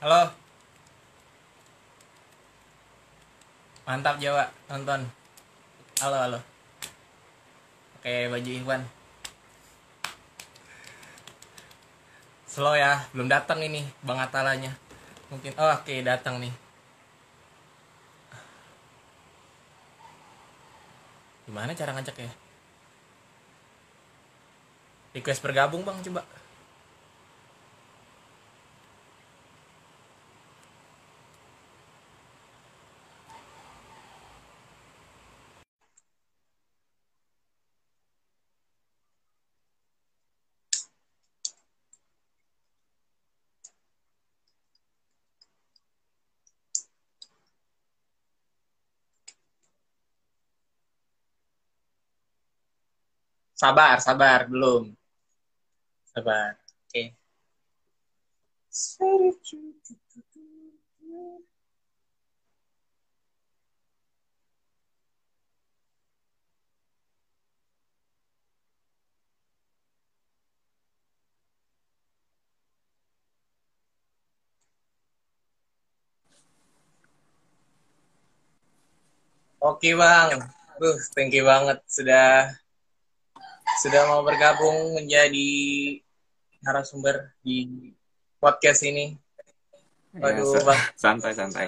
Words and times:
Halo. 0.00 0.32
Mantap 3.84 4.16
Jawa, 4.16 4.48
nonton. 4.72 5.04
Halo, 6.00 6.16
halo. 6.16 6.40
Oke, 8.00 8.32
baju 8.32 8.48
Iwan. 8.48 8.80
Slow 12.48 12.80
ya, 12.80 13.04
belum 13.12 13.28
datang 13.28 13.60
ini 13.60 13.84
Bang 14.00 14.16
Atalanya. 14.16 14.72
Mungkin 15.28 15.52
oh 15.60 15.68
oke 15.68 15.92
datang 16.00 16.40
nih. 16.40 16.54
Gimana 21.44 21.76
cara 21.76 21.92
ngajak 21.92 22.16
ya? 22.24 22.32
Request 25.12 25.44
bergabung 25.44 25.84
Bang 25.84 26.00
coba. 26.00 26.24
Sabar, 53.60 54.00
sabar, 54.00 54.48
belum. 54.48 54.96
Sabar. 56.16 56.56
Oke. 56.88 57.12
Oke 79.60 79.92
bang, 79.92 80.40
uh, 80.80 80.96
thank 81.12 81.36
you 81.36 81.44
banget 81.44 81.84
sudah 81.84 82.56
sudah 83.80 84.02
mau 84.06 84.20
bergabung 84.20 84.94
menjadi 84.94 85.50
narasumber 86.60 87.32
di 87.40 87.64
podcast 88.36 88.84
ini. 88.84 89.16
Waduh, 90.12 90.42
Ya, 90.42 90.44
sa- 90.44 90.66
bang, 90.66 90.82
santai 90.96 91.32
santai. 91.32 91.66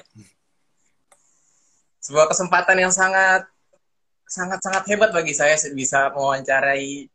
sebuah 2.03 2.27
kesempatan 2.29 2.83
yang 2.83 2.91
sangat 2.91 3.47
sangat 4.27 4.59
sangat 4.59 4.83
hebat 4.91 5.15
bagi 5.15 5.31
saya 5.31 5.55
bisa 5.71 6.11
mewawancarai 6.11 7.07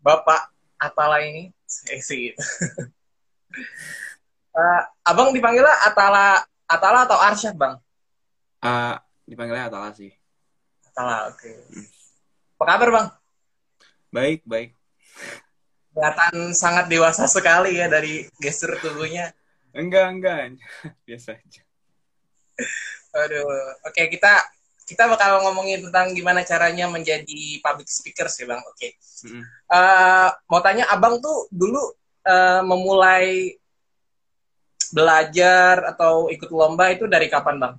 Bapak 0.00 0.48
Atala 0.76 1.20
ini. 1.20 1.52
Eh, 1.88 2.00
sih. 2.00 2.32
Eh, 4.54 4.82
abang 5.02 5.34
dipanggilnya 5.34 5.82
Atala 5.82 6.38
Atala 6.64 7.06
atau 7.10 7.18
Arsyad 7.18 7.54
bang? 7.54 7.74
Ah, 8.58 9.02
dipanggilnya 9.26 9.66
Atala 9.66 9.90
sih. 9.90 10.14
Atala, 10.90 11.26
oke. 11.26 11.50
Apa 12.54 12.64
kabar 12.64 12.88
bang? 12.94 13.06
Baik 14.14 14.46
baik. 14.46 14.70
Kelihatan 15.90 16.54
sangat 16.54 16.86
dewasa 16.86 17.26
sekali 17.26 17.82
ya 17.82 17.90
dari 17.90 18.30
gestur 18.38 18.78
tubuhnya. 18.78 19.34
Enggak 19.74 20.06
enggak. 20.14 20.38
Biasa 21.06 21.34
aja. 21.34 21.62
Aduh, 23.18 23.50
oke 23.82 24.02
kita 24.14 24.38
kita 24.86 25.10
bakal 25.10 25.42
ngomongin 25.42 25.90
tentang 25.90 26.14
gimana 26.14 26.46
caranya 26.46 26.86
menjadi 26.86 27.58
public 27.58 27.90
speaker 27.90 28.30
sih 28.30 28.46
bang. 28.46 28.62
Oke, 28.62 28.94
Mm-mm. 29.26 29.42
Eh, 29.74 30.28
mau 30.46 30.62
tanya 30.62 30.86
abang 30.94 31.18
tuh 31.18 31.50
dulu 31.50 31.82
eh, 32.22 32.62
memulai 32.62 33.58
belajar 34.94 35.90
atau 35.90 36.30
ikut 36.30 36.54
lomba 36.54 36.94
itu 36.94 37.10
dari 37.10 37.26
kapan 37.26 37.58
bang? 37.58 37.74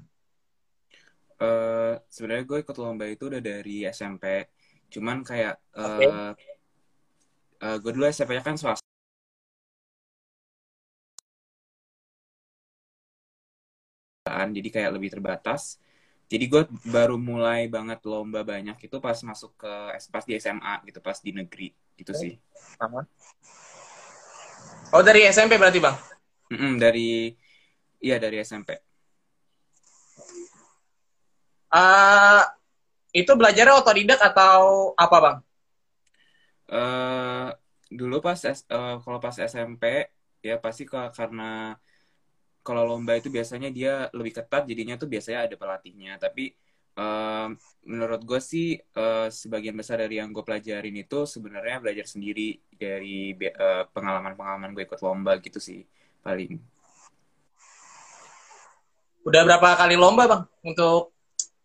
Eh, 1.39 1.93
sebenarnya 2.11 2.43
gue 2.43 2.59
ikut 2.59 2.75
lomba 2.75 3.07
itu 3.07 3.31
udah 3.31 3.39
dari 3.39 3.87
SMP. 3.87 4.51
Cuman 4.93 5.21
kayak 5.25 5.59
eh 5.75 6.31
Oke. 6.33 6.45
eh, 7.65 7.77
gue 7.81 7.91
dulu 7.91 8.05
SMP-nya 8.09 8.43
kan 8.45 8.55
swasta. 8.55 8.83
Jadi 14.25 14.69
kayak 14.73 14.91
lebih 14.97 15.13
terbatas. 15.13 15.77
Jadi 16.25 16.45
gue 16.49 16.65
baru 16.89 17.21
mulai 17.21 17.69
banget 17.69 18.01
lomba 18.09 18.41
banyak 18.41 18.81
itu 18.81 18.97
pas 18.97 19.13
masuk 19.21 19.53
ke 19.61 19.73
pas 20.09 20.25
di 20.25 20.33
SMA 20.41 20.81
gitu, 20.89 20.97
pas 20.97 21.17
di 21.21 21.29
negeri 21.29 21.69
gitu 21.93 22.17
sih. 22.17 22.33
Oh 24.89 25.05
dari 25.05 25.29
SMP 25.29 25.61
berarti 25.61 25.77
bang? 25.77 25.93
Mm-mm, 26.49 26.81
dari 26.81 27.29
iya 28.01 28.17
dari 28.17 28.41
SMP. 28.41 28.73
Eh, 31.75 32.43
itu 33.15 33.31
belajarnya 33.39 33.73
otodidak 33.79 34.19
atau 34.19 34.91
apa 34.99 35.17
bang? 35.23 35.37
eh 36.65 37.47
dulu 37.99 38.15
pas 38.25 38.39
eh, 38.45 38.95
kalau 39.03 39.19
pas 39.21 39.35
SMP 39.37 39.83
ya 40.41 40.57
pasti 40.63 40.83
karena 40.89 41.77
kalau 42.65 42.83
lomba 42.89 43.13
itu 43.19 43.29
biasanya 43.29 43.69
dia 43.69 44.09
lebih 44.17 44.33
ketat 44.41 44.65
jadinya 44.65 44.95
tuh 44.97 45.05
biasanya 45.13 45.39
ada 45.45 45.55
pelatihnya 45.61 46.17
tapi 46.17 46.43
eh, 46.97 47.47
menurut 47.85 48.21
gue 48.29 48.39
sih 48.41 48.67
eh, 48.77 49.27
sebagian 49.29 49.77
besar 49.77 50.01
dari 50.03 50.17
yang 50.21 50.29
gue 50.35 50.43
pelajarin 50.47 50.95
itu 50.97 51.29
sebenarnya 51.29 51.77
belajar 51.83 52.05
sendiri 52.09 52.57
dari 52.73 53.37
eh, 53.37 53.83
pengalaman-pengalaman 53.93 54.73
gue 54.73 54.83
ikut 54.89 55.01
lomba 55.05 55.37
gitu 55.45 55.59
sih 55.61 55.81
paling 56.25 56.57
Udah 59.25 59.41
berapa 59.41 59.69
kali 59.73 59.95
lomba 59.97 60.23
bang 60.29 60.43
untuk 60.69 61.13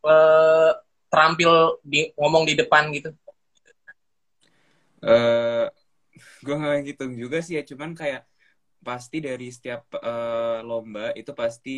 eh, 0.05 0.73
terampil 1.11 1.83
di 1.83 1.99
ngomong 2.19 2.45
di 2.49 2.55
depan 2.61 2.89
gitu? 2.97 3.11
eh 5.01 5.67
gue 6.45 6.55
nggak 6.61 6.75
ngitung 6.85 7.13
juga 7.23 7.39
sih 7.45 7.55
ya 7.59 7.63
cuman 7.71 7.91
kayak 8.01 8.23
pasti 8.89 9.17
dari 9.27 9.47
setiap 9.57 9.83
eh, 10.01 10.59
lomba 10.69 11.13
itu 11.21 11.33
pasti 11.41 11.71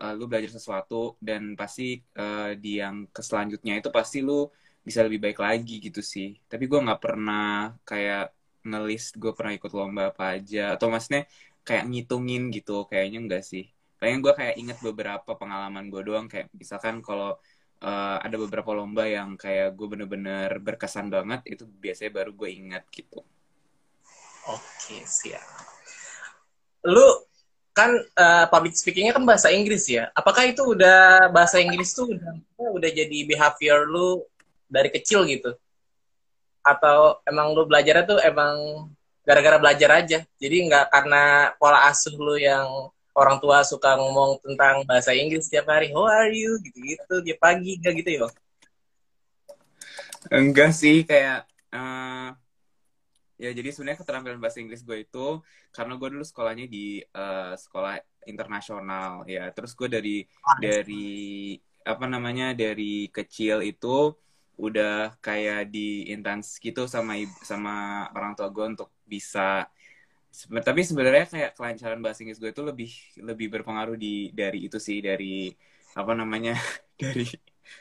eh, 0.00 0.12
lu 0.18 0.24
belajar 0.30 0.50
sesuatu 0.56 1.18
dan 1.28 1.42
pasti 1.60 1.82
eh, 2.20 2.50
di 2.62 2.68
yang 2.82 2.96
ke 3.14 3.22
selanjutnya 3.28 3.72
itu 3.80 3.90
pasti 3.98 4.18
lu 4.28 4.46
bisa 4.86 5.00
lebih 5.06 5.20
baik 5.24 5.38
lagi 5.46 5.72
gitu 5.86 6.00
sih 6.14 6.28
tapi 6.50 6.64
gue 6.70 6.78
nggak 6.86 7.00
pernah 7.02 7.74
kayak 7.88 8.30
ngelist 8.66 9.18
gue 9.22 9.32
pernah 9.36 9.52
ikut 9.58 9.72
lomba 9.78 10.02
apa 10.14 10.24
aja 10.38 10.74
atau 10.74 10.86
maksudnya 10.92 11.22
kayak 11.66 11.84
ngitungin 11.90 12.42
gitu 12.54 12.72
kayaknya 12.90 13.18
enggak 13.24 13.42
sih 13.50 13.64
paling 13.98 14.18
gue 14.24 14.32
kayak 14.38 14.54
inget 14.60 14.78
beberapa 14.86 15.30
pengalaman 15.40 15.84
gue 15.92 16.02
doang 16.06 16.26
kayak 16.30 16.46
misalkan 16.54 17.02
kalau 17.06 17.38
eh, 17.86 18.18
ada 18.26 18.36
beberapa 18.36 18.74
lomba 18.74 19.06
yang 19.06 19.38
kayak 19.38 19.78
gue 19.78 19.86
bener-bener 19.86 20.50
berkesan 20.58 21.06
banget 21.08 21.46
itu 21.46 21.64
biasanya 21.64 22.12
baru 22.18 22.30
gue 22.34 22.50
ingat 22.50 22.84
gitu 22.90 23.22
Oke 24.46 25.02
siap. 25.02 25.42
Lu 26.86 27.06
kan 27.74 27.90
eh, 27.98 28.46
public 28.48 28.78
speakingnya 28.78 29.12
kan 29.12 29.26
bahasa 29.26 29.50
Inggris 29.50 29.90
ya. 29.90 30.08
Apakah 30.14 30.46
itu 30.46 30.62
udah 30.62 31.28
bahasa 31.34 31.58
Inggris 31.58 31.92
tuh 31.92 32.14
udah 32.14 32.32
udah 32.56 32.90
jadi 32.90 33.18
behavior 33.26 33.84
lu 33.90 34.22
dari 34.70 34.88
kecil 34.94 35.26
gitu? 35.26 35.50
Atau 36.62 37.18
emang 37.26 37.54
lu 37.58 37.66
belajarnya 37.66 38.04
tuh 38.06 38.18
emang 38.22 38.86
gara-gara 39.26 39.58
belajar 39.58 39.90
aja? 39.98 40.18
Jadi 40.38 40.56
nggak 40.70 40.94
karena 40.94 41.50
pola 41.58 41.90
asuh 41.90 42.14
lu 42.14 42.38
yang 42.38 42.94
orang 43.16 43.40
tua 43.40 43.64
suka 43.64 43.96
ngomong 43.96 44.44
tentang 44.44 44.84
bahasa 44.84 45.16
Inggris 45.16 45.48
setiap 45.48 45.72
hari. 45.72 45.88
How 45.90 46.04
are 46.04 46.30
you? 46.30 46.60
Gitu-gitu. 46.60 47.24
Dia 47.24 47.36
pagi 47.40 47.80
nggak 47.80 47.94
gitu 48.04 48.10
ya? 48.12 48.28
Enggak 50.28 50.76
sih 50.76 51.02
kayak 51.08 51.48
eh, 51.72 52.28
ya 53.40 53.50
jadi 53.56 53.68
sebenarnya 53.72 54.00
keterampilan 54.04 54.40
bahasa 54.40 54.60
Inggris 54.60 54.84
gue 54.84 55.04
itu 55.06 55.26
karena 55.72 55.96
gue 55.96 56.08
dulu 56.12 56.24
sekolahnya 56.24 56.66
di 56.68 57.00
eh, 57.00 57.54
sekolah 57.56 58.00
internasional 58.26 59.22
ya 59.24 59.48
terus 59.54 59.72
gue 59.78 59.86
dari 59.86 60.16
dari 60.58 61.54
apa 61.86 62.04
namanya 62.10 62.50
dari 62.52 63.06
kecil 63.14 63.62
itu 63.62 64.10
udah 64.56 65.14
kayak 65.20 65.68
di 65.68 66.08
intens 66.08 66.56
gitu 66.58 66.88
sama 66.88 67.20
sama 67.44 68.08
orang 68.16 68.32
tua 68.32 68.48
gue 68.48 68.66
untuk 68.72 68.88
bisa 69.04 69.68
Sebe- 70.36 70.60
tapi 70.60 70.84
sebenarnya 70.84 71.24
kayak 71.24 71.56
kelancaran 71.56 72.04
bahasa 72.04 72.20
Inggris 72.20 72.36
gue 72.36 72.52
itu 72.52 72.60
lebih 72.60 72.92
lebih 73.24 73.48
berpengaruh 73.56 73.96
di 73.96 74.28
dari 74.36 74.68
itu 74.68 74.76
sih 74.76 75.00
dari 75.00 75.48
apa 75.96 76.12
namanya 76.12 76.52
dari 77.00 77.24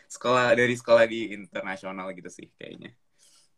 sekolah 0.07 0.55
dari 0.55 0.71
sekolah 0.71 1.03
di 1.03 1.35
internasional 1.35 2.15
gitu 2.15 2.31
sih 2.31 2.47
kayaknya. 2.55 2.95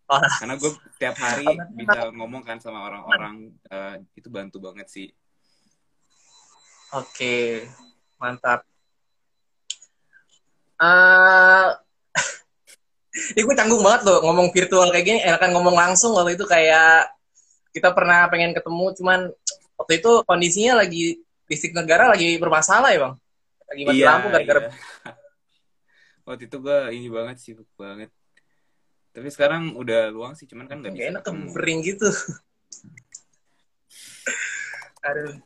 Karena 0.10 0.58
gue 0.58 0.72
tiap 0.98 1.14
hari 1.22 1.46
bisa 1.78 2.10
ngomong 2.10 2.42
kan 2.42 2.58
sama 2.58 2.90
orang-orang 2.90 3.54
eh, 3.70 4.02
itu 4.18 4.34
bantu 4.34 4.58
banget 4.66 4.90
sih. 4.90 5.14
Oke, 6.98 7.70
mantap. 8.18 8.66
Uh, 10.78 11.74
ini 13.34 13.42
gue 13.42 13.56
canggung 13.58 13.82
banget 13.82 14.06
loh 14.06 14.22
ngomong 14.22 14.54
virtual 14.54 14.94
kayak 14.94 15.06
gini, 15.10 15.20
enakan 15.26 15.58
ngomong 15.58 15.74
langsung 15.74 16.14
waktu 16.14 16.38
itu 16.38 16.46
kayak 16.46 17.17
kita 17.77 17.94
pernah 17.94 18.25
pengen 18.27 18.57
ketemu, 18.57 18.85
cuman 18.97 19.19
waktu 19.77 20.01
itu 20.01 20.12
kondisinya 20.25 20.81
lagi 20.81 21.21
listrik 21.45 21.77
negara 21.77 22.09
lagi 22.09 22.41
bermasalah 22.41 22.89
ya 22.91 23.00
bang, 23.06 23.13
lagi 23.69 23.81
mati 23.85 23.95
Iya, 24.01 24.06
lampu 24.09 24.27
gara-gara 24.33 24.62
iya. 24.65 24.71
Waktu 26.27 26.51
itu 26.51 26.59
gue 26.59 26.91
ini 26.91 27.07
banget 27.07 27.39
sibuk 27.39 27.71
banget. 27.79 28.12
Tapi 29.15 29.31
sekarang 29.31 29.79
udah 29.79 30.12
luang 30.12 30.35
sih, 30.35 30.44
cuman 30.44 30.68
kan 30.68 30.83
nggak 30.83 30.91
Gak 30.91 31.00
bisa 31.00 31.07
enak 31.15 31.24
ketemu. 31.24 31.47
kebering 31.56 31.79
gitu. 31.88 32.09
Aduh. 35.07 35.39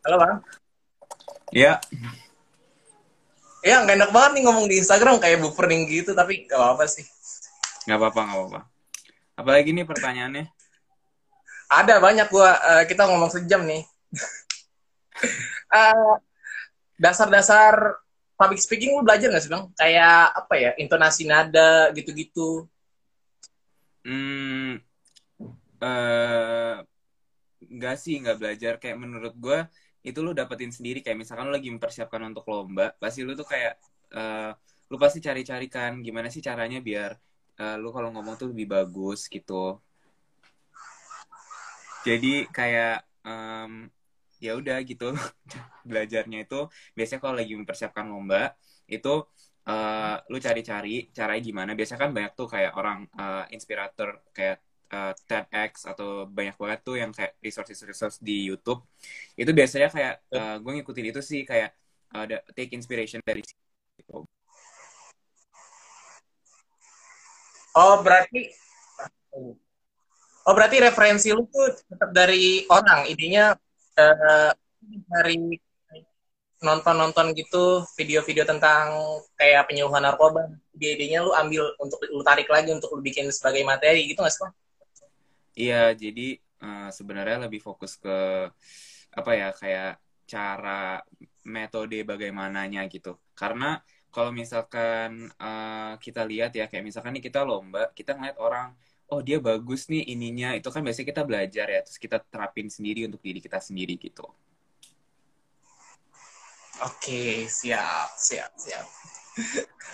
Halo 0.00 0.16
bang. 0.16 0.40
Ya, 1.52 1.76
Ya 3.60 3.84
nggak 3.84 3.96
enak 3.96 4.10
banget 4.12 4.30
nih 4.40 4.42
ngomong 4.48 4.66
di 4.68 4.80
Instagram 4.80 5.20
kayak 5.20 5.44
buffering 5.44 5.84
gitu 5.84 6.16
tapi 6.16 6.48
gak 6.48 6.56
apa-apa 6.56 6.88
sih. 6.88 7.04
nggak 7.88 7.96
apa-apa, 7.96 8.20
nggak 8.24 8.38
apa-apa. 8.40 8.60
Apalagi 9.36 9.70
nih 9.72 9.84
pertanyaannya. 9.88 10.44
Ada 11.70 12.02
banyak 12.02 12.28
gua 12.32 12.50
eh, 12.56 12.84
kita 12.88 13.08
ngomong 13.08 13.30
sejam 13.32 13.64
nih. 13.64 13.84
Eh, 15.70 16.14
dasar-dasar 16.98 18.02
public 18.34 18.58
speaking 18.58 18.96
lu 18.96 19.04
belajar 19.06 19.28
nggak 19.30 19.44
sih 19.44 19.52
bang? 19.52 19.64
Kayak 19.76 20.32
apa 20.32 20.54
ya 20.56 20.70
intonasi 20.80 21.28
nada 21.28 21.92
gitu-gitu. 21.94 22.66
Hmm, 24.02 24.80
eh 25.84 26.74
nggak 27.70 27.96
sih, 28.00 28.16
nggak 28.18 28.38
belajar. 28.40 28.72
Kayak 28.82 28.98
menurut 28.98 29.34
gue 29.36 29.58
itu 30.08 30.18
lu 30.24 30.32
dapetin 30.36 30.72
sendiri. 30.72 30.98
Kayak 31.04 31.18
misalkan 31.26 31.44
lu 31.48 31.52
lagi 31.54 31.68
mempersiapkan 31.74 32.20
untuk 32.30 32.44
lomba, 32.52 32.92
pasti 33.02 33.20
lu 33.26 33.32
tuh 33.38 33.46
kayak 33.48 33.74
eh 34.10 34.50
lu 34.90 34.96
pasti 34.98 35.18
cari-cari 35.22 35.66
kan 35.70 36.02
gimana 36.02 36.28
sih 36.34 36.42
caranya 36.42 36.78
biar 36.82 37.10
eh, 37.60 37.76
lu 37.82 37.88
kalau 37.94 38.10
ngomong 38.14 38.34
tuh 38.40 38.48
lebih 38.52 38.66
bagus 38.74 39.30
gitu. 39.30 39.78
Jadi 42.06 42.48
kayak 42.50 43.04
em, 43.28 43.72
ya 44.40 44.56
udah 44.56 44.78
gitu 44.88 45.12
belajarnya 45.88 46.38
itu 46.48 46.60
biasanya 46.96 47.20
kalau 47.20 47.36
lagi 47.40 47.52
mempersiapkan 47.60 48.06
lomba 48.08 48.56
itu 48.88 49.08
eh, 49.68 50.16
lu 50.32 50.38
cari-cari 50.40 51.12
caranya 51.16 51.42
gimana. 51.48 51.70
Biasanya 51.78 52.00
kan 52.04 52.10
banyak 52.16 52.32
tuh 52.38 52.48
kayak 52.50 52.72
orang 52.78 52.98
eh, 53.20 53.44
inspirator 53.54 54.08
kayak 54.36 54.58
eh, 54.90 55.12
TEDx 55.28 55.72
atau 55.90 56.26
banyak 56.26 56.56
banget 56.60 56.80
tuh 56.86 56.96
yang 57.00 57.10
kayak 57.16 57.32
resources-resource 57.40 58.18
di 58.20 58.46
YouTube. 58.50 58.80
Itu 59.38 59.50
biasanya 59.54 59.88
kayak 59.94 60.14
eh, 60.34 60.56
gue 60.62 60.72
ngikutin 60.80 61.06
itu 61.14 61.20
sih 61.22 61.40
kayak 61.46 61.70
ada 62.10 62.42
take 62.56 62.74
inspiration 62.74 63.22
dari 63.22 63.42
situ. 63.46 64.26
Oh 67.70 67.96
berarti 68.02 68.50
Oh 70.48 70.54
berarti 70.56 70.80
referensi 70.82 71.28
lu 71.30 71.44
tuh 71.46 71.68
tetap 71.86 72.10
dari 72.16 72.64
orang, 72.72 73.06
idenya 73.06 73.54
eh, 74.00 74.52
dari 75.06 75.36
nonton-nonton 76.60 77.32
gitu 77.36 77.84
video-video 77.96 78.44
tentang 78.44 78.92
kayak 79.36 79.68
penyuluhan 79.68 80.04
narkoba, 80.04 80.48
ide-idenya 80.76 81.24
lu 81.24 81.32
ambil 81.32 81.72
untuk 81.80 82.00
lu 82.08 82.20
tarik 82.20 82.48
lagi 82.52 82.72
untuk 82.72 82.92
lu 82.92 83.00
bikin 83.00 83.28
sebagai 83.32 83.64
materi 83.64 84.08
gitu 84.08 84.20
nggak 84.20 84.32
sih? 84.32 84.50
Iya, 85.56 85.94
jadi 85.94 86.38
eh, 86.38 86.88
sebenarnya 86.94 87.46
lebih 87.46 87.60
fokus 87.62 87.98
ke 87.98 88.16
apa 89.10 89.30
ya 89.34 89.48
kayak 89.50 89.98
cara 90.30 91.02
metode 91.42 91.98
bagaimananya 92.06 92.86
gitu. 92.86 93.18
Karena 93.34 93.82
kalau 94.14 94.30
misalkan 94.34 95.30
eh, 95.34 95.92
kita 95.98 96.22
lihat 96.26 96.54
ya 96.54 96.66
kayak 96.70 96.84
misalkan 96.86 97.18
nih 97.18 97.24
kita 97.28 97.42
lomba, 97.42 97.90
kita 97.98 98.14
ngeliat 98.14 98.38
orang, 98.38 98.74
oh 99.10 99.20
dia 99.22 99.38
bagus 99.42 99.90
nih 99.90 100.06
ininya, 100.14 100.54
itu 100.54 100.68
kan 100.70 100.82
biasanya 100.86 101.08
kita 101.10 101.22
belajar 101.26 101.66
ya, 101.66 101.80
terus 101.82 101.98
kita 101.98 102.22
terapin 102.30 102.70
sendiri 102.70 103.06
untuk 103.10 103.22
diri 103.22 103.42
kita 103.42 103.58
sendiri 103.58 103.98
gitu. 103.98 104.26
Oke, 106.80 107.44
siap, 107.44 108.16
siap, 108.16 108.56
siap. 108.56 108.86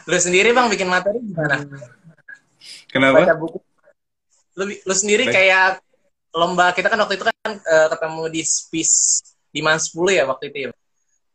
Lu 0.07 0.17
sendiri 0.23 0.55
Bang 0.55 0.71
bikin 0.71 0.87
materi 0.87 1.19
gimana? 1.19 1.67
Baca 1.67 1.91
Kenapa? 2.87 3.35
buku. 3.35 3.59
Lu, 4.57 4.65
lu 4.69 4.95
sendiri 4.97 5.29
Baik. 5.29 5.37
kayak 5.37 5.67
lomba 6.37 6.73
kita 6.73 6.89
kan 6.93 7.01
waktu 7.01 7.17
itu 7.17 7.25
kan 7.29 7.53
eh, 7.57 7.87
ketemu 7.93 8.23
di 8.33 8.43
Spis 8.45 8.93
di 9.53 9.61
Man 9.65 9.81
10 9.81 10.13
ya 10.13 10.25
waktu 10.29 10.53
itu 10.53 10.59
ya. 10.69 10.71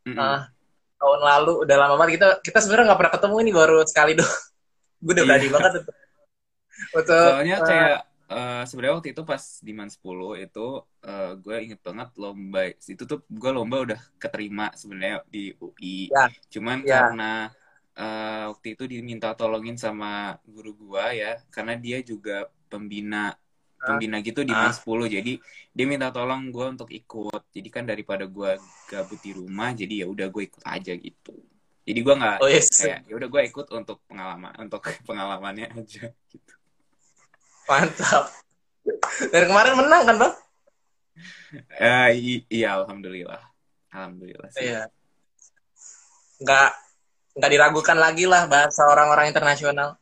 Mm-mm. 0.06 0.18
Ah, 0.18 0.50
tahun 0.98 1.20
lalu 1.22 1.54
udah 1.66 1.76
lama 1.78 1.94
banget 1.98 2.12
kita 2.22 2.28
kita 2.42 2.58
sebenarnya 2.62 2.86
nggak 2.94 3.00
pernah 3.02 3.14
ketemu 3.18 3.36
ini 3.42 3.52
baru 3.54 3.78
sekali 3.86 4.12
doang. 4.18 4.42
Gue 5.06 5.14
udah 5.18 5.26
berani 5.26 5.48
Iya. 5.50 5.54
banget 5.54 5.72
untuk, 5.82 5.96
untuk 6.94 7.30
Soalnya 7.30 7.58
eh, 7.58 7.66
kayak 7.66 8.00
eh, 8.32 8.64
sebenarnya 8.70 8.96
waktu 8.98 9.10
itu 9.14 9.22
pas 9.26 9.44
di 9.62 9.72
Man 9.74 9.90
10 9.90 10.30
itu 10.38 10.68
eh, 11.02 11.32
gue 11.42 11.56
inget 11.66 11.80
banget 11.82 12.10
lomba 12.18 12.62
itu 12.70 13.04
tuh 13.06 13.20
gue 13.26 13.52
lomba 13.54 13.76
udah 13.86 14.00
keterima 14.22 14.70
sebenarnya 14.78 15.26
di 15.30 15.54
UI. 15.58 16.10
Ya. 16.14 16.26
Cuman 16.54 16.78
Ya. 16.86 17.10
karena 17.10 17.32
eh, 17.98 18.44
waktu 18.54 18.68
itu 18.78 18.84
diminta 18.86 19.34
tolongin 19.34 19.78
sama 19.78 20.38
guru 20.46 20.72
gua 20.78 21.12
ya, 21.14 21.42
karena 21.50 21.74
dia 21.78 22.00
juga 22.02 22.46
pembina 22.72 23.36
pembina 23.82 24.22
gitu 24.22 24.46
di 24.46 24.54
Ah. 24.54 24.70
10. 24.70 25.10
Jadi 25.10 25.42
dia 25.74 25.86
minta 25.90 26.14
tolong 26.14 26.54
gue 26.54 26.66
untuk 26.70 26.90
ikut. 26.94 27.42
Jadi 27.50 27.70
kan 27.74 27.84
daripada 27.84 28.30
gua 28.30 28.56
gabut 28.86 29.18
di 29.20 29.34
rumah, 29.34 29.74
jadi 29.74 30.06
ya 30.06 30.08
udah 30.08 30.30
gue 30.30 30.44
ikut 30.48 30.64
aja 30.64 30.94
gitu. 30.94 31.34
Jadi 31.82 32.00
gua 32.06 32.14
nggak 32.14 32.38
oh 32.46 32.50
yes, 32.50 32.70
kayak 32.78 33.10
ya 33.10 33.14
udah 33.18 33.28
gue 33.28 33.42
ikut 33.50 33.68
untuk 33.74 33.98
pengalaman 34.06 34.54
untuk 34.62 34.82
pengalamannya 35.10 35.68
aja 35.74 36.13
gitu. 36.30 36.54
mantap. 37.66 38.30
Dari 39.34 39.46
kemarin 39.50 39.74
menang 39.78 40.01
kan 40.06 40.16
bang? 40.18 40.34
I- 42.13 42.46
iya, 42.50 42.78
alhamdulillah. 42.82 43.42
Alhamdulillah 43.92 44.50
sih. 44.54 44.70
Iya. 44.70 44.88
Nggak 46.42 46.70
nggak 47.32 47.51
diragukan 47.51 47.98
lagi 47.98 48.25
lah 48.28 48.46
bahasa 48.46 48.86
orang-orang 48.86 49.32
internasional. 49.32 49.98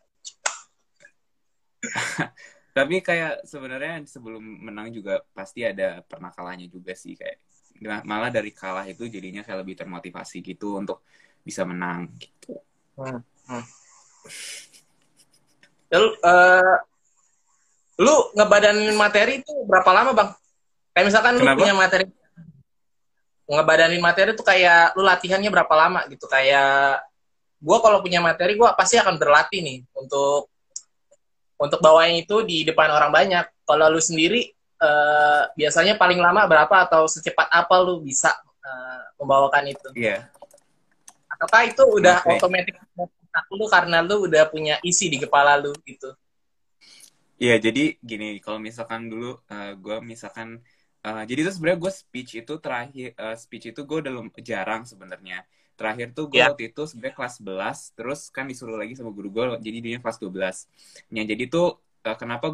Tapi 2.80 3.04
kayak 3.04 3.44
sebenarnya 3.44 4.08
sebelum 4.08 4.40
menang 4.40 4.88
juga 4.96 5.20
pasti 5.36 5.68
ada 5.68 6.00
pernah 6.08 6.32
kalahnya 6.32 6.64
juga 6.72 6.96
sih 6.96 7.12
kayak 7.20 7.44
malah 8.08 8.32
dari 8.32 8.56
kalah 8.56 8.88
itu 8.88 9.04
jadinya 9.12 9.44
kayak 9.44 9.68
lebih 9.68 9.76
termotivasi 9.76 10.40
gitu 10.40 10.80
untuk 10.80 11.04
bisa 11.44 11.68
menang 11.68 12.08
gitu. 12.16 12.56
Hmm. 12.96 13.20
hmm. 13.52 13.66
Lu, 15.92 16.08
eh, 16.24 16.76
lu 18.00 18.16
ngebadanin 18.32 18.96
materi 18.96 19.44
itu 19.44 19.52
berapa 19.68 19.92
lama 19.92 20.12
bang? 20.16 20.30
Kayak 20.96 21.06
misalkan 21.12 21.34
lu 21.36 21.44
Kenapa? 21.44 21.60
punya 21.60 21.76
materi 21.76 22.06
ngebadanin 23.50 24.00
materi 24.00 24.32
tuh 24.40 24.46
kayak 24.48 24.96
lu 24.96 25.04
latihannya 25.04 25.52
berapa 25.52 25.74
lama 25.76 26.08
gitu 26.08 26.32
kayak 26.32 27.04
gua 27.60 27.84
kalau 27.84 28.00
punya 28.00 28.24
materi 28.24 28.56
gua 28.56 28.72
pasti 28.78 28.96
akan 28.96 29.20
berlatih 29.20 29.60
nih 29.60 29.78
untuk 29.98 30.48
untuk 31.60 31.80
bawain 31.84 32.24
itu 32.24 32.42
di 32.48 32.64
depan 32.64 32.90
orang 32.90 33.12
banyak 33.12 33.46
kalau 33.68 33.92
lu 33.92 34.00
sendiri 34.00 34.50
eh, 34.80 35.42
biasanya 35.54 36.00
paling 36.00 36.18
lama 36.24 36.48
berapa 36.48 36.76
atau 36.88 37.06
secepat 37.06 37.52
apa 37.52 37.76
lu 37.84 38.00
bisa 38.02 38.32
eh, 38.64 39.02
membawakan 39.20 39.64
itu 39.70 39.90
Iya. 39.94 40.32
ataukah 41.36 41.64
itu 41.68 41.84
udah 41.84 42.24
Oke. 42.24 42.40
otomatis 42.40 42.76
lu 43.54 43.66
karena 43.70 44.02
lu 44.02 44.26
udah 44.26 44.50
punya 44.50 44.76
isi 44.82 45.12
di 45.12 45.20
kepala 45.22 45.60
lu 45.60 45.76
gitu 45.86 46.16
Iya, 47.40 47.56
jadi 47.56 47.96
gini, 48.04 48.44
kalau 48.44 48.60
misalkan 48.60 49.08
dulu 49.08 49.40
gue 49.80 49.98
misalkan 50.04 50.60
eh, 51.08 51.24
jadi 51.24 51.40
itu 51.48 51.52
sebenarnya 51.56 51.80
gue 51.88 51.94
speech 51.96 52.32
itu 52.44 52.54
terakhir 52.60 53.16
eh, 53.16 53.36
speech 53.40 53.72
itu 53.72 53.82
gue 53.88 53.98
udah 54.04 54.12
jarang 54.44 54.84
sebenarnya. 54.84 55.48
Terakhir 55.80 56.08
tuh 56.18 56.26
gue 56.32 56.40
Iya. 56.40 56.48
waktu 56.48 56.62
itu 56.70 56.82
sebenarnya 56.90 57.16
kelas 57.20 57.34
11, 57.40 57.78
terus 57.98 58.20
kan 58.36 58.46
disuruh 58.52 58.76
lagi 58.82 58.94
sama 59.00 59.12
guru 59.18 59.30
gue, 59.36 59.44
jadi 59.66 59.78
dia 59.86 59.98
kelas 60.04 60.18
12. 60.24 60.58
Ya, 61.16 61.24
jadi 61.32 61.44
tuh 61.54 61.66
eh, 62.08 62.18
kenapa 62.22 62.46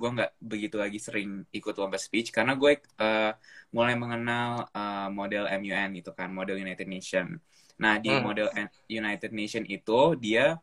gue 0.00 0.08
nggak 0.16 0.30
begitu 0.52 0.76
lagi 0.82 0.98
sering 1.06 1.28
ikut 1.58 1.74
lomba 1.80 1.98
speech? 2.00 2.28
Karena 2.36 2.52
gue 2.60 2.70
eh, 2.80 3.32
mulai 3.76 3.94
mengenal 4.02 4.48
eh, 4.76 5.08
model 5.18 5.44
MUN 5.60 5.90
itu 6.00 6.10
kan, 6.18 6.28
model 6.38 6.56
United 6.64 6.88
Nation. 6.88 7.26
Nah, 7.82 7.94
di 8.04 8.08
Hmm. 8.08 8.24
model 8.24 8.48
United 8.88 9.30
Nation 9.36 9.64
itu 9.68 10.16
dia 10.24 10.56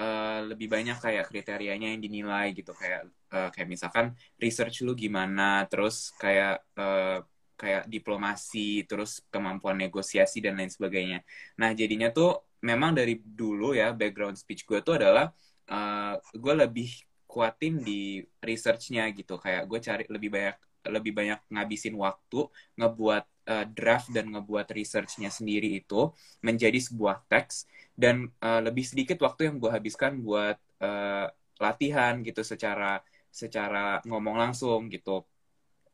eh, 0.00 0.38
lebih 0.50 0.66
banyak 0.74 0.96
kayak 1.04 1.24
kriterianya 1.30 1.86
yang 1.92 2.00
dinilai 2.06 2.46
gitu 2.58 2.72
kayak 2.80 3.00
eh, 3.34 3.48
kayak 3.54 3.68
misalkan 3.74 4.06
research 4.42 4.76
lu 4.86 4.92
gimana 4.96 5.42
terus 5.70 5.94
kayak 6.22 6.64
eh, 6.80 7.18
kayak 7.62 7.86
diplomasi 7.86 8.82
terus 8.90 9.22
kemampuan 9.30 9.78
negosiasi 9.78 10.42
dan 10.42 10.58
lain 10.58 10.72
sebagainya. 10.74 11.22
Nah 11.62 11.70
jadinya 11.78 12.10
tuh 12.10 12.42
memang 12.66 12.90
dari 12.98 13.22
dulu 13.22 13.70
ya 13.78 13.94
background 13.94 14.34
speech 14.34 14.66
gue 14.66 14.82
tuh 14.82 14.98
adalah 14.98 15.30
eh, 15.70 16.14
gue 16.34 16.54
lebih 16.58 16.90
kuatin 17.30 17.80
di 17.80 18.20
researchnya 18.42 19.06
gitu. 19.14 19.38
Kayak 19.38 19.70
gue 19.70 19.78
cari 19.78 20.04
lebih 20.10 20.30
banyak 20.34 20.56
lebih 20.82 21.12
banyak 21.14 21.40
ngabisin 21.46 21.94
waktu 21.94 22.50
ngebuat 22.74 23.24
uh, 23.54 23.66
draft 23.70 24.10
dan 24.10 24.34
ngebuat 24.34 24.66
researchnya 24.74 25.30
sendiri 25.30 25.78
itu 25.78 26.10
menjadi 26.42 26.74
sebuah 26.82 27.22
teks. 27.30 27.70
Dan 27.94 28.28
uh, 28.42 28.58
lebih 28.58 28.82
sedikit 28.82 29.22
waktu 29.22 29.46
yang 29.46 29.62
gue 29.62 29.70
habiskan 29.70 30.18
buat 30.18 30.58
uh, 30.82 31.30
latihan 31.62 32.18
gitu 32.26 32.42
secara 32.42 32.98
secara 33.32 34.02
ngomong 34.04 34.36
langsung 34.36 34.90
gitu 34.92 35.24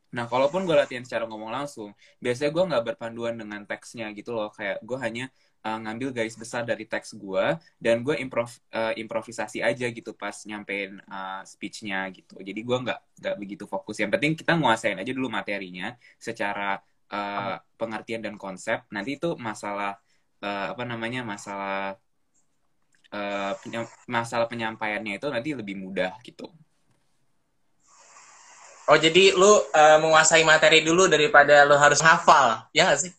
Nah, 0.08 0.24
kalaupun 0.24 0.64
gue 0.64 0.72
latihan 0.72 1.04
secara 1.04 1.28
ngomong 1.28 1.52
langsung, 1.52 1.92
biasanya 2.22 2.50
gue 2.54 2.64
nggak 2.72 2.84
berpanduan 2.94 3.34
dengan 3.36 3.60
teksnya 3.68 4.08
gitu 4.16 4.32
loh. 4.32 4.48
Kayak 4.52 4.80
gue 4.80 4.98
hanya 5.04 5.24
uh, 5.64 5.78
ngambil 5.84 6.08
garis 6.16 6.36
besar 6.38 6.64
dari 6.64 6.88
teks 6.88 7.12
gue 7.18 7.44
dan 7.76 8.00
gue 8.00 8.16
improv 8.16 8.48
uh, 8.72 8.94
improvisasi 8.96 9.60
aja 9.60 9.86
gitu 9.90 10.16
pas 10.16 10.34
nyampein 10.48 10.96
uh, 11.10 11.42
speechnya 11.44 12.08
gitu. 12.14 12.40
Jadi 12.40 12.60
gue 12.64 12.76
nggak 12.88 13.00
nggak 13.20 13.36
begitu 13.36 13.64
fokus. 13.68 14.00
Yang 14.00 14.10
penting 14.18 14.32
kita 14.38 14.52
nguasain 14.56 14.96
aja 14.96 15.12
dulu 15.12 15.28
materinya 15.28 15.92
secara 16.16 16.80
uh, 17.12 17.60
pengertian 17.76 18.24
dan 18.24 18.40
konsep. 18.40 18.84
Nanti 18.94 19.18
itu 19.20 19.36
masalah 19.36 20.00
uh, 20.40 20.66
apa 20.72 20.84
namanya 20.88 21.20
masalah 21.26 21.98
uh, 23.12 23.52
masalah 24.08 24.46
penyampaiannya 24.48 25.20
itu 25.20 25.26
nanti 25.28 25.50
lebih 25.52 25.76
mudah 25.76 26.16
gitu. 26.24 26.48
Oh 28.88 28.96
jadi 28.96 29.36
lu 29.36 29.44
uh, 29.44 29.98
menguasai 30.00 30.48
materi 30.48 30.80
dulu 30.80 31.04
daripada 31.12 31.68
lu 31.68 31.76
harus 31.76 32.00
hafal, 32.00 32.64
ya 32.72 32.88
gak 32.88 33.04
sih? 33.04 33.12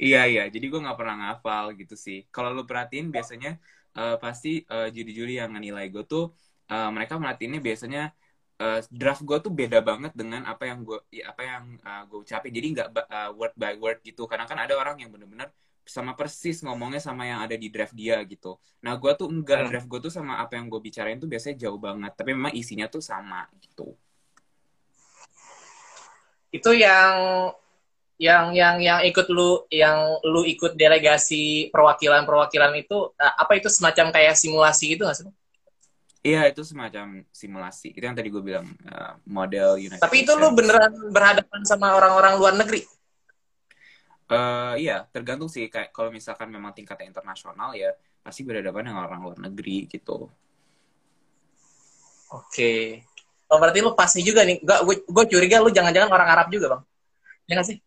Iya 0.00 0.30
iya, 0.30 0.44
jadi 0.46 0.70
gue 0.70 0.80
nggak 0.80 0.96
pernah 0.96 1.16
ngafal 1.18 1.76
gitu 1.76 1.92
sih. 1.92 2.24
Kalau 2.30 2.54
lu 2.54 2.62
perhatiin 2.64 3.10
biasanya 3.10 3.58
uh, 3.98 4.16
pasti 4.16 4.62
uh, 4.70 4.88
juri-juri 4.88 5.42
yang 5.42 5.52
nilai 5.58 5.90
gue 5.90 6.06
tuh 6.06 6.32
uh, 6.72 6.88
mereka 6.94 7.18
merhatiinnya 7.20 7.60
biasanya 7.60 8.14
uh, 8.62 8.80
draft 8.88 9.26
gue 9.26 9.38
tuh 9.42 9.52
beda 9.52 9.82
banget 9.82 10.14
dengan 10.14 10.46
apa 10.46 10.70
yang 10.70 10.86
gue 10.86 11.02
ya, 11.12 11.34
apa 11.34 11.42
yang 11.44 11.64
uh, 11.82 12.02
gue 12.06 12.18
ucapin. 12.22 12.54
Jadi 12.54 12.66
nggak 12.78 12.88
uh, 13.10 13.30
word 13.34 13.54
by 13.58 13.74
word 13.76 13.98
gitu. 14.06 14.24
Karena 14.30 14.46
kan 14.46 14.56
ada 14.56 14.78
orang 14.78 15.02
yang 15.02 15.10
bener-bener 15.10 15.50
sama 15.82 16.14
persis 16.14 16.62
ngomongnya 16.62 17.02
sama 17.02 17.26
yang 17.26 17.42
ada 17.42 17.58
di 17.58 17.68
draft 17.68 17.92
dia 17.92 18.22
gitu. 18.22 18.54
Nah 18.86 18.94
gue 18.96 19.12
tuh 19.18 19.26
enggak 19.26 19.66
hmm. 19.66 19.68
draft 19.74 19.88
gue 19.90 20.00
tuh 20.06 20.12
sama 20.14 20.38
apa 20.40 20.56
yang 20.56 20.70
gue 20.70 20.80
bicarain 20.80 21.18
tuh 21.18 21.26
biasanya 21.26 21.58
jauh 21.66 21.76
banget. 21.76 22.14
Tapi 22.14 22.30
memang 22.38 22.54
isinya 22.54 22.86
tuh 22.86 23.02
sama 23.02 23.50
gitu 23.58 23.98
itu 26.50 26.70
yang 26.74 27.14
yang 28.20 28.52
yang 28.52 28.76
yang 28.84 29.00
ikut 29.00 29.32
lu 29.32 29.64
yang 29.72 30.20
lu 30.28 30.44
ikut 30.44 30.76
delegasi 30.76 31.72
perwakilan-perwakilan 31.72 32.76
itu 32.76 33.16
eh, 33.16 33.34
apa 33.40 33.56
itu 33.56 33.72
semacam 33.72 34.12
kayak 34.12 34.36
simulasi 34.36 34.92
gitu 34.92 35.08
nggak 35.08 35.16
sih? 35.16 35.32
Iya 36.20 36.52
itu 36.52 36.60
semacam 36.60 37.24
simulasi 37.32 37.96
itu 37.96 38.04
yang 38.04 38.12
tadi 38.12 38.28
gue 38.28 38.44
bilang 38.44 38.68
uh, 38.84 39.16
model 39.24 39.80
United 39.80 40.04
Tapi 40.04 40.20
itu 40.20 40.36
lu 40.36 40.52
beneran 40.52 40.92
berhadapan 41.08 41.64
sama 41.64 41.96
orang-orang 41.96 42.36
luar 42.36 42.54
negeri? 42.60 42.84
Uh, 44.28 44.76
iya 44.76 45.08
tergantung 45.08 45.48
sih 45.48 45.72
kayak 45.72 45.96
kalau 45.96 46.12
misalkan 46.12 46.52
memang 46.52 46.76
tingkatnya 46.76 47.08
internasional 47.08 47.72
ya 47.72 47.96
pasti 48.20 48.44
berhadapan 48.44 48.92
dengan 48.92 49.08
orang 49.08 49.20
luar 49.24 49.38
negeri 49.40 49.88
gitu. 49.88 50.28
Oke. 52.30 52.46
Okay. 52.52 53.09
Oh, 53.50 53.58
berarti 53.58 53.82
lu 53.82 53.98
pasti 53.98 54.22
juga 54.22 54.46
nih. 54.46 54.62
Gak, 54.62 54.86
gue, 54.86 54.96
gue 55.02 55.24
curiga 55.26 55.58
lu 55.58 55.74
jangan-jangan 55.74 56.10
orang 56.10 56.28
Arab 56.30 56.46
juga, 56.54 56.78
Bang. 56.78 56.82
Ya 57.50 57.58
gak 57.58 57.66
sih? 57.66 57.78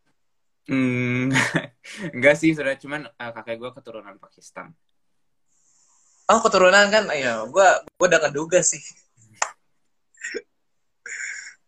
Hmm, 0.67 1.31
enggak 2.15 2.35
sih, 2.39 2.55
sudah 2.55 2.75
cuman 2.79 3.07
uh, 3.07 3.31
kakek 3.35 3.59
gue 3.59 3.71
keturunan 3.75 4.15
Pakistan. 4.19 4.71
Oh, 6.31 6.39
keturunan 6.39 6.87
kan? 6.87 7.11
Ayo, 7.11 7.51
gue 7.51 7.67
gue 7.99 8.07
udah 8.07 8.19
ngeduga 8.27 8.63
sih. 8.63 8.79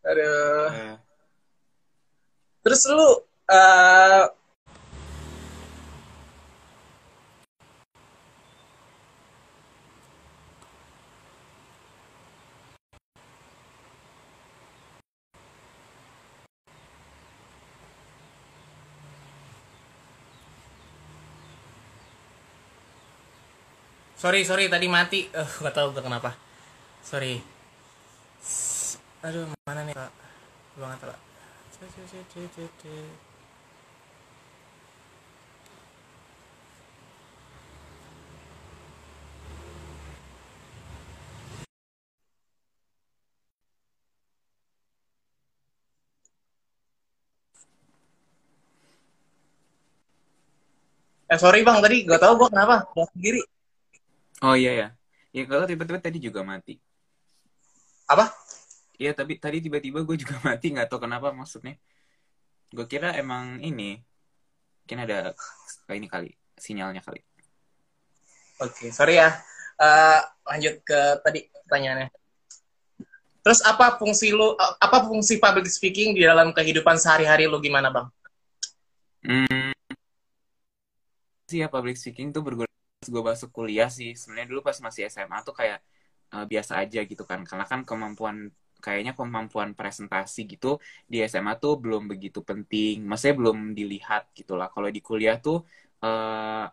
Aduh. 0.08 0.72
Uh. 0.72 0.96
Terus 2.64 2.82
lu 2.88 3.10
uh, 3.52 4.24
sorry 24.26 24.42
sorry 24.42 24.66
tadi 24.74 24.90
mati. 24.90 25.30
Eh 25.30 25.38
uh, 25.38 25.50
nggak 25.62 25.76
tahu 25.78 25.94
kenapa. 26.02 26.34
Sorry. 27.06 27.38
Aduh 29.22 29.54
mana 29.70 29.86
nih 29.86 29.94
pak? 29.94 30.12
Banget 30.82 31.00
pak. 31.14 31.20
Eh 51.30 51.38
sorry 51.42 51.62
bang 51.62 51.78
tadi 51.86 51.98
gak 52.10 52.22
tau 52.22 52.34
gue 52.42 52.50
kenapa. 52.50 52.90
Gue 52.94 53.06
sendiri 53.14 53.42
Oh 54.46 54.54
iya 54.54 54.72
ya. 54.78 54.88
Ya 55.34 55.44
kalau 55.50 55.66
tiba-tiba 55.66 55.98
tadi 55.98 56.22
juga 56.22 56.46
mati. 56.46 56.78
Apa? 58.06 58.30
Iya 59.02 59.18
tapi 59.18 59.42
tadi 59.42 59.58
tiba-tiba 59.66 60.06
gue 60.06 60.18
juga 60.22 60.38
mati 60.48 60.70
nggak 60.70 60.86
tahu 60.86 61.10
kenapa 61.10 61.34
maksudnya. 61.34 61.82
Gue 62.70 62.86
kira 62.86 63.18
emang 63.18 63.58
ini 63.66 64.06
mungkin 64.86 65.00
ada 65.02 65.34
ini 65.90 66.06
kali 66.06 66.30
sinyalnya 66.62 67.02
kali. 67.02 67.26
Oke, 68.62 68.88
okay, 68.88 68.90
sorry 68.94 69.18
ya. 69.18 69.34
Uh, 69.76 70.22
lanjut 70.48 70.80
ke 70.86 71.00
tadi 71.26 71.50
pertanyaannya. 71.66 72.08
Terus 73.42 73.60
apa 73.66 73.98
fungsi 73.98 74.30
lu 74.32 74.54
apa 74.58 75.06
fungsi 75.10 75.42
public 75.42 75.68
speaking 75.68 76.14
di 76.14 76.22
dalam 76.24 76.54
kehidupan 76.54 76.96
sehari-hari 77.02 77.50
lu 77.50 77.58
gimana, 77.60 77.90
Bang? 77.92 78.08
Hmm. 79.26 79.74
Sih 81.50 81.62
ya 81.62 81.68
public 81.68 81.98
speaking 81.98 82.30
tuh 82.30 82.46
berguna 82.46 82.65
gue 83.14 83.22
masuk 83.22 83.50
kuliah 83.56 83.90
sih 83.90 84.14
sebenarnya 84.20 84.48
dulu 84.52 84.62
pas 84.68 84.78
masih 84.86 85.08
SMA 85.14 85.38
tuh 85.48 85.56
kayak 85.60 85.80
uh, 86.34 86.46
biasa 86.52 86.82
aja 86.84 87.00
gitu 87.06 87.24
kan. 87.30 87.44
Karena 87.48 87.66
kan 87.68 87.82
kemampuan 87.88 88.52
kayaknya 88.84 89.14
kemampuan 89.18 89.74
presentasi 89.74 90.46
gitu 90.46 90.78
di 91.10 91.24
SMA 91.26 91.58
tuh 91.58 91.82
belum 91.82 92.06
begitu 92.12 92.46
penting, 92.46 93.02
maksudnya 93.08 93.36
belum 93.42 93.58
dilihat 93.74 94.30
gitulah. 94.38 94.70
Kalau 94.70 94.90
di 94.94 95.02
kuliah 95.02 95.38
tuh 95.42 95.66
uh, 96.06 96.66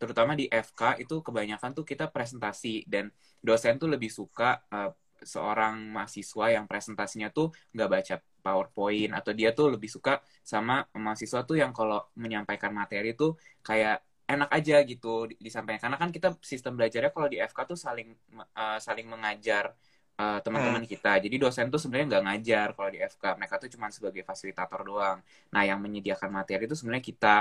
terutama 0.00 0.34
di 0.34 0.50
FK 0.50 1.02
itu 1.02 1.22
kebanyakan 1.22 1.70
tuh 1.78 1.84
kita 1.86 2.10
presentasi. 2.10 2.88
Dan 2.88 3.10
dosen 3.42 3.78
tuh 3.78 3.90
lebih 3.90 4.10
suka 4.10 4.62
uh, 4.70 4.90
seorang 5.22 5.78
mahasiswa 5.94 6.46
yang 6.50 6.66
presentasinya 6.66 7.30
tuh 7.30 7.54
nggak 7.74 7.90
baca 7.90 8.14
PowerPoint. 8.42 9.12
Atau 9.14 9.32
dia 9.36 9.54
tuh 9.54 9.74
lebih 9.74 9.90
suka 9.92 10.18
sama 10.42 10.82
mahasiswa 10.96 11.46
tuh 11.46 11.56
yang 11.62 11.70
kalau 11.70 12.02
menyampaikan 12.18 12.74
materi 12.74 13.14
tuh 13.14 13.38
kayak 13.62 14.02
enak 14.22 14.50
aja 14.54 14.76
gitu 14.86 15.28
disampaikan 15.36 15.90
karena 15.90 15.98
kan 15.98 16.10
kita 16.14 16.28
sistem 16.40 16.78
belajarnya 16.78 17.10
kalau 17.10 17.28
di 17.28 17.42
FK 17.42 17.58
tuh 17.74 17.78
saling 17.78 18.14
uh, 18.54 18.78
saling 18.78 19.06
mengajar 19.10 19.74
uh, 20.18 20.38
teman-teman 20.40 20.84
hmm. 20.84 20.90
kita. 20.90 21.12
Jadi 21.20 21.36
dosen 21.40 21.68
tuh 21.68 21.80
sebenarnya 21.80 22.18
nggak 22.18 22.24
ngajar 22.30 22.66
kalau 22.76 22.90
di 22.92 23.00
FK 23.00 23.24
mereka 23.38 23.54
tuh 23.58 23.70
cuma 23.72 23.86
sebagai 23.90 24.22
fasilitator 24.22 24.80
doang. 24.84 25.18
Nah 25.52 25.62
yang 25.66 25.78
menyediakan 25.82 26.30
materi 26.32 26.64
itu 26.68 26.76
sebenarnya 26.76 27.04
kita. 27.04 27.36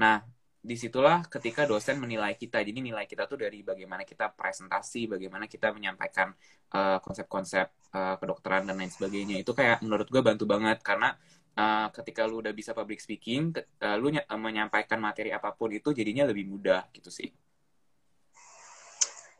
Nah 0.00 0.24
di 0.66 0.74
situlah 0.74 1.22
ketika 1.30 1.62
dosen 1.62 2.02
menilai 2.02 2.34
kita. 2.34 2.58
Jadi 2.58 2.82
nilai 2.82 3.06
kita 3.06 3.30
tuh 3.30 3.38
dari 3.46 3.62
bagaimana 3.62 4.02
kita 4.02 4.34
presentasi 4.34 5.06
bagaimana 5.06 5.46
kita 5.46 5.70
menyampaikan 5.70 6.34
eh, 6.74 6.98
konsep-konsep 6.98 7.94
uh, 7.94 8.18
kedokteran 8.18 8.66
dan 8.66 8.74
lain 8.74 8.90
sebagainya. 8.90 9.38
Itu 9.46 9.54
kayak 9.54 9.86
menurut 9.86 10.10
gue 10.10 10.22
bantu 10.26 10.44
banget. 10.50 10.82
Karena 10.82 11.14
uh, 11.56 11.88
ketika 11.90 12.28
lu 12.28 12.44
udah 12.44 12.52
bisa 12.52 12.76
public 12.76 13.00
speaking, 13.00 13.56
uh, 13.82 13.96
lu 13.96 14.12
uh, 14.12 14.38
menyampaikan 14.38 15.00
materi 15.00 15.32
apa 15.32 15.50
pun 15.56 15.72
itu 15.72 15.90
jadinya 15.90 16.28
lebih 16.28 16.46
mudah 16.46 16.86
gitu 16.92 17.08
sih. 17.08 17.32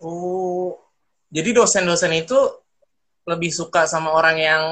Oh, 0.00 0.76
jadi 1.32 1.56
dosen-dosen 1.56 2.12
itu 2.12 2.36
lebih 3.24 3.48
suka 3.48 3.88
sama 3.88 4.12
orang 4.12 4.36
yang 4.36 4.62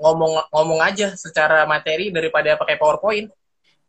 ngomong 0.00 0.48
ngomong 0.50 0.80
aja 0.80 1.12
secara 1.14 1.68
materi 1.68 2.08
daripada 2.10 2.56
pakai 2.56 2.76
PowerPoint? 2.80 3.28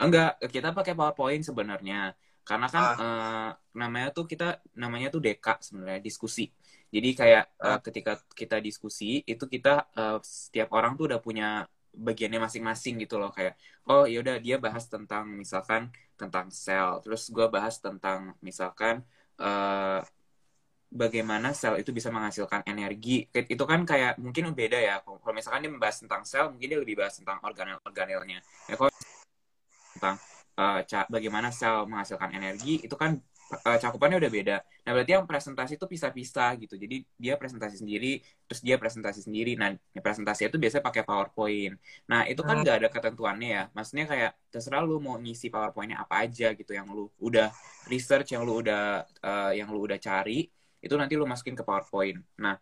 Enggak, 0.02 0.38
kita 0.50 0.76
pakai 0.76 0.94
PowerPoint 0.94 1.42
sebenarnya. 1.42 2.14
Karena 2.42 2.68
kan 2.68 2.84
ah. 2.84 2.98
uh, 2.98 3.50
namanya 3.78 4.10
tuh 4.12 4.26
kita 4.26 4.60
namanya 4.76 5.14
tuh 5.14 5.22
deka 5.22 5.62
sebenarnya 5.62 6.02
diskusi. 6.02 6.50
Jadi 6.92 7.10
kayak 7.16 7.46
ah. 7.62 7.78
uh, 7.78 7.80
ketika 7.80 8.20
kita 8.34 8.58
diskusi 8.60 9.22
itu 9.24 9.46
kita 9.46 9.88
uh, 9.94 10.18
setiap 10.20 10.74
orang 10.74 10.98
tuh 10.98 11.10
udah 11.10 11.22
punya 11.22 11.70
bagiannya 11.92 12.40
masing-masing 12.48 13.04
gitu 13.04 13.20
loh 13.20 13.32
kayak 13.36 13.60
oh 13.92 14.08
yaudah 14.08 14.40
dia 14.40 14.56
bahas 14.58 14.88
tentang 14.88 15.28
misalkan 15.28 15.92
tentang 16.16 16.48
sel 16.50 17.04
terus 17.04 17.28
gue 17.28 17.46
bahas 17.52 17.80
tentang 17.84 18.36
misalkan 18.40 19.04
uh, 19.42 20.00
bagaimana 20.92 21.56
sel 21.56 21.80
itu 21.80 21.96
bisa 21.96 22.12
menghasilkan 22.12 22.68
energi. 22.68 23.26
Itu 23.32 23.64
kan 23.64 23.88
kayak 23.88 24.20
mungkin 24.20 24.52
beda 24.52 24.78
ya. 24.78 25.00
Kalau 25.02 25.32
misalkan 25.32 25.64
dia 25.64 25.72
membahas 25.72 26.04
tentang 26.04 26.22
sel, 26.28 26.52
mungkin 26.52 26.68
dia 26.68 26.80
lebih 26.84 27.00
bahas 27.00 27.16
tentang 27.16 27.40
organel-organelnya. 27.40 28.44
Ya 28.68 28.76
kalau 28.76 28.92
tentang 29.96 30.16
uh, 30.60 30.80
bagaimana 31.08 31.50
sel 31.56 31.88
menghasilkan 31.88 32.36
energi, 32.36 32.84
itu 32.84 32.96
kan 33.00 33.24
uh, 33.52 33.78
cakupannya 33.78 34.18
udah 34.18 34.32
beda. 34.32 34.58
Nah, 34.88 34.92
berarti 34.96 35.12
yang 35.14 35.28
presentasi 35.28 35.76
itu 35.76 35.86
pisah-pisah 35.86 36.56
gitu. 36.64 36.80
Jadi 36.80 37.04
dia 37.20 37.36
presentasi 37.36 37.84
sendiri, 37.84 38.24
terus 38.48 38.64
dia 38.64 38.80
presentasi 38.80 39.28
sendiri. 39.28 39.60
Nah, 39.60 39.76
presentasi 40.00 40.48
itu 40.48 40.58
biasanya 40.58 40.84
pakai 40.84 41.04
PowerPoint. 41.04 41.76
Nah, 42.08 42.26
itu 42.26 42.42
kan 42.42 42.60
hmm. 42.60 42.64
nggak 42.64 42.78
ada 42.82 42.90
ketentuannya 42.90 43.50
ya. 43.52 43.64
Maksudnya 43.76 44.06
kayak 44.08 44.32
terserah 44.50 44.82
lu 44.82 45.04
mau 45.04 45.20
ngisi 45.20 45.52
PowerPointnya 45.52 46.02
apa 46.02 46.26
aja 46.26 46.56
gitu 46.56 46.72
yang 46.72 46.88
lu 46.90 47.12
udah 47.20 47.52
research, 47.92 48.34
yang 48.34 48.48
lu 48.48 48.64
udah 48.64 49.06
uh, 49.22 49.52
yang 49.52 49.68
lu 49.70 49.84
udah 49.84 50.00
cari 50.00 50.48
itu 50.82 50.94
nanti 50.98 51.14
lu 51.14 51.30
masukin 51.30 51.54
ke 51.54 51.62
PowerPoint. 51.62 52.18
Nah, 52.42 52.58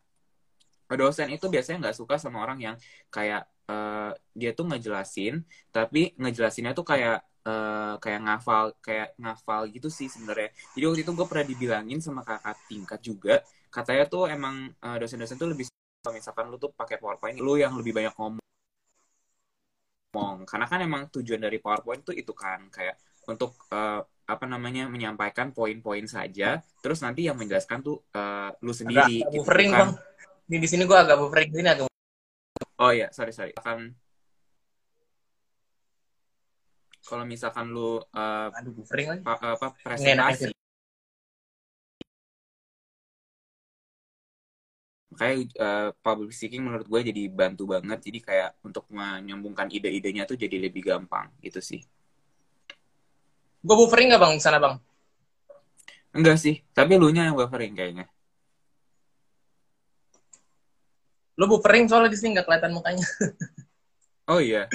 dosen 0.91 1.31
itu 1.31 1.47
biasanya 1.47 1.89
nggak 1.89 1.97
suka 1.97 2.19
sama 2.19 2.43
orang 2.43 2.59
yang 2.59 2.75
kayak 3.07 3.47
uh, 3.71 4.11
dia 4.35 4.51
tuh 4.51 4.67
ngejelasin, 4.67 5.45
tapi 5.71 6.17
ngejelasinnya 6.19 6.75
tuh 6.75 6.83
kayak 6.83 7.23
uh, 7.45 7.95
kayak 8.01 8.19
ngafal 8.25 8.73
kayak 8.81 9.15
ngafal 9.19 9.67
gitu 9.69 9.87
sih 9.87 10.07
sebenarnya. 10.11 10.49
Jadi 10.75 10.83
waktu 10.87 11.01
itu 11.05 11.11
gue 11.13 11.27
pernah 11.27 11.45
dibilangin 11.45 11.99
sama 12.03 12.25
kakak 12.25 12.57
tingkat 12.67 12.99
juga, 13.03 13.43
katanya 13.69 14.03
tuh 14.09 14.27
emang 14.27 14.73
uh, 14.81 14.97
dosen-dosen 14.97 15.37
tuh 15.37 15.51
lebih 15.51 15.67
misalkan 16.09 16.47
lu 16.47 16.57
tuh 16.57 16.71
pakai 16.73 16.97
PowerPoint, 16.97 17.37
lu 17.37 17.59
yang 17.59 17.75
lebih 17.75 17.91
banyak 17.95 18.15
ngomong. 18.15 18.41
Karena 20.47 20.65
kan 20.65 20.79
emang 20.81 21.05
tujuan 21.13 21.37
dari 21.37 21.61
PowerPoint 21.61 22.01
tuh 22.01 22.15
itu 22.17 22.33
kan 22.33 22.65
kayak 22.73 22.97
untuk 23.29 23.53
uh, 23.69 24.01
apa 24.29 24.45
namanya 24.45 24.85
menyampaikan 24.85 25.49
poin-poin 25.49 26.05
saja 26.05 26.61
terus 26.85 27.01
nanti 27.01 27.25
yang 27.25 27.37
menjelaskan 27.37 27.81
tuh 27.81 27.97
uh, 28.13 28.53
lu 28.61 28.69
sendiri 28.69 29.25
agak 29.25 29.33
gitu, 29.33 29.41
buffering 29.41 29.71
kan. 29.73 29.79
bang 29.81 29.91
di 30.45 30.55
di 30.61 30.67
sini 30.69 30.83
gua 30.85 31.01
agak 31.01 31.17
buffering 31.17 31.49
sini 31.49 31.69
agak 31.69 31.85
oh 32.77 32.91
ya 32.93 33.09
sorry 33.09 33.33
sorry 33.33 33.53
akan 33.57 33.89
kalau 37.09 37.25
misalkan 37.25 37.73
lu 37.73 37.97
uh, 37.97 38.53
Aduh, 38.53 38.73
buffering 38.77 39.07
lagi. 39.17 39.21
Pa, 39.25 39.41
apa 39.41 39.73
presentasi 39.81 40.53
makanya 45.09 45.35
uh, 45.59 45.89
public 45.99 46.31
speaking 46.31 46.63
menurut 46.63 46.85
gue 46.85 47.11
jadi 47.11 47.27
bantu 47.27 47.65
banget 47.75 47.97
jadi 47.97 48.19
kayak 48.21 48.51
untuk 48.61 48.85
menyambungkan 48.93 49.67
ide-idenya 49.67 50.23
tuh 50.29 50.37
jadi 50.37 50.69
lebih 50.69 50.85
gampang 50.85 51.27
gitu 51.41 51.59
sih 51.59 51.81
Gue 53.59 53.75
buffering 53.75 54.15
gak 54.15 54.23
bang 54.23 54.33
sana 54.39 54.55
bang? 54.55 54.79
Enggak 56.15 56.39
sih, 56.39 56.63
tapi 56.71 56.95
lu 56.95 57.11
nya 57.11 57.29
yang 57.29 57.37
buffering 57.37 57.75
kayaknya. 57.75 58.07
Lu 61.37 61.45
buffering 61.45 61.85
soalnya 61.85 62.09
di 62.09 62.17
sini 62.17 62.39
nggak 62.39 62.47
kelihatan 62.49 62.71
mukanya. 62.73 63.05
oh 64.31 64.39
iya. 64.41 64.65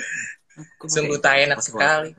Sungguh 0.87 1.19
tak 1.19 1.35
enak 1.49 1.59
sekali. 1.61 2.15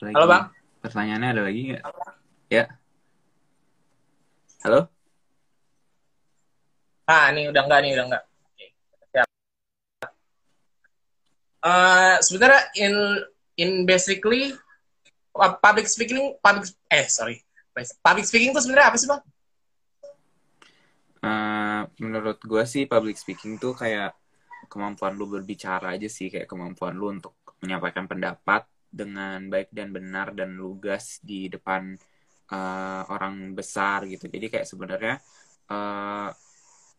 Lagi. 0.00 0.14
Halo 0.16 0.26
bang. 0.26 0.44
Pertanyaannya 0.80 1.28
ada 1.28 1.42
lagi 1.44 1.60
nggak? 1.70 1.82
Ya. 2.48 2.64
Halo? 4.64 4.88
Ah, 7.04 7.28
ini 7.34 7.50
udah 7.50 7.62
enggak 7.66 7.80
nih, 7.84 7.92
udah 7.98 8.06
enggak 8.06 8.24
uh, 11.64 12.16
sebenarnya 12.24 12.60
in 12.76 12.94
in 13.60 13.70
basically 13.84 14.56
public 15.60 15.86
speaking 15.86 16.36
public 16.40 16.72
eh 16.90 17.06
sorry 17.06 17.44
public 18.02 18.26
speaking 18.26 18.52
itu 18.52 18.60
sebenarnya 18.60 18.88
apa 18.92 18.96
sih 18.98 19.08
bang? 19.08 19.22
Uh, 21.20 21.84
menurut 22.00 22.40
gue 22.40 22.64
sih 22.64 22.88
public 22.88 23.20
speaking 23.20 23.60
tuh 23.60 23.76
kayak 23.76 24.16
kemampuan 24.72 25.12
lu 25.20 25.28
berbicara 25.28 25.92
aja 25.92 26.08
sih 26.08 26.32
kayak 26.32 26.48
kemampuan 26.48 26.96
lu 26.96 27.12
untuk 27.12 27.36
menyampaikan 27.60 28.08
pendapat 28.08 28.64
dengan 28.88 29.44
baik 29.52 29.68
dan 29.68 29.92
benar 29.92 30.32
dan 30.32 30.56
lugas 30.56 31.20
di 31.20 31.52
depan 31.52 31.92
uh, 32.48 33.02
orang 33.12 33.52
besar 33.52 34.08
gitu 34.08 34.32
jadi 34.32 34.48
kayak 34.48 34.66
sebenarnya 34.66 35.20
uh, 35.68 36.32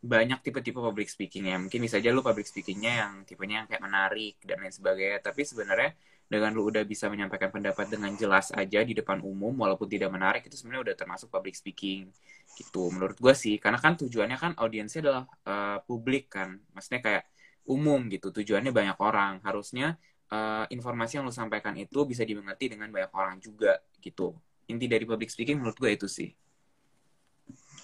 banyak 0.01 0.41
tipe-tipe 0.41 0.81
public 0.81 1.07
speaking 1.13 1.45
ya. 1.53 1.61
Mungkin 1.61 1.77
bisa 1.77 2.01
aja 2.01 2.09
lu 2.09 2.25
public 2.25 2.49
speakingnya 2.49 3.05
yang 3.05 3.11
tipenya 3.21 3.63
yang 3.63 3.67
kayak 3.69 3.83
menarik 3.85 4.35
dan 4.41 4.57
lain 4.65 4.73
sebagainya. 4.73 5.21
Tapi 5.21 5.41
sebenarnya 5.45 5.93
dengan 6.31 6.55
lu 6.55 6.71
udah 6.71 6.87
bisa 6.87 7.11
menyampaikan 7.11 7.51
pendapat 7.51 7.91
dengan 7.91 8.15
jelas 8.15 8.55
aja 8.55 8.79
di 8.87 8.95
depan 8.95 9.19
umum 9.19 9.51
walaupun 9.51 9.91
tidak 9.91 10.07
menarik 10.15 10.47
itu 10.47 10.55
sebenarnya 10.55 10.87
udah 10.87 10.95
termasuk 10.95 11.27
public 11.27 11.59
speaking 11.59 12.07
gitu. 12.55 12.87
Menurut 12.87 13.19
gue 13.19 13.35
sih 13.35 13.59
karena 13.59 13.75
kan 13.75 13.99
tujuannya 13.99 14.39
kan 14.39 14.51
audiensnya 14.55 15.03
adalah 15.03 15.23
uh, 15.43 15.83
publik 15.83 16.31
kan. 16.31 16.55
Maksudnya 16.71 17.03
kayak 17.03 17.23
umum 17.67 18.07
gitu. 18.07 18.31
Tujuannya 18.31 18.71
banyak 18.71 18.95
orang. 19.03 19.43
Harusnya 19.43 19.99
uh, 20.31 20.63
informasi 20.71 21.19
yang 21.19 21.27
lu 21.27 21.35
sampaikan 21.35 21.75
itu 21.75 21.99
bisa 22.07 22.23
dimengerti 22.23 22.71
dengan 22.71 22.87
banyak 22.87 23.11
orang 23.11 23.35
juga 23.43 23.83
gitu. 23.99 24.31
Inti 24.71 24.87
dari 24.87 25.03
public 25.03 25.27
speaking 25.27 25.59
menurut 25.59 25.75
gue 25.75 25.91
itu 25.91 26.07
sih. 26.07 26.31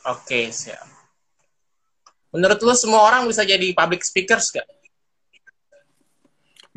Oke 0.08 0.24
okay, 0.24 0.44
siap. 0.56 0.88
Menurut 2.32 2.64
lu 2.64 2.72
semua 2.80 3.04
orang 3.04 3.28
bisa 3.28 3.44
jadi 3.44 3.76
public 3.76 4.08
speakers 4.08 4.56
gak? 4.56 4.77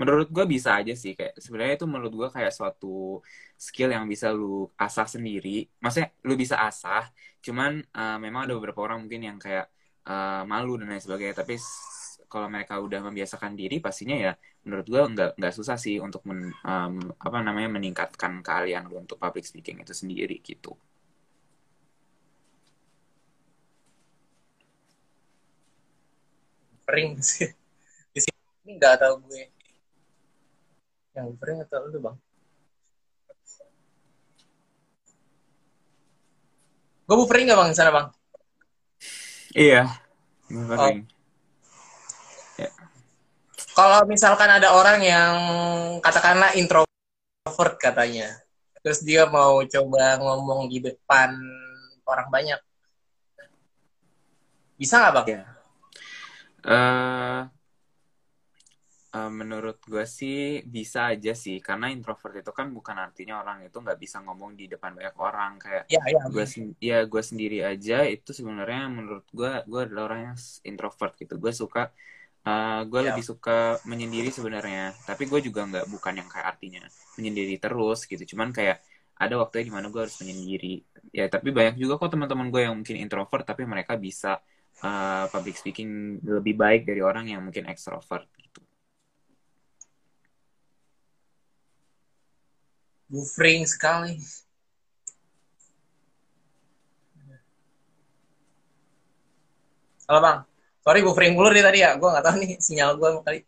Menurut 0.00 0.28
gue 0.36 0.44
bisa 0.54 0.70
aja 0.80 0.92
sih 1.02 1.12
kayak 1.18 1.34
sebenarnya 1.44 1.74
itu 1.78 1.86
menurut 1.92 2.12
gue 2.20 2.28
kayak 2.36 2.52
suatu 2.58 3.20
skill 3.66 3.90
yang 3.96 4.04
bisa 4.12 4.26
lu 4.38 4.68
asah 4.84 5.06
sendiri. 5.14 5.68
Maksudnya 5.82 6.08
lu 6.28 6.34
bisa 6.42 6.56
asah, 6.68 7.04
cuman 7.44 7.72
uh, 8.00 8.16
memang 8.24 8.40
ada 8.48 8.54
beberapa 8.58 8.80
orang 8.86 8.98
mungkin 9.04 9.22
yang 9.28 9.38
kayak 9.44 9.66
uh, 10.08 10.42
malu 10.48 10.72
dan 10.80 10.88
lain 10.92 11.02
sebagainya. 11.04 11.34
Tapi 11.44 11.54
kalau 12.32 12.46
mereka 12.54 12.74
udah 12.86 13.00
membiasakan 13.08 13.52
diri 13.60 13.76
pastinya 13.84 14.16
ya 14.16 14.32
menurut 14.64 14.86
gue 14.92 15.02
nggak 15.14 15.30
nggak 15.38 15.54
susah 15.58 15.76
sih 15.84 15.96
untuk 16.06 16.22
men, 16.28 16.40
um, 16.64 16.94
apa 17.26 17.38
namanya 17.46 17.68
meningkatkan 17.76 18.32
keahlian 18.46 18.86
lu 18.88 19.02
untuk 19.02 19.18
public 19.18 19.44
speaking 19.48 19.82
itu 19.82 19.92
sendiri 19.96 20.36
gitu. 20.44 20.72
buffering 26.90 27.22
sih 27.22 27.46
di 28.10 28.18
sini 28.18 28.74
nggak 28.74 28.98
tahu 28.98 29.14
gue 29.30 29.59
yang 31.16 31.30
buffering 31.30 31.58
atau 31.64 31.86
lu 31.88 31.98
bang 31.98 32.16
gue 37.06 37.16
buffering 37.18 37.44
nggak 37.50 37.58
bang 37.58 37.70
sana 37.74 37.90
bang 37.90 38.06
iya 39.54 39.82
buffering 40.46 41.02
oh. 41.02 42.62
ya. 42.62 42.70
kalau 43.74 44.00
misalkan 44.06 44.50
ada 44.50 44.74
orang 44.74 44.98
yang 45.02 45.34
katakanlah 46.02 46.54
introvert 46.54 47.74
katanya 47.82 48.30
terus 48.80 49.02
dia 49.02 49.26
mau 49.26 49.60
coba 49.66 50.18
ngomong 50.22 50.70
di 50.70 50.78
depan 50.80 51.34
orang 52.06 52.28
banyak 52.32 52.60
bisa 54.80 54.96
nggak 54.96 55.14
bang? 55.14 55.28
Yeah 55.36 55.60
Uh, 56.60 57.48
uh, 59.10 59.30
menurut 59.30 59.82
gue 59.86 60.06
sih 60.06 60.62
bisa 60.66 61.10
aja 61.14 61.34
sih 61.34 61.58
karena 61.58 61.90
introvert 61.90 62.42
itu 62.42 62.52
kan 62.54 62.70
bukan 62.70 62.96
artinya 62.98 63.42
orang 63.42 63.66
itu 63.66 63.76
nggak 63.82 63.98
bisa 63.98 64.22
ngomong 64.22 64.54
di 64.54 64.70
depan 64.70 64.94
banyak 64.94 65.16
orang. 65.18 65.52
Kayak 65.58 65.84
ya, 65.90 66.00
ya, 66.06 66.22
gue 66.30 66.44
ya 66.78 66.98
gue 67.06 67.22
sendiri 67.22 67.58
aja 67.66 68.06
itu 68.06 68.30
sebenarnya 68.30 68.86
menurut 68.90 69.26
gue 69.30 69.52
gue 69.66 69.80
adalah 69.86 70.02
orang 70.12 70.20
yang 70.32 70.36
introvert 70.66 71.12
gitu. 71.18 71.34
Gue 71.36 71.52
suka 71.54 71.90
uh, 72.46 72.82
gue 72.86 73.00
ya. 73.02 73.06
lebih 73.12 73.24
suka 73.26 73.82
menyendiri 73.86 74.30
sebenarnya. 74.30 74.94
Tapi 75.04 75.26
gue 75.26 75.40
juga 75.42 75.66
nggak 75.66 75.86
bukan 75.90 76.14
yang 76.22 76.28
kayak 76.30 76.46
artinya 76.56 76.82
menyendiri 77.18 77.58
terus 77.58 78.06
gitu. 78.06 78.22
Cuman 78.36 78.54
kayak 78.54 78.78
ada 79.20 79.36
waktunya 79.36 79.68
di 79.68 79.74
mana 79.74 79.86
gue 79.92 80.00
harus 80.00 80.16
menyendiri. 80.22 80.80
Ya 81.12 81.26
tapi 81.26 81.50
banyak 81.52 81.76
juga 81.76 82.00
kok 82.00 82.14
teman-teman 82.14 82.48
gue 82.48 82.62
yang 82.64 82.74
mungkin 82.78 82.96
introvert 82.96 83.44
tapi 83.44 83.66
mereka 83.68 83.98
bisa 83.98 84.40
uh, 84.80 85.26
public 85.28 85.56
speaking 85.60 86.22
lebih 86.24 86.54
baik 86.56 86.88
dari 86.88 87.02
orang 87.04 87.28
yang 87.28 87.42
mungkin 87.44 87.68
ekstrovert 87.68 88.24
gitu. 88.40 88.64
Buffering 93.10 93.66
sekali. 93.66 94.14
Halo 100.06 100.18
bang, 100.22 100.38
sorry 100.82 101.00
buffering 101.06 101.34
mulu 101.38 101.50
nih 101.54 101.62
tadi 101.62 101.78
ya, 101.86 101.94
gue 101.94 102.08
nggak 102.10 102.24
tahu 102.26 102.36
nih 102.42 102.50
sinyal 102.58 102.98
gue 102.98 103.10
kali. 103.22 103.38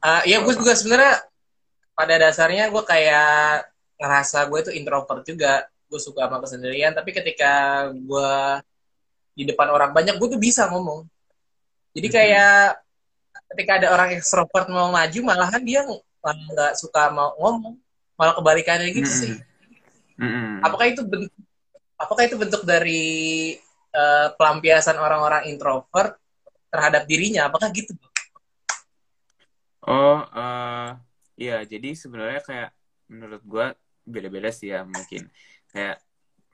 Uh, 0.00 0.22
ya 0.28 0.40
gue 0.40 0.54
juga 0.56 0.72
sebenarnya 0.76 1.24
pada 1.92 2.14
dasarnya 2.20 2.64
gue 2.72 2.82
kayak 2.84 3.68
ngerasa 4.00 4.48
gue 4.48 4.58
itu 4.64 4.72
introvert 4.76 5.24
juga, 5.28 5.68
gue 5.88 6.00
suka 6.00 6.28
sama 6.28 6.40
kesendirian. 6.40 6.92
Tapi 6.96 7.12
ketika 7.12 7.84
gue 7.92 8.32
di 9.36 9.44
depan 9.44 9.68
orang 9.68 9.92
banyak 9.92 10.16
gue 10.16 10.28
tuh 10.32 10.40
bisa 10.40 10.64
ngomong 10.72 11.04
jadi 11.92 12.08
kayak 12.08 12.80
ketika 13.52 13.72
ada 13.80 13.88
orang 13.92 14.08
ekstrovert 14.16 14.68
mau 14.72 14.88
maju 14.88 15.20
malahan 15.24 15.60
dia 15.64 15.84
malah 16.26 16.42
nggak 16.50 16.72
suka 16.74 17.02
mau 17.14 17.30
ngomong 17.38 17.78
malah 18.18 18.34
kebalikannya 18.34 18.90
gitu 18.90 19.06
sih 19.06 19.32
Mm-mm. 20.18 20.58
apakah 20.66 20.90
itu 20.90 21.06
bentuk 21.06 21.30
apakah 21.94 22.22
itu 22.26 22.34
bentuk 22.34 22.66
dari 22.66 23.54
eh, 23.94 24.28
pelampiasan 24.34 24.98
orang-orang 24.98 25.46
introvert 25.46 26.18
terhadap 26.74 27.06
dirinya 27.06 27.46
apakah 27.46 27.70
gitu 27.70 27.94
Oh, 29.86 30.18
eh 30.18 30.90
iya, 31.38 31.62
jadi 31.62 31.94
sebenarnya 31.94 32.42
kayak 32.42 32.70
menurut 33.06 33.42
gua 33.46 33.66
beda-beda 34.02 34.50
sih 34.50 34.74
ya 34.74 34.82
mungkin. 34.82 35.30
Kayak 35.70 36.02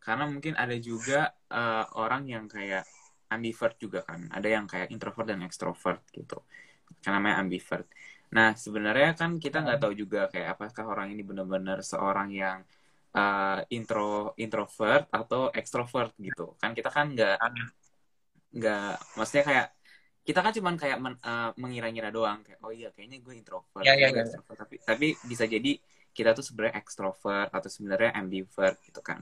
karena 0.04 0.24
mungkin 0.28 0.52
ada 0.52 0.76
juga 0.76 1.32
eh, 1.48 1.84
orang 1.96 2.28
yang 2.28 2.44
kayak 2.44 2.84
ambivert 3.32 3.80
juga 3.80 4.04
kan. 4.04 4.28
Ada 4.28 4.48
yang 4.52 4.68
kayak 4.68 4.92
introvert 4.92 5.32
dan 5.32 5.40
extrovert 5.48 6.04
gitu. 6.12 6.44
Karena 7.00 7.24
namanya 7.24 7.40
ambivert. 7.40 7.88
Nah, 8.36 8.48
sebenarnya 8.64 9.08
kan 9.20 9.30
kita 9.44 9.56
nggak 9.64 9.78
tahu 9.82 9.92
juga 10.02 10.18
kayak 10.32 10.48
apakah 10.56 10.84
orang 10.92 11.08
ini 11.12 11.22
benar-benar 11.28 11.78
seorang 11.90 12.28
yang 12.42 12.58
eh, 13.16 13.58
intro 13.76 14.02
introvert 14.42 15.02
atau 15.18 15.40
extrovert 15.58 16.10
gitu. 16.26 16.42
Kan 16.60 16.70
kita 16.78 16.88
kan 16.96 17.06
nggak 17.14 17.34
nggak 18.56 18.80
maksudnya 19.16 19.44
kayak 19.50 19.66
kita 20.26 20.38
kan 20.44 20.52
cuman 20.58 20.74
kayak 20.82 20.98
men- 21.04 21.20
eh, 21.28 21.50
mengira-ngira 21.62 22.08
doang 22.16 22.38
kayak 22.46 22.58
oh 22.64 22.72
iya 22.78 22.88
kayaknya 22.94 23.16
gue 23.24 23.34
introvert, 23.40 23.86
Ya, 23.86 23.94
ya, 23.98 24.08
ya. 24.08 24.22
extrovert. 24.22 24.56
tapi 24.62 24.74
tapi 24.88 25.06
bisa 25.30 25.44
jadi 25.54 25.70
kita 26.16 26.30
tuh 26.36 26.44
sebenarnya 26.48 26.76
extrovert 26.82 27.48
atau 27.56 27.70
sebenarnya 27.76 28.10
ambivert 28.20 28.76
gitu 28.86 29.00
kan. 29.08 29.20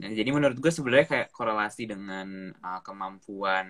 Nah, 0.00 0.10
jadi 0.18 0.30
menurut 0.36 0.58
gue 0.62 0.72
sebenarnya 0.74 1.08
kayak 1.12 1.28
korelasi 1.36 1.82
dengan 1.92 2.28
eh, 2.66 2.80
kemampuan 2.86 3.66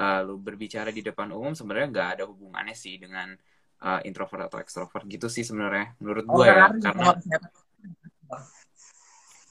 eh, 0.00 0.18
lu 0.26 0.34
berbicara 0.46 0.90
di 0.96 1.02
depan 1.08 1.28
umum 1.36 1.52
sebenarnya 1.58 1.88
nggak 1.94 2.08
ada 2.18 2.24
hubungannya 2.30 2.74
sih 2.76 2.94
dengan 3.02 3.28
eh, 3.82 4.00
introvert 4.08 4.48
atau 4.48 4.58
extrovert 4.62 5.04
gitu 5.10 5.26
sih 5.26 5.44
sebenarnya 5.46 5.94
menurut 5.98 6.24
Oh, 6.30 6.38
gue 6.38 6.44
ya 6.46 6.54
nggak 6.54 6.70
karena 6.82 7.04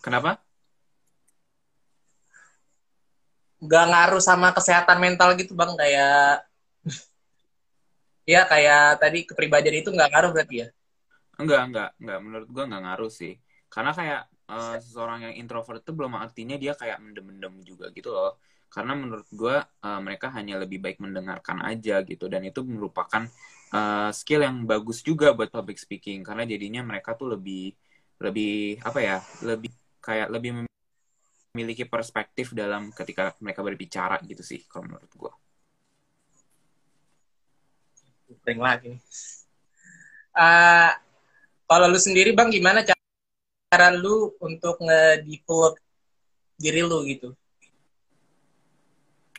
kenapa? 0.01 0.31
nggak 3.61 3.85
ngaruh 3.93 4.23
sama 4.23 4.47
kesehatan 4.57 4.97
mental 4.97 5.37
gitu 5.37 5.53
bang 5.53 5.71
kayak 5.77 6.41
ya 8.25 8.41
kayak 8.49 8.97
tadi 8.97 9.19
kepribadian 9.29 9.85
itu 9.85 9.89
nggak 9.93 10.09
ngaruh 10.09 10.31
berarti 10.33 10.55
ya 10.65 10.67
Enggak, 11.41 11.61
enggak, 11.67 11.89
enggak. 11.97 12.19
Menurut 12.21 12.47
gua 12.53 12.63
enggak 12.69 12.83
ngaruh 12.85 13.09
sih. 13.09 13.33
Karena 13.65 13.91
kayak 13.97 14.21
eh, 14.51 14.77
seseorang 14.77 15.19
yang 15.25 15.33
introvert 15.41 15.81
itu 15.81 15.91
belum 15.95 16.13
artinya 16.13 16.55
dia 16.59 16.73
kayak 16.77 17.01
mendem-mendem 17.01 17.65
juga 17.65 17.89
gitu 17.97 18.13
loh. 18.13 18.37
Karena 18.69 18.93
menurut 18.93 19.25
gua 19.33 19.65
eh, 19.65 19.99
mereka 20.05 20.29
hanya 20.37 20.61
lebih 20.61 20.77
baik 20.77 21.01
mendengarkan 21.01 21.65
aja 21.65 22.05
gitu 22.05 22.29
dan 22.29 22.45
itu 22.45 22.61
merupakan 22.61 23.25
eh, 23.71 24.11
skill 24.11 24.41
yang 24.43 24.67
bagus 24.67 25.01
juga 25.01 25.31
buat 25.31 25.49
public 25.49 25.79
speaking 25.79 26.21
karena 26.21 26.43
jadinya 26.43 26.81
mereka 26.83 27.15
tuh 27.15 27.33
lebih 27.35 27.73
lebih 28.21 28.77
apa 28.83 28.99
ya? 29.01 29.17
Lebih 29.41 29.71
kayak 30.01 30.27
lebih 30.29 30.67
memiliki 31.51 31.83
perspektif 31.83 32.55
dalam 32.55 32.93
ketika 32.95 33.35
mereka 33.43 33.61
berbicara 33.63 34.19
gitu 34.23 34.43
sih 34.43 34.63
kalau 34.67 34.87
menurut 34.87 35.11
gua. 35.17 35.33
Prank 38.41 38.61
lagi. 38.63 38.91
Eh, 40.31 40.91
kalau 41.67 41.85
lu 41.91 41.99
sendiri 41.99 42.31
bang 42.31 42.47
gimana 42.47 42.87
cara, 42.87 43.03
cara 43.67 43.91
lu 43.91 44.31
untuk 44.39 44.79
nge-develop 44.79 45.75
diri 46.55 46.85
lu 46.85 47.01
gitu 47.09 47.33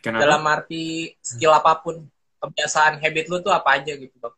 Kenapa? 0.03 0.27
dalam 0.27 0.42
arti 0.51 1.14
skill 1.23 1.55
apa 1.55 1.79
pun 1.79 2.03
kebiasaan 2.42 2.98
habit 2.98 3.31
lu 3.31 3.38
tuh 3.38 3.55
apa 3.55 3.78
aja 3.78 3.94
gitu 3.94 4.12
bang 4.18 4.35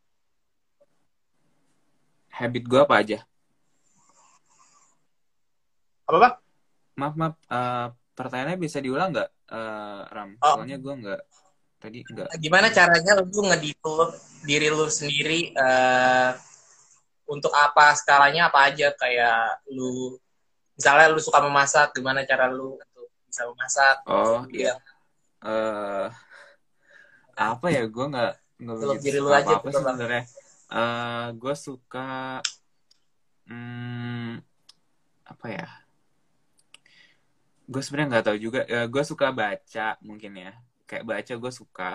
Habit 2.34 2.64
gua 2.66 2.82
apa 2.82 2.94
aja? 2.98 3.18
apa 6.04 6.16
bang 6.20 6.34
Maaf, 6.94 7.14
maaf. 7.18 7.34
eh, 7.50 7.86
pertanyaannya 8.14 8.58
bisa 8.60 8.78
diulang 8.78 9.10
nggak, 9.10 9.30
eh, 9.50 10.00
Ram? 10.14 10.30
Oh. 10.38 10.62
Soalnya 10.62 10.78
gue 10.78 10.94
nggak 10.94 11.20
tadi 11.82 11.98
nggak. 12.06 12.28
gimana 12.38 12.70
caranya 12.70 13.12
lu 13.18 13.40
nge-develop 13.44 14.10
diri 14.46 14.68
lu 14.70 14.86
sendiri 14.86 15.52
eh, 15.52 16.30
untuk 17.26 17.50
apa 17.50 17.92
skalanya 17.98 18.48
apa 18.48 18.70
aja 18.72 18.94
kayak 18.94 19.64
lu 19.74 20.16
misalnya 20.76 21.10
lu 21.12 21.20
suka 21.20 21.42
memasak 21.42 21.92
gimana 21.92 22.22
cara 22.24 22.46
lu 22.48 22.78
untuk 22.78 23.06
bisa 23.26 23.42
memasak 23.50 23.96
Oh 24.06 24.46
iya. 24.48 24.72
Iya. 24.72 24.74
Eh, 25.44 26.06
apa 27.36 27.66
ya? 27.70 27.84
Gue 27.86 28.06
nggak 28.10 28.32
nggak 28.64 28.96
begitu 29.02 29.20
suka 29.20 29.58
betul, 29.60 29.80
Bang. 29.82 29.96
sebenarnya. 29.98 30.24
Eh, 30.74 31.26
gue 31.36 31.54
suka 31.54 32.10
hmm, 33.50 34.32
apa 35.28 35.46
ya? 35.50 35.68
Gue 37.64 37.82
sebenarnya 37.84 38.08
nggak 38.18 38.26
tahu 38.26 38.38
juga. 38.40 38.60
gue 38.66 39.04
suka 39.04 39.26
baca 39.30 39.86
mungkin 40.02 40.32
ya. 40.38 40.52
Kayak 40.88 41.04
baca 41.04 41.32
gue 41.36 41.52
suka. 41.52 41.92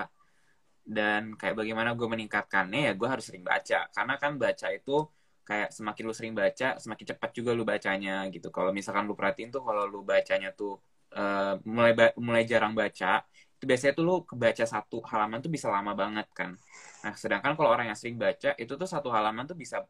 Dan 0.90 1.38
kayak 1.38 1.54
bagaimana 1.54 1.94
gue 1.94 2.08
meningkatkannya 2.10 2.90
ya 2.90 2.94
gue 2.98 3.08
harus 3.08 3.26
sering 3.30 3.46
baca. 3.46 3.86
Karena 3.94 4.16
kan 4.18 4.38
baca 4.42 4.68
itu 4.74 5.06
kayak 5.50 5.74
semakin 5.74 6.04
lu 6.06 6.14
sering 6.14 6.34
baca, 6.38 6.78
semakin 6.78 7.06
cepat 7.10 7.30
juga 7.34 7.58
lu 7.58 7.66
bacanya 7.66 8.22
gitu. 8.30 8.54
Kalau 8.54 8.70
misalkan 8.70 9.10
lu 9.10 9.18
perhatiin 9.18 9.50
tuh 9.50 9.66
kalau 9.66 9.90
lu 9.90 10.06
bacanya 10.06 10.54
tuh 10.54 10.78
eh, 11.14 11.58
mulai 11.66 11.94
ba- 11.98 12.14
mulai 12.22 12.46
jarang 12.46 12.78
baca, 12.78 13.26
biasanya 13.68 13.94
tuh 13.98 14.04
lu 14.08 14.16
kebaca 14.24 14.64
satu 14.64 15.04
halaman 15.04 15.40
tuh 15.44 15.52
bisa 15.52 15.68
lama 15.68 15.92
banget 15.98 16.28
kan. 16.32 16.56
Nah, 17.04 17.14
sedangkan 17.16 17.56
kalau 17.58 17.70
orang 17.72 17.92
yang 17.92 17.98
sering 18.00 18.16
baca, 18.16 18.56
itu 18.56 18.74
tuh 18.76 18.88
satu 18.88 19.10
halaman 19.12 19.44
tuh 19.48 19.58
bisa 19.58 19.84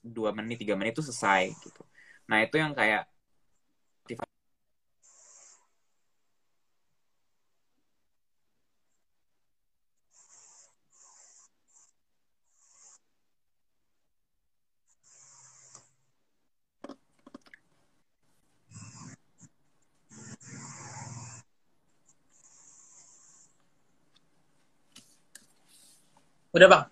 dua 0.00 0.32
menit, 0.32 0.60
tiga 0.60 0.74
menit 0.76 0.96
tuh 0.96 1.04
selesai 1.04 1.52
gitu. 1.60 1.82
Nah, 2.28 2.40
itu 2.44 2.56
yang 2.56 2.72
kayak 2.72 3.08
udah 26.54 26.68
bang 26.70 26.84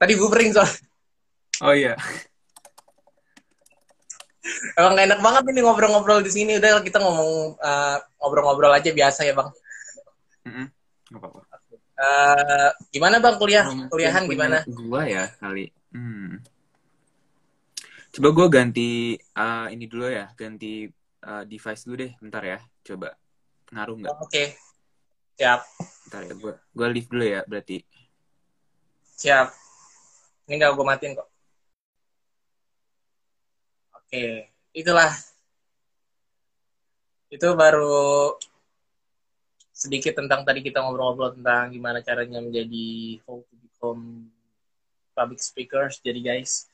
tadi 0.00 0.12
buffering 0.16 0.50
soal 0.56 0.70
Oh 1.62 1.70
iya. 1.70 1.94
emang 4.74 4.98
enak 4.98 5.22
banget 5.22 5.54
ini 5.54 5.62
ngobrol-ngobrol 5.62 6.18
di 6.26 6.32
sini 6.34 6.58
udah 6.58 6.82
kita 6.82 6.98
ngomong 6.98 7.54
eh, 7.54 7.96
ngobrol-ngobrol 8.18 8.74
aja 8.74 8.90
biasa 8.90 9.22
ya 9.22 9.36
bang 9.38 9.50
Mm-mm. 10.42 10.66
Nggak 11.12 11.20
apa-apa. 11.22 11.40
Eh, 12.02 12.70
gimana 12.90 13.22
bang 13.22 13.36
kuliah 13.38 13.62
Mungkin 13.68 13.86
kuliahan 13.86 14.26
gimana 14.26 14.66
Gua 14.66 15.06
ya 15.06 15.30
kali. 15.38 15.70
Hmm. 15.94 16.42
Coba 18.10 18.28
gua 18.34 18.46
ganti 18.50 19.14
uh, 19.38 19.70
ini 19.70 19.86
dulu 19.86 20.10
ya, 20.10 20.28
ganti 20.34 20.90
uh, 21.22 21.46
device 21.46 21.86
dulu 21.86 21.96
deh, 22.02 22.12
bentar 22.18 22.42
ya. 22.42 22.58
Coba 22.82 23.14
ngaruh 23.72 23.96
nggak? 24.04 24.12
oke 24.20 24.44
siap 25.38 25.64
Bentar 26.04 26.22
ya, 26.26 26.34
gua 26.36 26.52
gua 26.74 26.86
leave 26.90 27.08
dulu 27.08 27.24
ya 27.24 27.40
berarti. 27.46 27.86
Siap. 29.22 29.54
Ini 30.50 30.58
gak 30.58 30.74
gue 30.74 30.86
matiin 30.86 31.14
kok. 31.14 31.28
Oke 33.94 34.50
itulah. 34.74 35.14
Itu 37.30 37.54
baru 37.54 38.34
sedikit 39.72 40.18
tentang 40.18 40.44
tadi 40.44 40.60
kita 40.60 40.82
ngobrol-ngobrol 40.82 41.38
tentang 41.38 41.72
gimana 41.72 42.04
caranya 42.04 42.42
menjadi 42.42 43.18
how 43.24 43.40
to 43.46 43.54
become 43.62 44.28
public 45.14 45.38
speakers. 45.38 46.02
Jadi 46.02 46.20
guys 46.20 46.66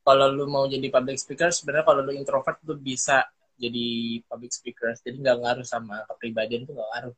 kalau 0.00 0.32
lu 0.32 0.48
mau 0.48 0.64
jadi 0.64 0.88
public 0.88 1.20
speaker 1.20 1.52
sebenarnya 1.52 1.84
kalau 1.84 2.00
lu 2.00 2.16
introvert 2.16 2.56
tuh 2.64 2.80
bisa 2.80 3.28
jadi 3.60 4.18
public 4.24 4.56
speakers. 4.56 5.04
Jadi 5.04 5.20
nggak 5.20 5.36
ngaruh 5.44 5.66
sama 5.68 6.00
kepribadian 6.08 6.64
tuh 6.64 6.74
nggak 6.80 6.90
ngaruh. 6.96 7.14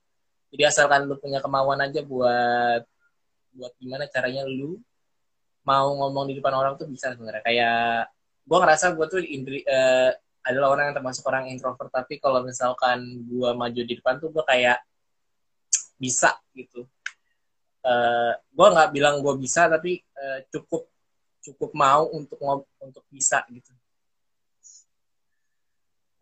Jadi 0.53 0.63
asalkan 0.69 1.07
lu 1.07 1.17
punya 1.17 1.39
kemauan 1.39 1.81
aja 1.81 2.03
buat 2.05 2.83
buat 3.53 3.73
gimana 3.79 4.09
caranya 4.09 4.45
lu 4.49 4.81
mau 5.63 5.95
ngomong 5.95 6.27
di 6.31 6.35
depan 6.39 6.55
orang 6.59 6.75
tuh 6.75 6.91
bisa 6.91 7.15
sebenarnya. 7.15 7.43
Kayak 7.47 8.11
gue 8.43 8.59
ngerasa 8.59 8.87
gue 8.99 9.07
tuh 9.07 9.21
indri, 9.23 9.63
eh, 9.63 10.11
adalah 10.43 10.75
orang 10.75 10.91
yang 10.91 10.97
termasuk 10.99 11.23
orang 11.31 11.47
introvert 11.55 11.91
tapi 11.95 12.19
kalau 12.19 12.43
misalkan 12.43 13.23
gue 13.31 13.51
maju 13.55 13.81
di 13.87 13.95
depan 13.95 14.19
tuh 14.19 14.35
gue 14.35 14.43
kayak 14.43 14.83
bisa 16.03 16.35
gitu. 16.59 16.83
Eh 17.87 18.33
gue 18.51 18.67
nggak 18.75 18.91
bilang 18.91 19.23
gue 19.23 19.35
bisa 19.39 19.71
tapi 19.71 20.03
eh, 20.03 20.39
cukup 20.51 20.91
cukup 21.43 21.71
mau 21.75 22.11
untuk 22.11 22.39
untuk 22.83 23.05
bisa 23.07 23.47
gitu. 23.55 23.71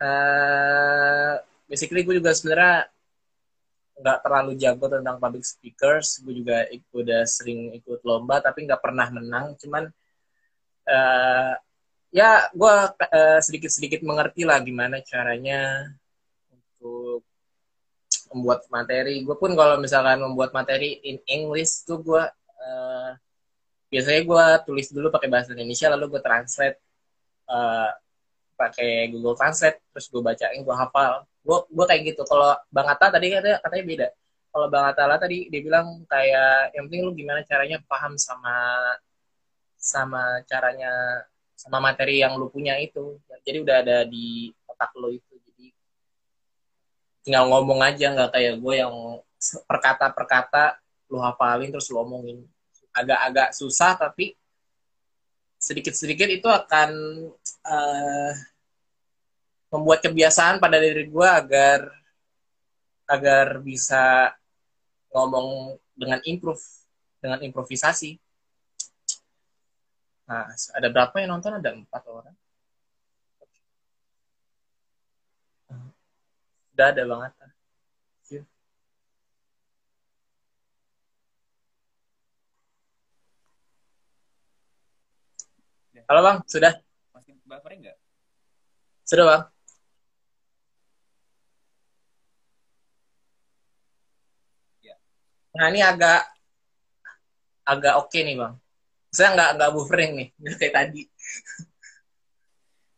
Eh 0.01 1.35
basically 1.65 2.05
gue 2.05 2.21
juga 2.21 2.37
sebenarnya 2.37 2.93
nggak 4.01 4.19
terlalu 4.25 4.53
jago 4.57 4.89
tentang 4.89 5.21
public 5.21 5.45
speakers 5.45 6.25
gue 6.25 6.41
juga 6.41 6.65
udah 6.97 7.23
sering 7.29 7.77
ikut 7.77 8.01
lomba 8.03 8.41
tapi 8.41 8.65
nggak 8.65 8.81
pernah 8.81 9.07
menang 9.13 9.55
cuman 9.61 9.93
uh, 10.89 11.53
ya 12.11 12.51
gue 12.51 12.75
uh, 12.91 13.39
sedikit-sedikit 13.39 14.03
mengerti 14.03 14.43
lah 14.43 14.59
gimana 14.65 14.99
caranya 15.05 15.93
untuk 16.51 17.23
membuat 18.31 18.67
materi. 18.71 19.23
Gue 19.27 19.37
pun 19.39 19.55
kalau 19.59 19.79
misalkan 19.79 20.23
membuat 20.23 20.55
materi 20.55 20.99
in 21.07 21.19
English 21.27 21.87
tuh 21.87 22.03
gue 22.03 22.23
uh, 22.63 23.11
biasanya 23.91 24.23
gue 24.23 24.47
tulis 24.71 24.87
dulu 24.95 25.11
pakai 25.11 25.31
bahasa 25.31 25.51
Indonesia 25.55 25.91
lalu 25.91 26.19
gue 26.19 26.23
translate 26.23 26.79
uh, 27.51 27.91
pakai 28.61 29.09
Google 29.09 29.33
Translate 29.41 29.81
terus 29.89 30.13
gue 30.13 30.21
bacain 30.21 30.61
gue 30.61 30.77
hafal. 30.77 31.25
Gue 31.41 31.59
gue 31.73 31.85
kayak 31.89 32.03
gitu. 32.13 32.23
Kalau 32.29 32.53
Bang 32.69 32.89
Atta 32.93 33.09
tadi 33.09 33.33
katanya 33.33 33.57
katanya 33.65 33.85
beda. 33.89 34.09
Kalau 34.51 34.67
Bang 34.67 34.87
Atala 34.91 35.15
tadi 35.17 35.47
dia 35.47 35.61
bilang 35.63 36.03
kayak 36.11 36.75
yang 36.75 36.91
penting 36.91 37.03
lu 37.07 37.13
gimana 37.15 37.41
caranya 37.47 37.79
paham 37.87 38.19
sama 38.19 38.55
sama 39.79 40.43
caranya 40.45 41.25
sama 41.55 41.79
materi 41.79 42.21
yang 42.21 42.35
lu 42.35 42.51
punya 42.51 42.75
itu. 42.83 43.17
Jadi 43.47 43.59
udah 43.63 43.77
ada 43.81 43.99
di 44.05 44.51
otak 44.67 44.91
lu 44.99 45.15
itu. 45.15 45.35
Jadi 45.47 45.71
tinggal 47.23 47.47
ngomong 47.47 47.81
aja. 47.81 48.11
Nggak 48.11 48.31
kayak 48.35 48.55
gue 48.59 48.75
yang 48.75 48.95
perkata 49.71 50.11
perkata 50.11 50.65
lu 51.07 51.23
hafalin 51.23 51.71
terus 51.71 51.87
lu 51.89 52.03
omongin. 52.03 52.43
Agak-agak 52.91 53.55
susah 53.55 53.95
tapi 53.95 54.35
sedikit-sedikit 55.61 56.25
itu 56.33 56.49
akan 56.49 56.91
uh, 57.69 58.33
membuat 59.71 60.01
kebiasaan 60.01 60.57
pada 60.57 60.81
diri 60.81 61.05
gue 61.07 61.29
agar 61.29 61.85
agar 63.05 63.61
bisa 63.61 64.33
ngomong 65.13 65.77
dengan 65.93 66.19
improve 66.25 66.65
dengan 67.21 67.45
improvisasi. 67.45 68.17
Nah 70.25 70.49
ada 70.49 70.89
berapa 70.89 71.15
yang 71.21 71.37
nonton? 71.37 71.61
Ada 71.61 71.77
empat 71.77 72.03
orang. 72.09 72.37
Udah 76.73 76.87
ada 76.97 77.03
banget 77.05 77.33
Halo 86.11 86.27
bang, 86.27 86.43
sudah? 86.43 86.75
Masih 87.15 87.39
buffering 87.47 87.87
nggak? 87.87 87.95
Sudah 89.07 89.25
bang. 89.31 89.43
Nah 95.55 95.67
ini 95.71 95.87
agak 95.87 96.27
agak 97.63 97.95
oke 97.95 98.11
okay 98.11 98.27
nih 98.27 98.43
bang. 98.43 98.59
Saya 99.15 99.39
nggak 99.39 99.51
nggak 99.55 99.71
buffering 99.71 100.11
nih, 100.19 100.29
kayak 100.59 100.75
tadi. 100.75 101.07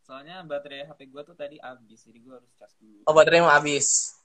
Soalnya 0.09 0.41
baterai 0.41 0.89
HP 0.89 1.13
gue 1.13 1.21
tuh 1.21 1.37
tadi 1.37 1.61
habis, 1.61 2.01
jadi 2.09 2.17
gue 2.17 2.33
harus 2.33 2.49
cas 2.57 2.73
dulu. 2.81 3.05
Oh 3.05 3.13
baterai 3.13 3.45
mau 3.45 3.53
habis. 3.53 4.17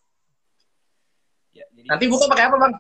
Ya, 1.53 1.69
jadi... 1.77 1.93
Nanti 1.93 2.09
buka 2.09 2.25
pakai 2.25 2.49
apa 2.49 2.57
bang? 2.57 2.73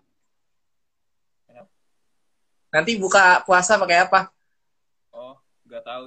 Nanti 2.72 2.96
buka 2.96 3.44
puasa 3.44 3.76
pakai 3.76 4.08
apa? 4.08 4.32
Oh, 5.68 5.76
nggak 5.76 5.84
tahu. 5.84 6.04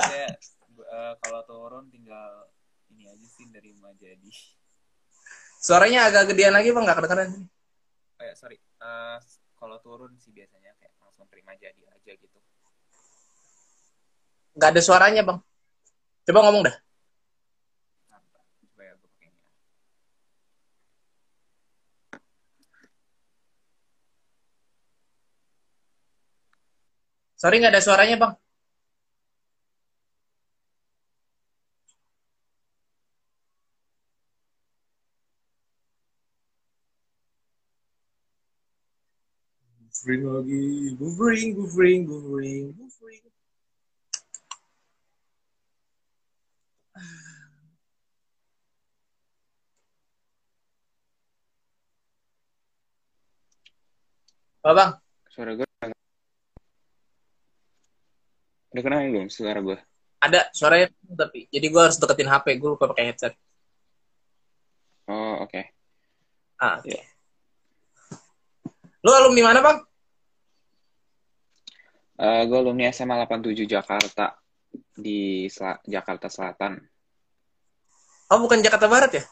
saya 0.00 0.32
uh, 0.96 1.14
kalau 1.20 1.44
turun 1.44 1.92
tinggal 1.92 2.48
ini 2.88 3.04
aja 3.04 3.26
sih 3.28 3.44
dari 3.52 3.76
jadi. 4.00 4.32
Suaranya 5.60 6.08
agak 6.08 6.32
gedean 6.32 6.56
lagi 6.56 6.72
bang, 6.72 6.88
nggak 6.88 7.04
kedengeran. 7.04 7.44
Kayak 8.16 8.36
sorry. 8.40 8.56
Uh, 8.80 9.20
kalau 9.60 9.76
turun 9.84 10.16
sih 10.16 10.32
biasanya 10.32 10.72
kayak 10.80 10.96
langsung 11.04 11.28
terima 11.28 11.52
jadi 11.60 11.84
aja 11.84 12.12
gitu. 12.16 12.38
Nggak 14.56 14.70
ada 14.72 14.80
suaranya 14.80 15.20
bang. 15.20 15.38
Coba 16.24 16.40
ngomong 16.48 16.64
dah 16.64 16.76
coba 18.64 18.80
ya 18.80 18.94
gue 18.96 19.08
pakai 19.12 19.28
ini 19.28 19.40
sorry 27.44 27.60
nggak 27.60 27.76
ada 27.76 27.84
suaranya 27.84 28.16
bang 28.16 28.34
Buffering 39.94 40.24
lagi, 40.26 40.64
buffering, 41.00 41.48
buffering, 41.56 42.00
buffering, 42.04 42.64
buffering. 42.76 43.24
Apa 54.60 54.72
bang? 54.76 54.90
Suara 55.32 55.52
gue 55.56 55.63
Udah 58.74 58.82
kenal 58.82 59.06
belum 59.06 59.30
suara 59.30 59.62
gue? 59.62 59.78
Ada 60.18 60.50
suaranya 60.50 60.90
tapi 61.14 61.46
jadi 61.46 61.66
gue 61.70 61.78
harus 61.78 61.94
deketin 61.94 62.26
HP 62.26 62.58
gue 62.58 62.74
lupa 62.74 62.90
pakai 62.90 63.06
headset. 63.06 63.38
Oh 65.06 65.46
oke. 65.46 65.54
Okay. 65.54 65.70
Ah 66.58 66.82
oke. 66.82 66.90
Okay. 66.90 66.98
Ya. 66.98 67.04
Lu 69.06 69.14
alumni 69.14 69.42
mana 69.46 69.60
bang? 69.62 69.78
Uh, 72.18 72.42
gue 72.50 72.58
alumni 72.58 72.90
SMA 72.90 73.14
87 73.22 73.62
Jakarta 73.62 74.34
di 74.90 75.46
Sel 75.46 75.78
Jakarta 75.86 76.26
Selatan. 76.26 76.74
Oh 78.34 78.42
bukan 78.42 78.58
Jakarta 78.58 78.90
Barat 78.90 79.22
ya? 79.22 79.24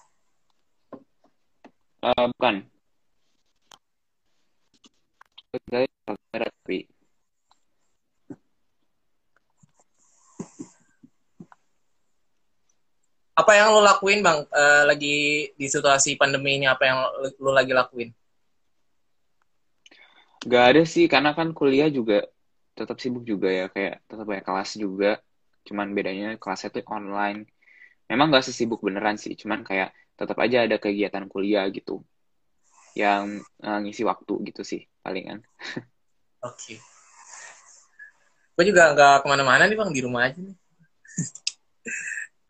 Uh, 1.99 2.31
bukan. 2.39 2.63
Barat, 6.31 6.53
Apa 13.33 13.57
yang 13.57 13.73
lo 13.73 13.81
lakuin 13.81 14.21
bang 14.21 14.45
uh, 14.45 14.85
lagi 14.85 15.49
di 15.57 15.67
situasi 15.67 16.21
pandemi 16.21 16.61
ini? 16.61 16.69
Apa 16.69 16.85
yang 16.85 16.99
lo 17.41 17.51
lagi 17.53 17.73
lakuin? 17.73 18.13
Gak 20.45 20.65
ada 20.75 20.83
sih, 20.85 21.09
karena 21.09 21.33
kan 21.33 21.57
kuliah 21.57 21.89
juga 21.89 22.29
tetap 22.77 23.01
sibuk 23.01 23.25
juga 23.25 23.49
ya, 23.49 23.67
kayak 23.73 24.05
tetap 24.05 24.27
banyak 24.29 24.45
kelas 24.45 24.71
juga. 24.77 25.23
Cuman 25.65 25.97
bedanya 25.97 26.37
kelasnya 26.37 26.75
tuh 26.75 26.85
online. 26.93 27.49
Memang 28.11 28.29
gak 28.29 28.45
sesibuk 28.45 28.85
beneran 28.85 29.17
sih, 29.17 29.33
cuman 29.33 29.65
kayak 29.65 29.97
tetap 30.19 30.37
aja 30.37 30.69
ada 30.69 30.77
kegiatan 30.77 31.25
kuliah 31.31 31.65
gitu. 31.73 32.05
Yang 32.93 33.49
uh, 33.65 33.81
ngisi 33.81 34.05
waktu 34.05 34.35
gitu 34.53 34.61
sih, 34.61 34.85
palingan. 35.01 35.41
Oke. 36.45 36.77
Okay. 36.77 36.79
Gue 38.53 38.69
juga 38.69 38.93
gak 38.93 39.25
ke 39.25 39.27
mana-mana 39.33 39.65
nih 39.65 39.79
bang, 39.81 39.89
di 39.89 40.01
rumah 40.05 40.29
aja 40.29 40.37
nih. 40.37 40.57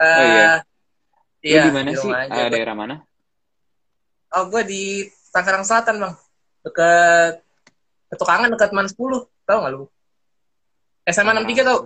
uh, 0.03 0.19
oh 0.19 0.25
iya? 0.27 0.67
Iya, 1.43 1.69
di 1.69 1.73
mana 1.75 1.91
sih? 1.93 2.11
Aja. 2.11 2.47
Uh, 2.47 2.51
daerah 2.55 2.75
mana? 2.79 2.97
Oh, 4.33 4.47
gue 4.49 4.63
di 4.65 4.83
Tangerang 5.35 5.67
Selatan 5.67 5.99
bang. 5.99 6.15
Dekat 6.63 7.43
Ketukangan 8.13 8.53
dekat 8.53 8.71
Man 8.77 8.87
10. 8.87 8.95
Tahu 9.49 9.59
nggak 9.59 9.73
lu? 9.73 9.89
SMA 11.09 11.33
63 11.33 11.65
tahu? 11.65 11.81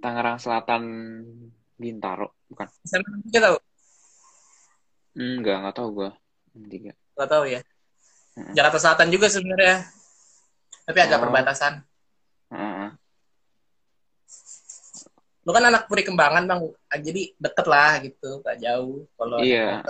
Tangerang 0.00 0.38
Selatan 0.40 0.82
Bintaro, 1.76 2.32
bukan? 2.48 2.66
SMA 2.88 3.28
63 3.28 3.44
tahu? 3.44 3.56
Enggak, 5.20 5.56
enggak 5.60 5.76
tahu 5.76 5.88
gua. 5.92 6.10
63. 6.56 6.96
Enggak 6.96 7.28
tahu 7.28 7.44
ya. 7.44 7.60
Hmm. 8.34 8.52
Jakarta 8.56 8.78
Selatan 8.80 9.08
juga 9.12 9.26
sebenarnya. 9.28 9.76
Tapi 10.88 10.98
agak 10.98 11.18
oh. 11.20 11.22
perbatasan. 11.28 11.72
Hmm. 12.48 12.96
Lu 15.44 15.52
kan 15.52 15.64
anak 15.68 15.86
puri 15.86 16.02
kembangan, 16.02 16.48
Bang. 16.48 16.72
Jadi 16.90 17.36
deket 17.36 17.66
lah 17.68 18.00
gitu, 18.00 18.40
gak 18.40 18.58
jauh 18.58 19.04
kalau 19.16 19.38
Iya. 19.40 19.80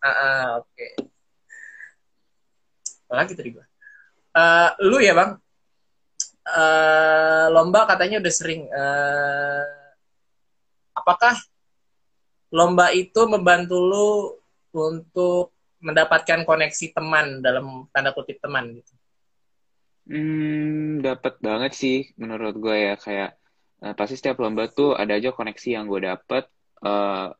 Ah, 0.00 0.08
uh, 0.08 0.64
oke. 0.64 0.72
Okay 0.72 1.10
lagi 3.10 3.34
tadi 3.34 3.50
gue 3.50 3.66
uh, 4.38 4.70
lu 4.86 5.02
ya 5.02 5.12
bang 5.18 5.30
uh, 6.46 7.46
lomba 7.50 7.90
katanya 7.90 8.22
udah 8.22 8.32
sering 8.32 8.70
uh, 8.70 9.66
apakah 10.94 11.34
lomba 12.54 12.94
itu 12.94 13.20
membantu 13.26 13.76
lu 13.82 14.10
untuk 14.70 15.50
mendapatkan 15.82 16.46
koneksi 16.46 16.86
teman 16.94 17.42
dalam 17.42 17.90
tanda 17.90 18.14
kutip 18.14 18.38
teman 18.38 18.78
gitu 18.78 18.94
hmm 20.10 21.06
dapat 21.06 21.38
banget 21.38 21.72
sih 21.78 21.98
menurut 22.18 22.58
gue 22.58 22.76
ya 22.76 22.94
kayak 22.98 23.38
uh, 23.86 23.94
pasti 23.94 24.18
setiap 24.18 24.42
lomba 24.42 24.66
tuh 24.66 24.98
ada 24.98 25.14
aja 25.14 25.30
koneksi 25.30 25.68
yang 25.78 25.86
gue 25.86 26.02
dapet 26.02 26.50
uh, 26.82 27.30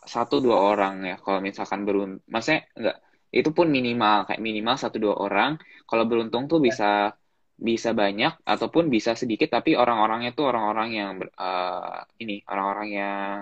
satu 0.00 0.40
dua 0.40 0.56
orang 0.72 1.04
ya 1.04 1.16
kalau 1.20 1.44
misalkan 1.44 1.84
berun 1.84 2.16
maksudnya 2.32 2.64
enggak 2.72 2.96
itu 3.30 3.50
pun 3.52 3.68
minimal 3.68 4.26
kayak 4.26 4.40
minimal 4.42 4.74
satu 4.80 4.96
dua 4.96 5.14
orang 5.20 5.60
kalau 5.84 6.08
beruntung 6.08 6.48
tuh 6.48 6.58
bisa 6.58 7.14
bisa 7.60 7.92
banyak 7.92 8.40
ataupun 8.42 8.88
bisa 8.88 9.12
sedikit 9.12 9.52
tapi 9.52 9.76
orang-orangnya 9.76 10.32
tuh 10.32 10.48
orang-orang 10.48 10.88
yang 10.96 11.10
uh, 11.36 12.00
ini 12.16 12.40
orang-orang 12.48 12.88
yang 12.88 13.36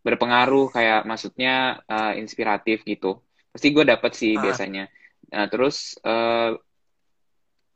berpengaruh 0.00 0.72
kayak 0.72 1.04
maksudnya 1.04 1.84
uh, 1.84 2.16
inspiratif 2.16 2.80
gitu 2.88 3.20
pasti 3.52 3.68
gue 3.76 3.84
dapet 3.84 4.16
sih 4.16 4.32
ah. 4.32 4.40
biasanya 4.40 4.88
nah 5.30 5.46
terus 5.52 6.00
uh, 6.00 6.56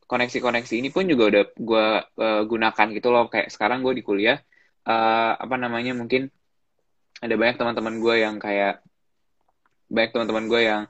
koneksi-koneksi 0.04 0.74
ini 0.80 0.88
pun 0.92 1.04
juga 1.08 1.30
udah 1.30 1.42
gue 1.56 1.86
uh, 2.20 2.42
gunakan 2.44 2.86
gitu 2.92 3.08
loh. 3.12 3.28
Kayak 3.32 3.48
sekarang 3.52 3.80
gue 3.80 3.94
di 3.96 4.02
kuliah 4.04 4.38
uh, 4.86 5.32
apa 5.36 5.56
namanya 5.56 5.92
mungkin 5.96 6.28
ada 7.20 7.34
banyak 7.34 7.56
teman-teman 7.56 7.94
gue 8.00 8.14
yang 8.20 8.36
kayak 8.36 8.84
banyak 9.88 10.10
teman-teman 10.12 10.44
gue 10.50 10.60
yang 10.64 10.82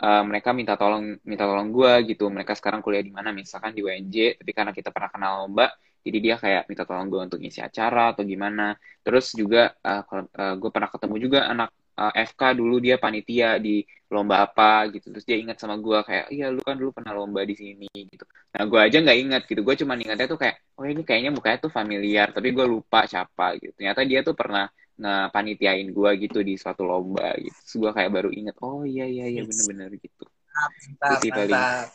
uh, 0.00 0.22
mereka 0.24 0.54
minta 0.56 0.74
tolong 0.80 1.20
minta 1.26 1.44
tolong 1.44 1.68
gue 1.72 1.92
gitu. 2.12 2.28
Mereka 2.32 2.56
sekarang 2.56 2.80
kuliah 2.80 3.04
di 3.04 3.12
mana? 3.12 3.30
Misalkan 3.34 3.76
di 3.76 3.84
UNJ 3.84 4.40
tapi 4.40 4.50
karena 4.56 4.72
kita 4.72 4.88
pernah 4.94 5.10
kenal 5.12 5.32
lomba 5.44 5.68
jadi 6.02 6.18
dia 6.18 6.34
kayak 6.34 6.66
minta 6.66 6.82
tolong 6.82 7.06
gue 7.06 7.20
untuk 7.22 7.38
ngisi 7.38 7.62
acara 7.62 8.10
atau 8.14 8.26
gimana. 8.26 8.74
Terus 9.06 9.34
juga 9.38 9.70
uh, 9.86 10.02
uh, 10.02 10.54
gue 10.58 10.70
pernah 10.74 10.90
ketemu 10.90 11.16
juga 11.22 11.46
anak 11.46 11.70
uh, 11.98 12.12
FK 12.12 12.56
dulu 12.56 12.78
dia 12.78 12.96
panitia 12.96 13.56
di 13.58 13.82
lomba 14.12 14.44
apa 14.44 14.92
gitu 14.92 15.08
terus 15.08 15.24
dia 15.24 15.40
ingat 15.40 15.56
sama 15.56 15.80
gue 15.80 15.98
kayak 16.04 16.28
iya 16.28 16.52
lu 16.52 16.60
kan 16.60 16.76
dulu 16.76 16.92
pernah 16.92 17.16
lomba 17.16 17.40
di 17.48 17.56
sini 17.56 17.88
gitu 17.88 18.28
nah 18.52 18.68
gue 18.68 18.76
aja 18.76 19.00
nggak 19.00 19.18
ingat 19.24 19.42
gitu 19.48 19.64
gue 19.64 19.74
cuma 19.80 19.96
ingatnya 19.96 20.28
tuh 20.28 20.36
kayak 20.36 20.60
oh 20.76 20.84
ini 20.84 21.00
kayaknya 21.00 21.32
mukanya 21.32 21.58
tuh 21.64 21.72
familiar 21.72 22.28
tapi 22.28 22.52
gue 22.52 22.66
lupa 22.68 23.08
siapa 23.08 23.56
gitu 23.56 23.72
ternyata 23.80 24.04
dia 24.04 24.20
tuh 24.20 24.36
pernah 24.36 24.68
ngepanitiain 25.02 25.88
gue 25.90 26.10
gitu 26.28 26.38
di 26.44 26.54
suatu 26.60 26.84
lomba 26.84 27.32
gitu. 27.40 27.56
Terus 27.64 27.76
gue 27.80 27.90
kayak 27.90 28.10
baru 28.12 28.30
inget, 28.30 28.56
oh 28.60 28.84
iya 28.84 29.08
iya 29.08 29.26
iya 29.28 29.42
bener-bener 29.42 29.90
gitu. 29.96 30.24
Mantap, 30.52 31.18
mantap. 31.24 31.86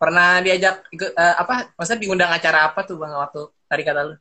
Pernah 0.00 0.40
diajak 0.40 0.88
ikut 0.94 1.12
uh, 1.12 1.36
apa? 1.36 1.76
Maksudnya 1.76 2.00
diundang 2.00 2.32
acara 2.32 2.72
apa 2.72 2.80
tuh 2.88 2.96
bang 2.96 3.12
waktu 3.12 3.42
tadi 3.68 3.82
kata 3.84 4.00
lu? 4.08 4.14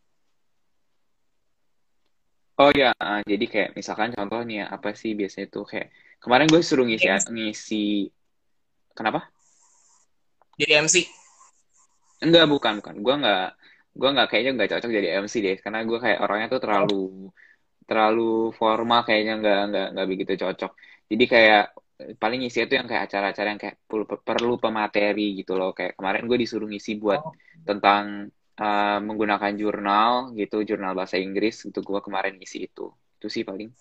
Oh 2.59 2.71
ya, 2.75 2.91
uh, 2.91 3.23
jadi 3.23 3.45
kayak 3.47 3.69
misalkan 3.79 4.11
contohnya 4.11 4.67
apa 4.67 4.91
sih 4.91 5.15
biasanya 5.15 5.47
tuh 5.47 5.63
kayak 5.63 5.95
kemarin 6.19 6.51
gue 6.51 6.59
suruh 6.59 6.83
ngisi 6.83 7.07
MC. 7.07 7.25
ngisi 7.31 7.85
kenapa? 8.91 9.31
Jadi 10.59 10.71
MC? 10.83 10.95
Enggak, 12.19 12.51
bukan, 12.51 12.83
bukan. 12.83 12.95
Gue 12.99 13.15
nggak 13.15 13.47
gue 13.99 14.09
nggak 14.15 14.27
kayaknya 14.31 14.51
nggak 14.55 14.69
cocok 14.75 14.91
jadi 14.91 15.07
MC 15.23 15.35
deh 15.43 15.57
karena 15.59 15.79
gue 15.83 15.97
kayak 15.99 16.19
orangnya 16.23 16.47
tuh 16.55 16.61
terlalu 16.61 17.03
terlalu 17.89 18.53
formal 18.53 19.01
kayaknya 19.03 19.33
nggak 19.41 19.59
nggak 19.73 19.87
nggak 19.97 20.07
begitu 20.07 20.33
cocok 20.45 20.71
jadi 21.09 21.25
kayak 21.25 21.65
paling 22.15 22.39
ngisi 22.45 22.63
itu 22.63 22.79
yang 22.79 22.87
kayak 22.87 23.11
acara-acara 23.11 23.47
yang 23.51 23.59
kayak 23.59 23.75
perlu, 23.83 24.05
perlu 24.07 24.55
pemateri 24.55 25.35
gitu 25.35 25.59
loh 25.59 25.75
kayak 25.75 25.99
kemarin 25.99 26.23
gue 26.29 26.37
disuruh 26.39 26.69
ngisi 26.69 26.95
buat 26.95 27.19
oh. 27.19 27.35
tentang 27.67 28.31
uh, 28.59 28.99
menggunakan 28.99 29.55
jurnal 29.55 30.35
gitu 30.35 30.61
jurnal 30.67 30.93
bahasa 30.93 31.15
Inggris 31.15 31.63
gitu 31.63 31.79
gue 31.79 31.99
kemarin 32.03 32.35
ngisi 32.35 32.67
itu 32.67 32.91
itu 33.19 33.27
sih 33.31 33.47
paling 33.47 33.71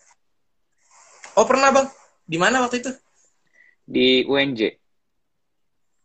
oh 1.35 1.47
pernah 1.47 1.75
bang 1.75 1.87
di 2.25 2.39
mana 2.39 2.63
waktu 2.63 2.81
itu 2.81 2.91
di 3.85 4.23
UNJ 4.25 4.79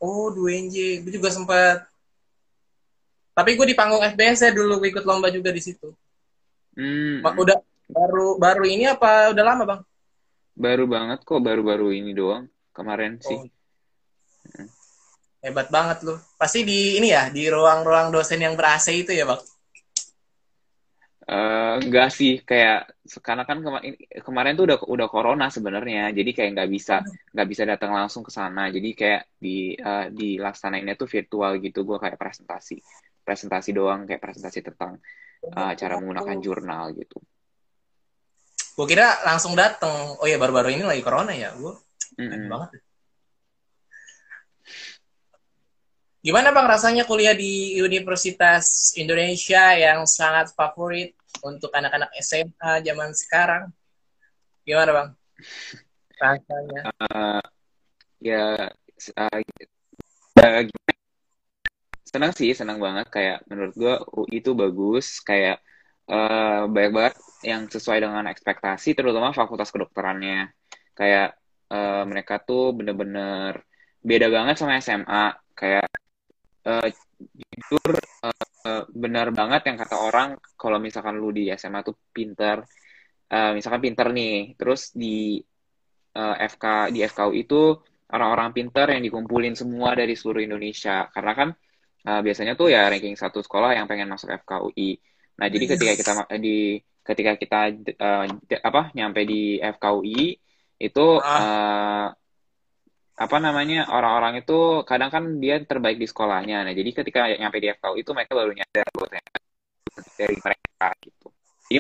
oh 0.02 0.34
di 0.34 0.40
UNJ 0.42 1.06
gue 1.06 1.12
juga 1.14 1.30
sempat 1.30 1.94
tapi 3.34 3.58
gue 3.58 3.66
di 3.66 3.78
panggung 3.78 4.02
FBS 4.06 4.46
ya 4.46 4.52
dulu 4.54 4.78
gue 4.78 4.94
ikut 4.94 5.06
lomba 5.10 5.34
juga 5.34 5.50
di 5.50 5.62
situ. 5.62 5.90
Hmm. 6.78 7.26
Udah 7.26 7.58
baru 7.90 8.38
baru 8.38 8.64
ini 8.70 8.86
apa 8.86 9.34
udah 9.34 9.44
lama 9.44 9.64
bang? 9.66 9.82
Baru 10.54 10.86
banget 10.86 11.26
kok, 11.26 11.42
baru-baru 11.42 11.98
ini 11.98 12.14
doang 12.14 12.46
kemarin 12.78 13.18
oh. 13.18 13.26
sih. 13.26 13.40
Hebat 15.44 15.68
banget 15.68 16.08
lu. 16.08 16.16
Pasti 16.40 16.64
di 16.64 16.96
ini 16.96 17.12
ya, 17.12 17.28
di 17.28 17.52
ruang-ruang 17.52 18.16
dosen 18.16 18.40
yang 18.40 18.56
ber 18.56 18.80
itu 18.80 19.12
ya 19.12 19.28
bang? 19.28 19.42
Uh, 21.24 21.80
enggak 21.80 22.12
sih 22.12 22.44
kayak 22.44 22.92
karena 23.24 23.48
kan 23.48 23.64
kema 23.64 23.80
kemarin 24.28 24.60
tuh 24.60 24.68
udah 24.68 24.80
udah 24.84 25.08
corona 25.08 25.48
sebenarnya 25.48 26.12
jadi 26.12 26.36
kayak 26.36 26.52
nggak 26.52 26.68
bisa 26.76 27.00
nggak 27.32 27.48
bisa 27.48 27.64
datang 27.64 27.96
langsung 27.96 28.28
ke 28.28 28.32
sana 28.36 28.68
jadi 28.68 28.92
kayak 28.92 29.22
di 29.40 29.72
uh, 29.72 30.12
dilaksanainnya 30.12 31.00
tuh 31.00 31.08
virtual 31.08 31.64
gitu 31.64 31.88
gue 31.88 31.96
kayak 31.96 32.20
presentasi 32.20 32.76
presentasi 33.24 33.72
doang 33.72 34.04
kayak 34.04 34.20
presentasi 34.20 34.68
tentang 34.68 35.00
uh, 35.52 35.74
cara 35.76 36.00
menggunakan 36.00 36.38
jurnal 36.40 36.92
gitu. 36.96 37.20
Gue 38.74 38.86
kira 38.88 39.24
langsung 39.28 39.56
dateng. 39.56 40.20
Oh 40.20 40.28
ya 40.28 40.40
baru-baru 40.40 40.76
ini 40.76 40.84
lagi 40.84 41.04
corona 41.04 41.32
ya, 41.36 41.52
gue 41.56 41.74
mm 42.20 42.28
-hmm. 42.28 42.48
banget. 42.52 42.70
Gimana 46.24 46.56
bang 46.56 46.72
rasanya 46.72 47.04
kuliah 47.04 47.36
di 47.36 47.76
Universitas 47.84 48.96
Indonesia 48.96 49.76
yang 49.76 50.08
sangat 50.08 50.56
favorit 50.56 51.12
untuk 51.44 51.68
anak-anak 51.76 52.16
SMA 52.24 52.80
zaman 52.80 53.12
sekarang? 53.12 53.68
Gimana 54.64 54.92
bang? 54.96 55.10
Rasanya? 56.16 56.82
Uh, 57.12 57.44
ya, 58.24 58.72
uh, 59.20 59.40
gimana 60.64 60.96
senang 62.08 62.32
sih 62.32 62.56
senang 62.56 62.80
banget 62.80 63.12
kayak 63.12 63.44
menurut 63.52 63.74
gue 63.76 63.96
UI 64.16 64.40
itu 64.40 64.56
bagus 64.56 65.20
kayak 65.20 65.60
uh, 66.08 66.72
banyak 66.72 66.92
banget 66.94 67.16
yang 67.44 67.68
sesuai 67.68 68.00
dengan 68.00 68.32
ekspektasi 68.32 68.96
terutama 68.96 69.36
fakultas 69.36 69.74
kedokterannya 69.74 70.56
kayak 70.96 71.36
uh, 71.68 72.08
mereka 72.08 72.40
tuh 72.40 72.72
bener-bener 72.72 73.66
beda 74.00 74.32
banget 74.32 74.56
sama 74.62 74.80
SMA 74.80 75.36
kayak 75.58 75.90
uh, 76.68 76.88
jujur 77.20 77.92
uh, 78.24 78.84
benar 78.92 79.32
banget 79.32 79.72
yang 79.72 79.78
kata 79.80 79.96
orang 80.00 80.40
kalau 80.56 80.80
misalkan 80.80 81.20
lu 81.20 81.32
di 81.32 81.52
SMA 81.56 81.84
tuh 81.84 81.96
pinter. 82.12 82.64
Uh, 83.34 83.58
misalkan 83.58 83.82
pinter 83.82 84.14
nih 84.14 84.54
terus 84.60 84.94
di 84.94 85.42
uh, 86.16 86.36
FK 86.38 86.94
di 86.94 87.02
FKU 87.02 87.32
itu 87.34 87.62
orang-orang 88.14 88.54
pinter 88.54 88.94
yang 88.94 89.02
dikumpulin 89.02 89.58
semua 89.58 89.98
dari 89.98 90.14
seluruh 90.14 90.44
Indonesia. 90.46 91.10
Karena 91.10 91.34
kan 91.34 91.50
uh, 92.08 92.22
biasanya 92.22 92.54
tuh 92.54 92.70
ya 92.70 92.88
ranking 92.88 93.18
satu 93.18 93.42
sekolah 93.42 93.74
yang 93.74 93.90
pengen 93.90 94.12
masuk 94.12 94.30
FKUI. 94.44 95.00
Nah, 95.34 95.48
jadi 95.50 95.66
ketika 95.66 95.94
kita 95.98 96.12
di 96.38 96.78
ketika 97.04 97.32
kita 97.36 97.62
uh, 98.00 98.26
apa 98.64 98.82
nyampe 98.96 99.26
di 99.28 99.60
FKUI 99.60 100.40
itu 100.80 101.06
uh, 101.20 102.08
apa 103.14 103.38
namanya 103.38 103.94
orang-orang 103.94 104.42
itu 104.42 104.82
kadang 104.90 105.14
kan 105.14 105.24
dia 105.38 105.62
terbaik 105.62 106.02
di 106.02 106.08
sekolahnya. 106.10 106.66
Nah, 106.66 106.74
jadi 106.74 106.90
ketika 106.92 107.30
nyampe 107.30 107.62
di 107.62 107.70
FKUI 107.70 108.02
itu 108.02 108.12
mereka 108.12 108.34
baru 108.34 108.52
nyadar 108.52 108.88
bahwa 108.90 109.08
dari 110.18 110.36
mereka 110.42 110.88
gitu. 111.06 111.28
Jadi 111.70 111.80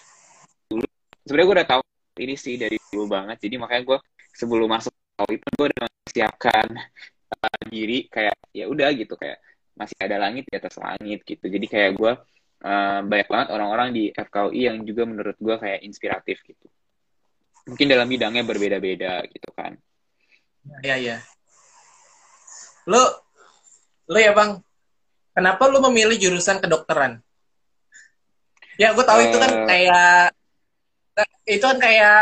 dulu 0.70 0.86
sebenarnya 1.26 1.46
gue 1.50 1.56
udah 1.58 1.70
tahu 1.70 1.82
ini 2.22 2.36
sih 2.38 2.56
dari 2.62 2.78
dulu 2.94 3.06
banget. 3.10 3.38
Jadi 3.42 3.56
makanya 3.58 3.84
gue 3.90 3.98
sebelum 4.38 4.70
masuk 4.70 4.94
FKUI 4.94 5.38
pun 5.42 5.52
gue 5.58 5.66
udah 5.74 5.82
mempersiapkan 5.90 6.68
uh, 7.34 7.64
diri 7.70 7.98
kayak 8.10 8.38
ya 8.54 8.66
udah 8.70 8.90
gitu 8.94 9.14
kayak 9.18 9.42
masih 9.74 9.98
ada 10.02 10.18
langit 10.22 10.46
di 10.46 10.54
atas 10.54 10.78
langit 10.78 11.26
gitu 11.26 11.50
jadi 11.50 11.66
kayak 11.66 11.92
gue 11.98 12.14
uh, 12.66 13.00
banyak 13.02 13.28
banget 13.30 13.48
orang-orang 13.50 13.90
di 13.90 14.04
FKUI 14.14 14.70
yang 14.70 14.78
juga 14.86 15.04
menurut 15.10 15.38
gue 15.42 15.56
kayak 15.58 15.82
inspiratif 15.82 16.46
gitu 16.46 16.68
mungkin 17.66 17.88
dalam 17.90 18.06
bidangnya 18.06 18.44
berbeda-beda 18.46 19.26
gitu 19.34 19.50
kan 19.56 19.74
ya 20.84 20.96
ya 20.96 21.18
lo 22.88 23.02
lo 24.10 24.18
ya 24.20 24.36
bang. 24.36 24.60
Kenapa 25.34 25.66
lo 25.66 25.82
memilih 25.90 26.20
jurusan 26.20 26.62
kedokteran? 26.62 27.18
Ya 28.78 28.94
gue 28.94 29.06
tahu 29.06 29.20
uh, 29.22 29.26
itu 29.26 29.38
kan 29.38 29.52
eh. 29.54 29.66
kayak 29.66 30.18
itu 31.46 31.64
kan 31.64 31.78
kayak 31.82 32.20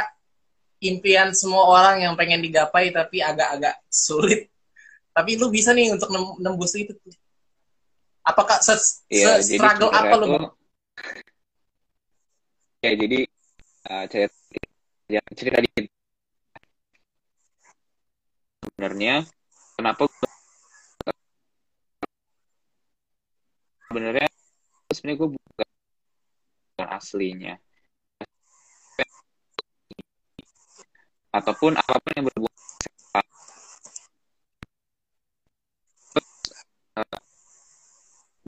impian 0.81 1.29
semua 1.35 1.67
orang 1.67 2.07
yang 2.07 2.13
pengen 2.15 2.39
digapai 2.39 2.91
tapi 2.91 3.19
agak-agak 3.19 3.75
sulit. 3.91 4.47
Tapi 5.11 5.35
lu 5.35 5.51
bisa 5.51 5.75
nih 5.75 5.91
untuk 5.91 6.07
nembus 6.39 6.71
itu 6.79 6.95
Apakah 8.21 8.61
se, 8.61 8.77
ya, 9.09 9.41
se 9.41 9.57
struggle 9.57 9.91
apa 9.91 10.13
lu? 10.21 10.27
Ya 12.85 12.93
jadi 12.93 13.25
uh, 13.89 14.05
cerita, 14.05 14.37
cerita 15.33 15.57
di 15.57 15.70
sebenarnya 18.81 19.21
kenapa 19.77 20.09
sebenarnya 23.85 24.25
sebenarnya 24.89 25.17
gue 25.21 25.29
bukan 25.37 25.69
aslinya. 26.89 27.61
Ataupun 31.29 31.77
apa 31.77 31.93
pun 32.01 32.11
yang 32.17 32.25
berhubungan 32.25 32.57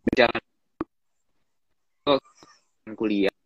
berjalan 0.02 0.42
kuliah. 2.98 3.38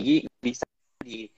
Jadi 0.00 0.24
bisa 0.40 0.64
di 1.04 1.28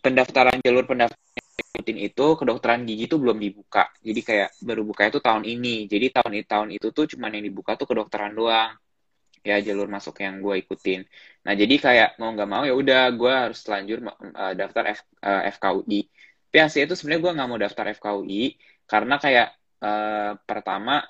pendaftaran 0.00 0.58
jalur 0.62 0.84
pendaftaran 0.86 1.22
ikutin 1.54 1.98
itu 1.98 2.26
kedokteran 2.38 2.82
gigi 2.86 3.06
itu 3.06 3.16
belum 3.18 3.38
dibuka. 3.38 3.90
Jadi 4.02 4.20
kayak 4.22 4.48
baru 4.62 4.82
buka 4.82 5.10
itu 5.10 5.18
tahun 5.22 5.44
ini. 5.46 5.86
Jadi 5.86 6.06
tahun 6.14 6.32
itu 6.38 6.46
tahun 6.46 6.68
itu 6.74 6.86
tuh 6.90 7.04
cuman 7.14 7.30
yang 7.38 7.44
dibuka 7.46 7.74
tuh 7.78 7.86
kedokteran 7.90 8.34
doang. 8.34 8.74
Ya 9.44 9.60
jalur 9.60 9.86
masuk 9.92 10.24
yang 10.24 10.40
gue 10.40 10.64
ikutin. 10.64 11.04
Nah 11.44 11.52
jadi 11.52 11.74
kayak 11.76 12.08
mau 12.16 12.32
nggak 12.32 12.48
mau 12.48 12.62
ya 12.64 12.72
udah 12.72 13.12
gue 13.12 13.32
harus 13.32 13.60
lanjut 13.68 14.00
uh, 14.08 14.52
daftar 14.56 14.96
F, 14.96 15.00
uh, 15.20 15.42
FKUI 15.52 16.08
tapi 16.54 16.62
hasilnya 16.62 16.86
itu 16.86 16.94
sebenarnya 16.94 17.22
gue 17.26 17.32
nggak 17.34 17.48
mau 17.50 17.58
daftar 17.58 17.86
FKUI 17.98 18.42
karena 18.86 19.18
kayak 19.18 19.48
uh, 19.82 20.38
pertama 20.38 21.02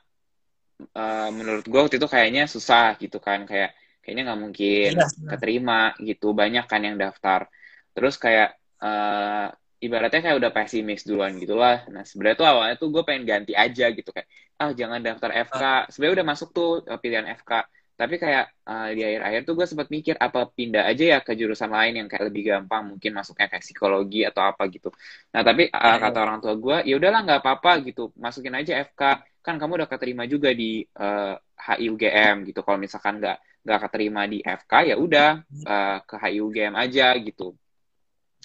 uh, 0.97 1.29
menurut 1.37 1.69
gue 1.69 1.81
waktu 1.85 2.01
itu 2.01 2.09
kayaknya 2.09 2.49
susah 2.49 2.97
gitu 2.97 3.21
kan. 3.21 3.45
Kayak 3.45 3.77
kayaknya 4.01 4.33
nggak 4.33 4.41
mungkin 4.41 4.91
ya, 4.97 5.05
keterima 5.05 5.93
gitu. 6.01 6.33
Banyak 6.33 6.65
kan 6.65 6.81
yang 6.81 6.97
daftar. 6.97 7.53
Terus 7.93 8.17
kayak 8.17 8.57
uh, 8.83 9.49
ibaratnya 9.79 10.21
kayak 10.25 10.37
udah 10.41 10.51
pesimis 10.55 11.05
duluan 11.05 11.37
gitu 11.37 11.55
lah. 11.55 11.85
Nah 11.93 12.03
sebenarnya 12.09 12.37
tuh 12.41 12.49
awalnya 12.49 12.75
tuh 12.81 12.89
gue 12.89 13.03
pengen 13.05 13.25
ganti 13.29 13.53
aja 13.53 13.93
gitu 13.93 14.11
kayak 14.11 14.29
ah 14.57 14.71
jangan 14.73 15.01
daftar 15.05 15.31
FK. 15.47 15.63
Sebenarnya 15.93 16.15
udah 16.23 16.27
masuk 16.33 16.49
tuh 16.57 16.71
pilihan 17.03 17.27
FK 17.37 17.69
tapi 17.95 18.19
kayak 18.19 18.51
uh, 18.67 18.91
di 18.91 19.07
akhir-akhir 19.07 19.41
tuh 19.47 19.55
gue 19.55 19.67
sempat 19.71 19.87
mikir 19.87 20.19
apa 20.19 20.51
pindah 20.51 20.83
aja 20.83 21.05
ya 21.15 21.19
ke 21.23 21.39
jurusan 21.39 21.71
lain 21.71 22.03
yang 22.03 22.09
kayak 22.11 22.27
lebih 22.27 22.43
gampang 22.51 22.91
mungkin 22.91 23.15
masuknya 23.15 23.47
kayak 23.47 23.63
psikologi 23.63 24.27
atau 24.27 24.43
apa 24.43 24.67
gitu. 24.67 24.91
Nah 25.31 25.47
tapi 25.47 25.71
uh, 25.71 25.99
kata 26.03 26.19
orang 26.19 26.39
tua 26.43 26.59
gue 26.59 26.77
ya 26.91 26.95
udahlah 26.99 27.23
nggak 27.23 27.41
apa-apa 27.41 27.87
gitu 27.87 28.11
masukin 28.19 28.59
aja 28.59 28.83
FK 28.83 29.03
kan 29.47 29.55
kamu 29.63 29.85
udah 29.85 29.89
keterima 29.89 30.27
juga 30.27 30.51
di 30.51 30.83
uh, 30.99 31.39
eh, 31.39 31.77
HIUGM 31.79 32.51
gitu. 32.51 32.67
Kalau 32.67 32.79
misalkan 32.83 33.23
nggak 33.23 33.39
nggak 33.63 33.81
keterima 33.87 34.23
di 34.27 34.39
FK 34.43 34.73
ya 34.91 34.97
udah 34.99 35.31
uh, 35.63 35.99
ke 36.03 36.15
HIUGM 36.19 36.75
aja 36.75 37.15
gitu 37.23 37.55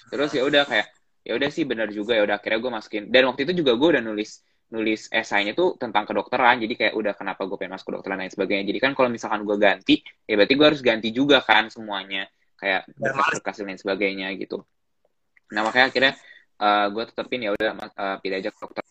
terus 0.08 0.30
ya 0.32 0.42
udah 0.46 0.64
kayak 0.64 0.86
ya 1.20 1.36
udah 1.36 1.50
sih 1.52 1.68
benar 1.68 1.92
juga 1.92 2.16
ya 2.16 2.22
udah 2.24 2.40
akhirnya 2.40 2.58
gue 2.62 2.72
masukin. 2.72 3.02
Dan 3.12 3.28
waktu 3.28 3.44
itu 3.44 3.60
juga 3.60 3.76
gue 3.76 3.88
udah 3.98 4.02
nulis 4.02 4.40
nulis 4.70 5.10
esainya 5.10 5.52
tuh 5.52 5.76
tentang 5.76 6.08
kedokteran. 6.08 6.62
Jadi 6.62 6.74
kayak 6.78 6.94
udah 6.96 7.12
kenapa 7.18 7.44
gue 7.44 7.56
pengen 7.60 7.76
masuk 7.76 7.92
kedokteran 7.92 8.22
dan 8.24 8.32
sebagainya. 8.32 8.64
Jadi 8.70 8.78
kan 8.80 8.92
kalau 8.96 9.08
misalkan 9.12 9.44
gue 9.44 9.56
ganti 9.60 10.00
ya 10.24 10.34
berarti 10.38 10.54
gue 10.56 10.66
harus 10.66 10.80
ganti 10.80 11.08
juga 11.12 11.44
kan 11.44 11.68
semuanya. 11.68 12.24
Kayak 12.60 12.88
berkas-berkas 12.92 13.56
dan 13.60 13.66
lain 13.72 13.80
sebagainya 13.80 14.26
gitu. 14.36 14.64
Nah 15.52 15.60
makanya 15.64 15.86
akhirnya 15.88 16.12
uh, 16.60 16.86
gue 16.92 17.04
tetepin 17.08 17.40
ya 17.44 17.50
udah 17.56 17.70
uh, 17.96 18.16
pilih 18.20 18.36
aja 18.40 18.50
dokter. 18.52 18.84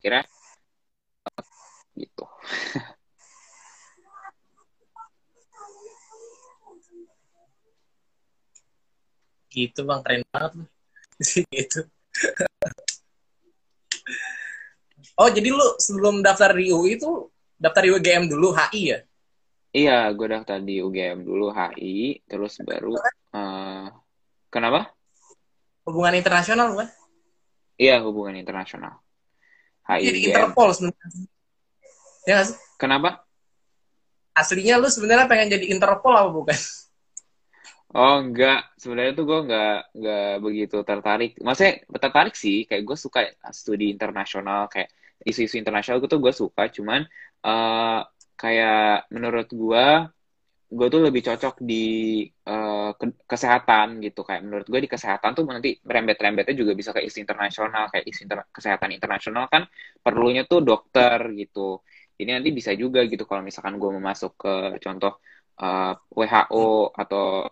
Kira 0.00 0.20
uh, 1.28 1.44
gitu 1.98 2.24
gitu 9.50 9.82
bang 9.84 10.00
keren 10.06 10.22
banget 10.30 10.52
gitu 11.54 11.84
Oh, 15.20 15.28
jadi 15.28 15.52
lu 15.52 15.66
sebelum 15.76 16.24
daftar 16.24 16.56
di 16.56 16.72
UI 16.72 16.96
itu 16.96 17.28
daftar 17.60 17.84
di 17.84 17.92
UGM 17.92 18.24
dulu 18.32 18.56
HI 18.56 18.82
ya? 18.88 18.98
Iya, 19.70 19.98
gue 20.16 20.26
daftar 20.32 20.58
di 20.64 20.80
UGM 20.80 21.28
dulu 21.28 21.52
HI, 21.52 22.24
terus 22.24 22.56
baru 22.64 22.96
uh, 23.36 23.86
kenapa? 24.48 24.96
Hubungan 25.84 26.16
internasional 26.16 26.72
bukan? 26.72 26.88
Iya, 27.76 28.00
hubungan 28.00 28.40
internasional. 28.40 28.96
HI. 29.84 30.08
Jadi 30.08 30.18
UGM. 30.24 30.28
Interpol 30.32 30.68
sebenarnya. 30.72 31.28
Ya 32.24 32.38
sih? 32.40 32.56
Kenapa? 32.80 33.20
Aslinya 34.32 34.80
lu 34.80 34.88
sebenarnya 34.88 35.28
pengen 35.28 35.52
jadi 35.52 35.68
Interpol 35.68 36.16
apa 36.16 36.32
bukan? 36.32 36.56
Oh 37.90 38.14
enggak, 38.22 38.56
sebenarnya 38.82 39.12
tuh 39.18 39.24
gue 39.28 39.38
enggak 39.44 39.70
enggak 39.98 40.22
begitu 40.46 40.76
tertarik. 40.88 41.30
Maksudnya 41.46 41.74
tertarik 42.02 42.34
sih, 42.38 42.56
kayak 42.68 42.82
gue 42.88 42.96
suka 43.04 43.20
studi 43.60 43.84
internasional, 43.94 44.60
kayak 44.72 44.88
isu-isu 45.28 45.56
internasional 45.58 45.98
gue 46.02 46.10
tuh 46.14 46.22
gue 46.24 46.30
suka. 46.42 46.62
Cuman 46.76 47.00
uh, 47.46 48.00
kayak 48.40 49.10
menurut 49.14 49.48
gue 49.50 49.84
gue 50.76 50.86
tuh 50.94 51.00
lebih 51.06 51.22
cocok 51.26 51.54
di 51.70 51.74
uh, 52.46 52.94
ke 52.94 53.04
kesehatan 53.26 53.86
gitu. 54.06 54.20
Kayak 54.28 54.42
menurut 54.46 54.66
gue 54.72 54.80
di 54.86 54.90
kesehatan 54.94 55.30
tuh 55.36 55.42
nanti 55.50 55.68
rembet-rembetnya 55.82 56.54
juga 56.60 56.72
bisa 56.78 56.90
kayak 56.94 57.06
isu 57.10 57.18
internasional. 57.26 57.84
Kayak 57.90 58.04
isu 58.10 58.20
inter 58.26 58.38
kesehatan 58.54 58.90
internasional 58.96 59.44
kan 59.52 59.62
perlunya 60.04 60.42
tuh 60.50 60.62
dokter 60.62 61.18
gitu. 61.40 61.82
Ini 62.22 62.30
nanti 62.38 62.50
bisa 62.58 62.70
juga 62.78 63.02
gitu 63.10 63.26
kalau 63.26 63.42
misalkan 63.42 63.74
gue 63.82 63.88
mau 63.98 64.04
masuk 64.10 64.32
ke 64.42 64.52
contoh 64.84 65.12
uh, 65.58 65.90
eh, 65.90 65.92
WHO 66.18 66.94
atau 67.02 67.50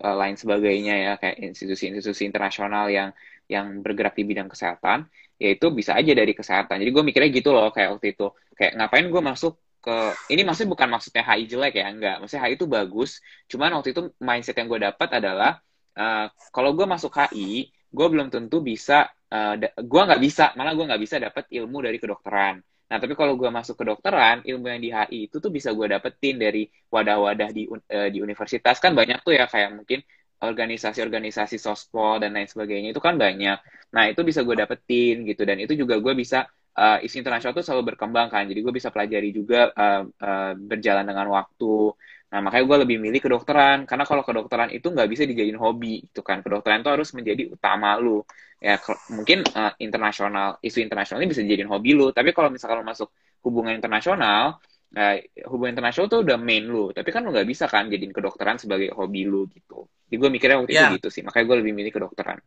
uh, 0.00 0.16
lain 0.16 0.36
sebagainya 0.36 0.94
ya 0.96 1.12
kayak 1.20 1.36
institusi-institusi 1.52 2.24
internasional 2.26 2.88
yang 2.90 3.12
yang 3.50 3.82
bergerak 3.82 4.14
di 4.14 4.24
bidang 4.24 4.48
kesehatan 4.48 5.10
ya 5.40 5.48
itu 5.56 5.66
bisa 5.72 5.96
aja 5.96 6.12
dari 6.12 6.36
kesehatan. 6.36 6.76
Jadi 6.84 6.90
gue 6.92 7.02
mikirnya 7.04 7.30
gitu 7.32 7.50
loh 7.56 7.72
kayak 7.72 7.96
waktu 7.96 8.12
itu. 8.12 8.28
Kayak 8.52 8.72
ngapain 8.76 9.06
gue 9.08 9.22
masuk 9.24 9.56
ke 9.80 9.96
ini 10.36 10.44
maksudnya 10.44 10.70
bukan 10.76 10.88
maksudnya 10.92 11.24
HI 11.24 11.44
jelek 11.48 11.74
ya 11.80 11.86
enggak. 11.88 12.16
Maksudnya 12.20 12.42
HI 12.44 12.54
itu 12.60 12.66
bagus. 12.68 13.10
Cuman 13.48 13.72
waktu 13.80 13.96
itu 13.96 14.12
mindset 14.20 14.56
yang 14.60 14.68
gue 14.68 14.80
dapat 14.84 15.08
adalah 15.16 15.56
uh, 15.96 16.28
kalau 16.52 16.76
gue 16.76 16.84
masuk 16.84 17.10
HI 17.16 17.72
gue 17.90 18.06
belum 18.06 18.28
tentu 18.30 18.62
bisa 18.62 19.08
uh, 19.32 19.54
gue 19.58 20.02
nggak 20.06 20.20
bisa 20.22 20.54
malah 20.54 20.76
gue 20.76 20.86
nggak 20.86 21.02
bisa 21.02 21.16
dapat 21.18 21.50
ilmu 21.50 21.82
dari 21.82 21.98
kedokteran 21.98 22.62
nah 22.90 22.98
tapi 22.98 23.14
kalau 23.14 23.38
gue 23.38 23.46
masuk 23.54 23.78
kedokteran 23.78 24.42
ilmu 24.42 24.66
yang 24.66 24.82
di 24.82 24.90
HI 24.90 25.18
itu 25.30 25.38
tuh 25.38 25.54
bisa 25.54 25.70
gue 25.70 25.86
dapetin 25.86 26.36
dari 26.42 26.66
wadah-wadah 26.90 27.48
di 27.54 27.70
uh, 27.70 28.08
di 28.10 28.18
universitas 28.18 28.82
kan 28.82 28.92
banyak 28.98 29.22
tuh 29.22 29.38
ya 29.38 29.46
kayak 29.46 29.78
mungkin 29.78 30.02
organisasi-organisasi 30.40 31.60
sospol 31.60 32.16
dan 32.16 32.32
lain 32.32 32.48
sebagainya 32.48 32.96
itu 32.96 33.00
kan 33.00 33.20
banyak. 33.20 33.60
Nah 33.92 34.04
itu 34.08 34.24
bisa 34.24 34.40
gue 34.40 34.56
dapetin 34.56 35.28
gitu 35.28 35.44
dan 35.44 35.60
itu 35.60 35.76
juga 35.76 36.00
gue 36.00 36.16
bisa 36.16 36.48
uh, 36.80 36.98
isu 37.04 37.20
internasional 37.20 37.52
tuh 37.52 37.64
selalu 37.64 37.94
berkembang 37.94 38.32
kan. 38.32 38.48
Jadi 38.48 38.60
gue 38.64 38.72
bisa 38.72 38.88
pelajari 38.88 39.30
juga 39.36 39.68
uh, 39.76 40.02
uh, 40.08 40.52
berjalan 40.56 41.04
dengan 41.04 41.28
waktu. 41.28 41.92
Nah 42.30 42.38
makanya 42.38 42.64
gue 42.66 42.78
lebih 42.86 42.96
milih 43.02 43.20
kedokteran 43.20 43.84
karena 43.84 44.04
kalau 44.06 44.22
kedokteran 44.22 44.70
itu 44.70 44.86
nggak 44.86 45.08
bisa 45.10 45.22
dijadiin 45.26 45.58
hobi 45.58 46.06
itu 46.06 46.20
kan. 46.22 46.40
Kedokteran 46.40 46.82
itu 46.86 46.90
harus 46.90 47.10
menjadi 47.12 47.50
utama 47.50 47.98
lu. 47.98 48.22
Ya 48.60 48.78
mungkin 49.10 49.42
uh, 49.50 49.72
internasional 49.82 50.62
isu 50.62 50.84
internasional 50.84 51.18
ini 51.20 51.28
bisa 51.32 51.42
dijadiin 51.42 51.70
hobi 51.70 51.90
lu. 51.98 52.14
Tapi 52.14 52.30
kalau 52.30 52.48
misalkan 52.48 52.80
lu 52.80 52.86
masuk 52.86 53.10
hubungan 53.42 53.74
internasional 53.74 54.62
Nah, 54.90 55.14
hubungan 55.46 55.78
internasional 55.78 56.10
tuh 56.10 56.26
udah 56.26 56.34
main 56.34 56.66
lu, 56.66 56.90
tapi 56.90 57.14
kan 57.14 57.22
lu 57.22 57.30
nggak 57.30 57.46
bisa 57.46 57.70
kan 57.70 57.86
jadiin 57.86 58.10
kedokteran 58.10 58.58
sebagai 58.58 58.90
hobi 58.90 59.22
lu 59.22 59.46
gitu. 59.46 59.86
Jadi 60.10 60.16
gue 60.18 60.30
mikirnya 60.34 60.58
waktu 60.58 60.74
yeah. 60.74 60.90
itu 60.90 60.90
ya. 60.90 60.96
gitu 60.98 61.08
sih, 61.14 61.22
makanya 61.22 61.46
gue 61.46 61.56
lebih 61.62 61.72
milih 61.78 61.92
kedokteran. 61.94 62.42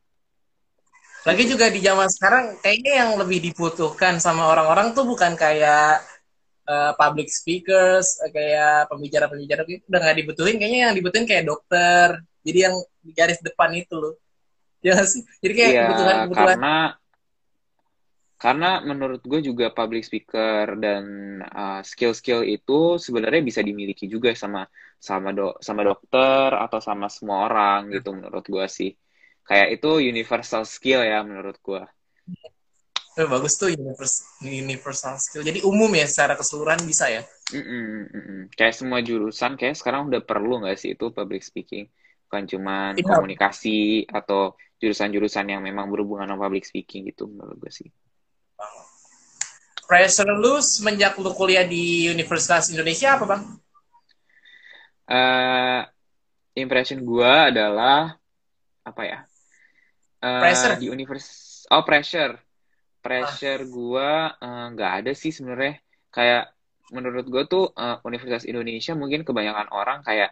Lagi 1.24 1.44
juga 1.48 1.72
di 1.72 1.80
zaman 1.80 2.12
sekarang, 2.12 2.60
kayaknya 2.60 2.94
yang 3.00 3.12
lebih 3.16 3.40
dibutuhkan 3.40 4.20
sama 4.20 4.52
orang-orang 4.52 4.92
tuh 4.92 5.08
bukan 5.08 5.40
kayak 5.40 6.04
uh, 6.68 6.92
public 6.96 7.30
speakers, 7.30 8.20
kayak 8.32 8.88
pembicara-pembicara 8.92 9.64
itu 9.68 9.86
udah 9.88 10.00
nggak 10.00 10.18
dibutuhin, 10.24 10.56
kayaknya 10.60 10.80
yang 10.90 10.94
dibutuhin 10.96 11.28
kayak 11.28 11.46
dokter. 11.48 12.22
Jadi 12.44 12.60
yang 12.60 12.76
di 13.00 13.12
garis 13.16 13.40
depan 13.40 13.72
itu 13.76 13.96
loh. 13.96 14.16
Ya 14.84 15.00
sih? 15.08 15.24
Jadi 15.40 15.54
kayak 15.56 15.72
yeah, 15.72 15.82
kebutuhan-kebutuhan. 15.88 16.58
Karena 16.60 16.76
karena 18.44 18.84
menurut 18.84 19.24
gue 19.24 19.40
juga 19.40 19.72
public 19.72 20.04
speaker 20.04 20.76
dan 20.76 21.04
uh, 21.48 21.80
skill-skill 21.80 22.44
itu 22.44 23.00
sebenarnya 23.00 23.40
bisa 23.40 23.64
dimiliki 23.64 24.04
juga 24.12 24.36
sama 24.36 24.68
sama 25.00 25.32
do, 25.32 25.56
sama 25.64 25.88
dokter 25.88 26.52
atau 26.52 26.84
sama 26.84 27.08
semua 27.08 27.48
orang 27.48 27.88
gitu 27.96 28.12
menurut 28.12 28.44
gue 28.44 28.68
sih 28.68 28.92
kayak 29.48 29.80
itu 29.80 29.96
universal 30.04 30.68
skill 30.68 31.08
ya 31.08 31.24
menurut 31.24 31.56
gue 31.64 31.88
eh, 33.18 33.28
bagus 33.30 33.54
tuh 33.60 33.70
universal, 33.70 34.26
universal 34.42 35.16
skill 35.22 35.44
jadi 35.46 35.62
umum 35.66 35.90
ya 35.94 36.06
secara 36.10 36.34
keseluruhan 36.34 36.82
bisa 36.86 37.10
ya 37.10 37.22
mm 37.54 37.64
-mm, 37.64 37.84
mm 38.10 38.24
-mm. 38.24 38.40
kayak 38.58 38.74
semua 38.74 39.00
jurusan 39.06 39.58
kayak 39.60 39.78
sekarang 39.78 40.10
udah 40.10 40.22
perlu 40.24 40.64
nggak 40.64 40.78
sih 40.80 40.98
itu 40.98 41.14
public 41.14 41.46
speaking 41.46 41.86
bukan 42.30 42.44
cuma 42.50 42.76
ya. 42.98 43.06
komunikasi 43.06 44.10
atau 44.10 44.58
jurusan-jurusan 44.82 45.54
yang 45.54 45.62
memang 45.62 45.88
berhubungan 45.88 46.28
sama 46.28 46.50
public 46.50 46.66
speaking 46.66 47.08
gitu 47.08 47.30
menurut 47.30 47.56
gue 47.62 47.72
sih 47.72 47.90
Pressure 49.84 50.32
lu 50.32 50.64
semenjak 50.64 51.20
lu 51.20 51.36
kuliah 51.36 51.68
di 51.68 52.08
Universitas 52.08 52.72
Indonesia 52.72 53.20
apa 53.20 53.26
bang? 53.28 53.44
Uh, 55.04 55.82
impression 56.56 57.04
gua 57.04 57.52
adalah 57.52 58.16
apa 58.88 59.02
ya? 59.04 59.20
Uh, 60.24 60.40
pressure 60.40 60.80
di 60.80 60.88
univers 60.88 61.28
oh 61.68 61.84
pressure 61.84 62.40
pressure 63.04 63.62
ah. 63.62 63.70
gua 63.70 64.10
eh, 64.40 64.66
nggak 64.74 64.92
uh, 64.92 64.98
ada 65.04 65.12
sih 65.12 65.32
sebenarnya. 65.36 65.84
Kayak 66.14 66.44
menurut 66.94 67.26
gue 67.26 67.44
tuh 67.50 67.66
uh, 67.74 67.98
Universitas 68.06 68.46
Indonesia 68.46 68.94
mungkin 68.94 69.26
kebanyakan 69.26 69.68
orang 69.74 70.00
kayak 70.06 70.32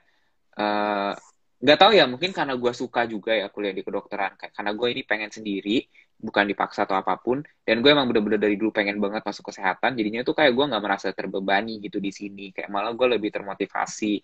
nggak 1.63 1.77
uh, 1.77 1.81
tahu 1.81 1.91
ya 1.95 2.05
mungkin 2.05 2.35
karena 2.35 2.53
gue 2.59 2.73
suka 2.75 3.07
juga 3.09 3.33
ya 3.35 3.51
kuliah 3.51 3.75
di 3.75 3.83
kedokteran. 3.83 4.39
Kayak 4.39 4.53
karena 4.55 4.71
gue 4.77 4.87
ini 4.93 5.01
pengen 5.03 5.29
sendiri 5.33 5.83
bukan 6.21 6.45
dipaksa 6.47 6.85
atau 6.85 6.95
apa 6.95 7.17
pun. 7.17 7.41
Dan 7.65 7.81
gue 7.81 7.89
emang 7.91 8.07
bener-bener 8.07 8.39
dari 8.39 8.55
dulu 8.55 8.71
pengen 8.71 9.01
banget 9.01 9.25
masuk 9.25 9.51
kesehatan. 9.51 9.97
Jadinya 9.97 10.21
tuh 10.23 10.37
kayak 10.37 10.53
gue 10.53 10.65
nggak 10.69 10.83
merasa 10.83 11.07
terbebani 11.11 11.81
gitu 11.81 11.97
di 11.97 12.13
sini. 12.13 12.53
Kayak 12.55 12.69
malah 12.69 12.93
gue 12.93 13.07
lebih 13.17 13.33
termotivasi 13.33 14.21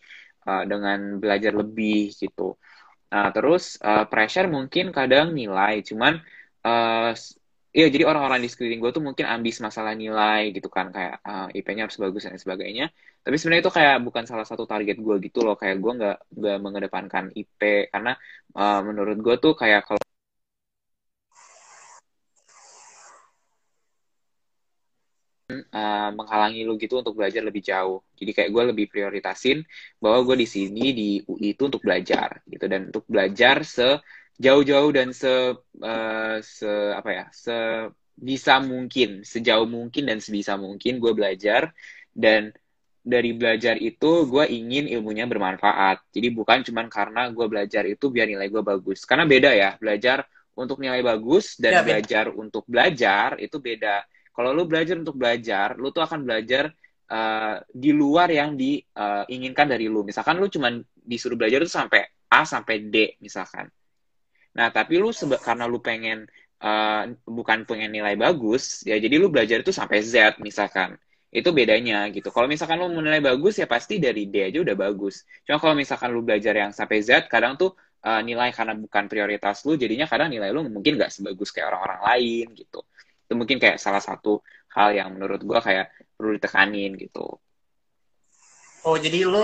uh, 0.47 0.63
dengan 0.63 1.19
belajar 1.19 1.51
lebih 1.51 2.13
gitu. 2.15 2.55
Nah, 3.07 3.31
terus 3.31 3.79
uh, 3.79 4.03
pressure 4.07 4.51
mungkin 4.51 4.91
kadang 4.91 5.31
nilai, 5.31 5.79
cuman 5.79 6.19
uh, 6.67 7.11
Iya, 7.75 7.85
jadi 7.93 8.03
orang-orang 8.09 8.39
di 8.43 8.49
sekeliling 8.51 8.79
gue 8.83 8.91
tuh 8.95 9.03
mungkin 9.07 9.25
ambis 9.33 9.55
masalah 9.65 9.93
nilai 10.01 10.41
gitu 10.55 10.67
kan, 10.71 10.87
kayak 10.95 11.13
uh, 11.29 11.47
IP-nya 11.57 11.83
harus 11.85 11.99
bagus 12.03 12.23
dan 12.25 12.39
sebagainya. 12.39 12.83
Tapi 13.23 13.35
sebenarnya 13.37 13.63
itu 13.67 13.73
kayak 13.77 13.95
bukan 14.07 14.23
salah 14.29 14.45
satu 14.47 14.63
target 14.71 14.95
gue 15.05 15.15
gitu 15.25 15.39
loh, 15.45 15.55
kayak 15.59 15.75
gue 15.83 15.91
nggak 15.99 16.15
nggak 16.39 16.57
mengedepankan 16.63 17.25
IP 17.35 17.59
karena 17.93 18.11
uh, 18.57 18.79
menurut 18.87 19.17
gue 19.25 19.35
tuh 19.43 19.53
kayak 19.61 19.81
kalau 19.87 19.99
uh, 25.51 26.09
menghalangi 26.17 26.59
lu 26.67 26.75
gitu 26.79 26.99
untuk 27.01 27.15
belajar 27.19 27.41
lebih 27.43 27.63
jauh. 27.63 28.03
Jadi 28.19 28.31
kayak 28.35 28.49
gue 28.53 28.63
lebih 28.73 28.85
prioritasin 28.91 29.63
bahwa 30.01 30.19
gue 30.27 30.35
di 30.43 30.47
sini 30.49 30.83
di 30.95 31.09
UI 31.27 31.55
itu 31.55 31.61
untuk 31.69 31.81
belajar 31.85 32.41
gitu 32.47 32.65
dan 32.71 32.89
untuk 32.91 33.05
belajar 33.07 33.63
se 33.63 33.87
jauh-jauh 34.37 34.93
dan 34.93 35.09
se 35.11 35.57
uh, 35.81 36.37
se 36.41 36.71
apa 36.93 37.09
ya 37.09 37.25
se 37.33 37.57
bisa 38.17 38.57
mungkin 38.57 39.21
sejauh 39.21 39.69
mungkin 39.69 40.09
dan 40.09 40.17
sebisa 40.17 40.57
mungkin 40.57 40.97
gue 40.97 41.13
belajar. 41.13 41.73
Dan 42.17 42.49
dari 43.07 43.31
belajar 43.37 43.77
itu 43.77 44.25
gue 44.25 44.45
ingin 44.49 44.89
ilmunya 44.89 45.29
bermanfaat. 45.29 46.09
Jadi 46.09 46.27
bukan 46.33 46.65
cuma 46.65 46.81
karena 46.89 47.29
gue 47.29 47.45
belajar 47.45 47.85
itu 47.85 48.09
biar 48.09 48.25
nilai 48.25 48.49
gue 48.49 48.65
bagus. 48.65 49.05
Karena 49.05 49.29
beda 49.29 49.53
ya 49.53 49.77
belajar 49.77 50.25
untuk 50.57 50.81
nilai 50.81 51.05
bagus 51.05 51.53
dan 51.61 51.81
ya, 51.81 51.81
belajar 51.85 52.33
untuk 52.33 52.65
belajar 52.65 53.37
itu 53.37 53.61
beda. 53.61 54.01
Kalau 54.33 54.49
lu 54.53 54.65
belajar 54.65 54.97
untuk 54.97 55.17
belajar 55.17 55.77
lu 55.77 55.93
tuh 55.93 56.01
akan 56.01 56.25
belajar 56.25 56.73
uh, 57.09 57.61
di 57.69 57.93
luar 57.93 58.33
yang 58.33 58.57
diinginkan 58.57 59.65
uh, 59.69 59.71
dari 59.77 59.85
lu. 59.85 60.01
Misalkan 60.01 60.41
lu 60.41 60.49
cuma 60.49 60.73
disuruh 60.97 61.37
belajar 61.37 61.61
itu 61.61 61.71
sampai 61.71 62.01
A 62.27 62.43
sampai 62.43 62.91
D 62.91 63.15
misalkan 63.23 63.71
Nah, 64.57 64.73
tapi 64.73 64.97
lu 64.97 65.13
karena 65.37 65.69
lu 65.69 65.77
pengen 65.77 66.25
uh, 66.65 67.03
bukan 67.29 67.63
pengen 67.69 67.93
nilai 67.93 68.17
bagus, 68.17 68.81
ya 68.81 68.97
jadi 68.97 69.21
lu 69.21 69.29
belajar 69.29 69.61
itu 69.61 69.69
sampai 69.69 70.01
Z 70.01 70.41
misalkan. 70.41 70.97
Itu 71.29 71.51
bedanya 71.53 72.07
gitu. 72.09 72.33
Kalau 72.33 72.49
misalkan 72.49 72.81
lu 72.81 72.89
mau 72.89 73.03
nilai 73.03 73.21
bagus 73.21 73.61
ya 73.61 73.67
pasti 73.69 74.01
dari 74.01 74.25
D 74.31 74.49
aja 74.49 74.63
udah 74.63 74.73
bagus. 74.73 75.27
Cuma 75.45 75.61
kalau 75.61 75.75
misalkan 75.77 76.09
lu 76.09 76.25
belajar 76.25 76.55
yang 76.57 76.71
sampai 76.73 77.03
Z, 77.05 77.29
kadang 77.29 77.53
tuh 77.59 77.77
uh, 78.01 78.21
nilai 78.25 78.49
karena 78.49 78.73
bukan 78.73 79.05
prioritas 79.05 79.61
lu, 79.67 79.77
jadinya 79.77 80.09
kadang 80.09 80.33
nilai 80.33 80.49
lu 80.49 80.65
mungkin 80.65 80.97
nggak 80.97 81.13
sebagus 81.13 81.53
kayak 81.53 81.69
orang-orang 81.69 82.01
lain 82.01 82.45
gitu. 82.57 82.81
Itu 83.27 83.33
mungkin 83.37 83.61
kayak 83.61 83.77
salah 83.77 84.01
satu 84.01 84.41
hal 84.73 84.95
yang 84.95 85.13
menurut 85.13 85.43
gua 85.45 85.59
kayak 85.61 85.93
perlu 86.17 86.33
ditekanin 86.39 86.97
gitu. 86.97 87.37
Oh, 88.87 88.95
jadi 88.95 89.27
lu 89.27 89.43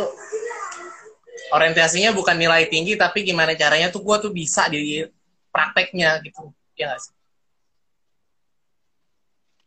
orientasinya 1.54 2.10
bukan 2.18 2.34
nilai 2.34 2.66
tinggi 2.66 2.97
tapi 2.97 3.22
gimana 3.22 3.54
caranya 3.54 3.93
tuh 3.93 4.01
gue 4.01 4.18
tuh 4.18 4.32
bisa 4.34 4.66
di 4.74 5.06
prakteknya 5.54 6.18
gitu. 6.26 6.49
Ya 6.74 6.97
gak 6.97 7.01
sih? 7.06 7.14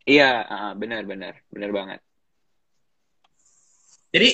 Iya 0.07 0.31
uh, 0.43 0.71
benar 0.75 1.07
benar. 1.07 1.39
Benar 1.47 1.71
banget. 1.71 1.99
Jadi 4.11 4.29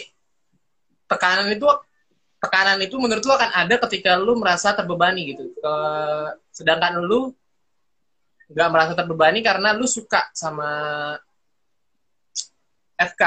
tekanan 1.06 1.54
itu 1.54 1.70
tekanan 2.42 2.80
itu 2.82 2.96
menurut 2.98 3.22
lu 3.22 3.34
akan 3.34 3.52
ada 3.54 3.76
ketika 3.86 4.18
lu 4.18 4.34
merasa 4.38 4.74
terbebani 4.74 5.34
gitu. 5.34 5.54
Ke, 5.58 5.74
sedangkan 6.50 7.02
lu 7.06 7.34
nggak 8.54 8.70
merasa 8.70 8.94
terbebani 8.94 9.42
karena 9.42 9.74
lu 9.74 9.86
suka 9.86 10.30
sama 10.34 10.70
FK 12.98 13.24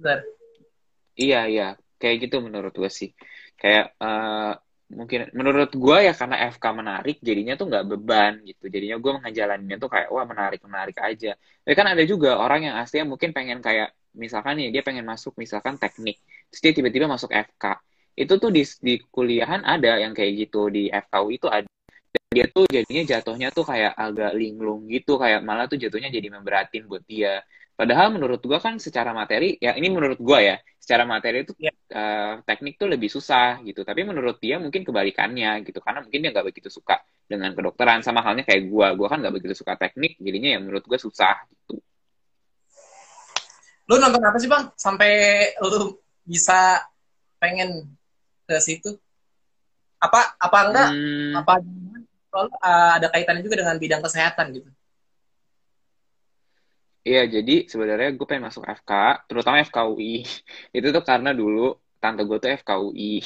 benar? 0.00 0.20
Iya 1.12 1.40
iya 1.48 1.68
kayak 2.02 2.16
gitu 2.26 2.36
menurut 2.46 2.74
gue 2.74 2.90
sih. 2.90 3.10
Kayak 3.60 3.94
uh, 4.02 4.52
mungkin 4.98 5.30
menurut 5.38 5.70
gue 5.72 5.98
ya 6.08 6.12
karena 6.20 6.36
FK 6.52 6.64
menarik 6.80 7.16
jadinya 7.22 7.54
tuh 7.60 7.66
nggak 7.70 7.84
beban 7.90 8.32
gitu. 8.48 8.64
Jadinya 8.74 8.96
gue 8.98 9.12
menjalaninya 9.22 9.76
tuh 9.82 9.90
kayak 9.94 10.08
wah 10.14 10.26
menarik 10.26 10.60
menarik 10.66 10.96
aja. 10.98 11.38
Tapi 11.62 11.74
kan 11.78 11.86
ada 11.92 12.02
juga 12.02 12.42
orang 12.42 12.60
yang 12.66 12.76
aslinya 12.82 13.06
mungkin 13.12 13.30
pengen 13.30 13.62
kayak 13.62 13.94
misalkan 14.16 14.60
nih 14.60 14.68
dia 14.72 14.82
pengen 14.84 15.08
masuk 15.08 15.32
misalkan 15.40 15.80
teknik 15.80 16.20
terus 16.52 16.60
dia 16.60 16.72
tiba-tiba 16.76 17.08
masuk 17.08 17.32
FK 17.32 17.80
itu 18.12 18.32
tuh 18.36 18.50
di, 18.52 18.62
di 18.84 18.94
kuliahan 19.08 19.64
ada 19.64 19.96
yang 19.96 20.12
kayak 20.12 20.32
gitu 20.48 20.68
di 20.68 20.92
FKU 20.92 21.28
itu 21.32 21.48
ada 21.48 21.68
dia 22.32 22.46
tuh 22.48 22.64
jadinya 22.66 23.02
jatuhnya 23.04 23.48
tuh 23.52 23.64
kayak 23.68 23.92
agak 23.94 24.32
linglung 24.34 24.88
gitu 24.88 25.20
kayak 25.20 25.44
malah 25.44 25.68
tuh 25.70 25.76
jatuhnya 25.76 26.08
jadi 26.08 26.28
memberatin 26.32 26.88
buat 26.88 27.04
dia 27.04 27.44
Padahal 27.72 28.12
menurut 28.12 28.38
gue 28.44 28.58
kan 28.60 28.76
secara 28.76 29.16
materi, 29.16 29.56
ya 29.56 29.72
ini 29.74 29.88
menurut 29.88 30.20
gue 30.20 30.38
ya, 30.38 30.56
secara 30.76 31.08
materi 31.08 31.42
itu 31.42 31.50
yeah. 31.56 31.72
Ya. 31.88 31.96
uh, 31.98 32.32
teknik 32.44 32.76
tuh 32.76 32.86
lebih 32.86 33.08
susah 33.08 33.64
gitu. 33.64 33.80
Tapi 33.80 34.04
menurut 34.04 34.36
dia 34.38 34.60
mungkin 34.60 34.84
kebalikannya 34.84 35.64
gitu, 35.64 35.80
karena 35.80 36.04
mungkin 36.04 36.20
dia 36.20 36.30
nggak 36.30 36.46
begitu 36.52 36.68
suka 36.68 37.00
dengan 37.24 37.56
kedokteran. 37.56 38.04
Sama 38.04 38.20
halnya 38.20 38.44
kayak 38.44 38.68
gue, 38.68 38.86
gue 38.92 39.06
kan 39.08 39.18
nggak 39.24 39.34
begitu 39.34 39.54
suka 39.56 39.80
teknik, 39.80 40.20
jadinya 40.20 40.54
ya 40.54 40.58
menurut 40.60 40.84
gue 40.84 40.98
susah 41.00 41.34
gitu. 41.48 41.80
Lu 43.88 43.98
nonton 43.98 44.20
apa 44.20 44.36
sih 44.36 44.46
bang, 44.52 44.68
sampai 44.76 45.12
lu 45.64 45.96
bisa 46.28 46.76
pengen 47.40 47.88
ke 48.44 48.60
situ? 48.60 48.94
Apa 49.96 50.36
apa 50.36 50.58
enggak? 50.70 50.88
Hmm. 50.92 51.34
Apa 51.40 51.54
uh, 52.32 52.92
ada 52.96 53.06
kaitannya 53.12 53.44
juga 53.44 53.60
dengan 53.60 53.76
bidang 53.76 54.02
kesehatan 54.02 54.46
gitu? 54.56 54.70
Iya, 57.02 57.26
jadi 57.26 57.66
sebenarnya 57.66 58.14
gue 58.14 58.26
pengen 58.30 58.46
masuk 58.46 58.62
FK, 58.62 58.92
terutama 59.26 59.58
FKUI. 59.66 60.22
Itu 60.76 60.86
tuh 60.94 61.02
karena 61.02 61.34
dulu 61.34 61.74
tante 61.98 62.22
gue 62.22 62.38
tuh 62.38 62.50
FKUI. 62.62 63.22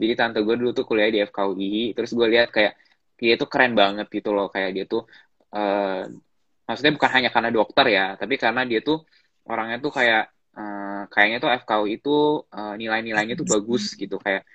Jadi 0.00 0.12
tante 0.16 0.40
gue 0.40 0.54
dulu 0.56 0.70
tuh 0.72 0.88
kuliah 0.88 1.12
di 1.12 1.20
FKUI, 1.20 1.92
terus 1.92 2.10
gue 2.16 2.26
lihat 2.32 2.48
kayak 2.48 2.72
dia 3.20 3.36
tuh 3.36 3.48
keren 3.52 3.76
banget 3.76 4.08
gitu 4.08 4.32
loh, 4.32 4.48
kayak 4.48 4.70
dia 4.72 4.84
tuh 4.88 5.04
uh, 5.52 6.08
maksudnya 6.64 6.92
bukan 6.96 7.10
hanya 7.20 7.28
karena 7.28 7.50
dokter 7.52 7.86
ya, 7.92 8.16
tapi 8.16 8.40
karena 8.40 8.64
dia 8.64 8.80
tuh 8.80 9.04
orangnya 9.44 9.76
tuh 9.84 9.92
kayak 9.92 10.32
uh, 10.56 11.04
kayaknya 11.12 11.38
tuh 11.44 11.50
FKUI 11.52 12.00
itu 12.00 12.16
uh, 12.48 12.74
nilai-nilainya 12.80 13.36
tuh 13.36 13.44
bagus 13.44 13.92
gitu, 13.92 14.16
kayak 14.16 14.48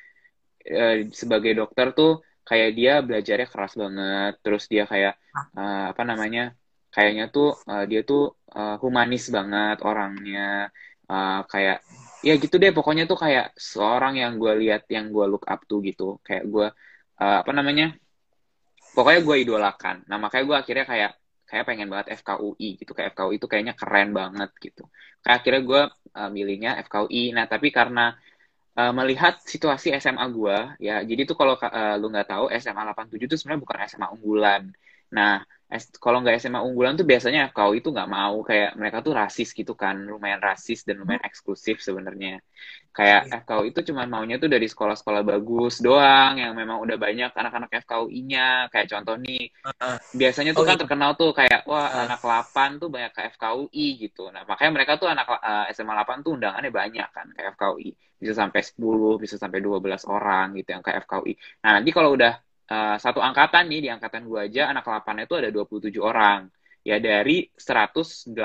uh, 0.66 1.06
sebagai 1.14 1.54
dokter 1.54 1.94
tuh 1.94 2.26
kayak 2.48 2.70
dia 2.78 2.94
belajarnya 3.02 3.48
keras 3.50 3.74
banget, 3.76 4.34
terus 4.46 4.64
dia 4.72 4.84
kayak 4.86 5.14
uh, 5.58 5.92
apa 5.92 6.04
namanya? 6.06 6.54
kayaknya 6.96 7.28
tuh 7.28 7.52
uh, 7.68 7.84
dia 7.84 8.08
tuh 8.08 8.32
uh, 8.56 8.80
humanis 8.80 9.28
banget 9.28 9.84
orangnya 9.84 10.72
uh, 11.12 11.44
kayak 11.44 11.84
ya 12.24 12.34
gitu 12.40 12.56
deh 12.56 12.72
pokoknya 12.72 13.04
tuh 13.04 13.20
kayak 13.20 13.52
seorang 13.60 14.16
yang 14.16 14.40
gue 14.40 14.54
lihat 14.64 14.88
yang 14.88 15.12
gue 15.12 15.26
look 15.28 15.44
up 15.44 15.68
tuh 15.68 15.84
gitu. 15.84 16.24
Kayak 16.24 16.44
gue 16.48 16.68
uh, 17.20 17.38
apa 17.44 17.52
namanya 17.52 17.92
pokoknya 18.96 19.22
gue 19.28 19.36
idolakan. 19.44 20.08
Nah 20.08 20.18
makanya 20.24 20.44
gue 20.48 20.58
akhirnya 20.64 20.86
kayak 20.88 21.12
kayak 21.46 21.64
pengen 21.68 21.88
banget 21.92 22.16
FKUI 22.24 22.80
gitu. 22.80 22.92
Kayak 22.96 23.12
FKUI 23.12 23.36
itu 23.44 23.48
kayaknya 23.52 23.76
keren 23.76 24.10
banget 24.16 24.50
gitu. 24.64 24.88
Kayak 25.20 25.36
akhirnya 25.44 25.62
gue 25.68 25.82
uh, 26.16 26.30
milihnya 26.32 26.72
FKUI 26.88 27.36
nah 27.36 27.46
tapi 27.52 27.76
karena 27.76 28.16
uh, 28.80 28.92
melihat 29.00 29.34
situasi 29.54 29.88
SMA 30.04 30.26
gue 30.38 30.56
ya. 30.88 30.94
Jadi 31.10 31.22
tuh 31.30 31.36
kalau 31.40 31.54
uh, 31.60 31.94
lu 32.02 32.06
nggak 32.14 32.28
tahu 32.32 32.44
SMA 32.62 32.82
87 32.88 33.26
itu 33.28 33.36
sebenarnya 33.40 33.62
bukan 33.66 33.78
SMA 33.92 34.08
unggulan. 34.16 34.62
Nah 35.16 35.32
kalau 35.98 36.22
nggak 36.22 36.38
SMA 36.38 36.62
unggulan 36.62 36.94
tuh 36.94 37.10
biasanya 37.10 37.50
FKU 37.50 37.82
itu 37.82 37.90
nggak 37.90 38.06
mau 38.06 38.46
kayak 38.46 38.78
mereka 38.78 39.02
tuh 39.02 39.18
rasis 39.18 39.50
gitu 39.50 39.74
kan 39.74 39.98
lumayan 39.98 40.38
rasis 40.38 40.86
dan 40.86 41.02
lumayan 41.02 41.26
eksklusif 41.26 41.82
sebenarnya. 41.82 42.38
Kayak 42.94 43.22
yeah. 43.28 43.42
FKU 43.42 43.64
itu 43.74 43.80
cuma 43.92 44.06
maunya 44.06 44.38
tuh 44.38 44.48
dari 44.48 44.70
sekolah-sekolah 44.70 45.26
bagus 45.26 45.82
doang 45.82 46.38
yang 46.38 46.54
memang 46.54 46.80
udah 46.86 46.96
banyak 47.02 47.34
anak-anak 47.34 47.82
FKUI-nya 47.82 48.70
kayak 48.70 48.88
contoh 48.94 49.18
nih 49.20 49.52
uh, 49.66 49.98
biasanya 50.14 50.54
tuh 50.54 50.64
oh, 50.64 50.68
kan 50.70 50.78
iya. 50.78 50.82
terkenal 50.86 51.12
tuh 51.18 51.32
kayak 51.34 51.66
wah 51.66 51.90
uh. 51.90 52.06
anak 52.08 52.22
8 52.22 52.80
tuh 52.80 52.90
banyak 52.94 53.12
ke 53.12 53.22
FKUI 53.36 53.88
gitu. 54.06 54.30
Nah 54.30 54.46
makanya 54.46 54.72
mereka 54.72 55.02
tuh 55.02 55.10
anak 55.10 55.28
uh, 55.28 55.66
SMA 55.74 55.98
8 55.98 56.24
tuh 56.24 56.38
undangannya 56.38 56.70
banyak 56.70 57.10
kan 57.10 57.28
ke 57.34 57.42
FKUI 57.58 57.92
bisa 58.16 58.32
sampai 58.32 58.62
10 58.64 59.22
bisa 59.22 59.36
sampai 59.36 59.60
12 59.60 60.08
orang 60.08 60.56
gitu 60.56 60.72
yang 60.72 60.84
ke 60.84 60.92
FKUI 61.04 61.34
nah 61.62 61.78
nanti 61.78 61.92
kalau 61.92 62.16
udah 62.16 62.40
uh, 62.70 62.98
satu 62.98 63.20
angkatan 63.22 63.70
nih 63.70 63.80
di 63.86 63.90
angkatan 63.90 64.26
gue 64.26 64.40
aja 64.50 64.72
anak 64.74 64.86
8 64.86 65.26
itu 65.26 65.34
ada 65.38 65.50
27 65.50 65.92
orang. 66.02 66.50
Ya 66.86 67.02
dari 67.02 67.50
180 67.58 68.36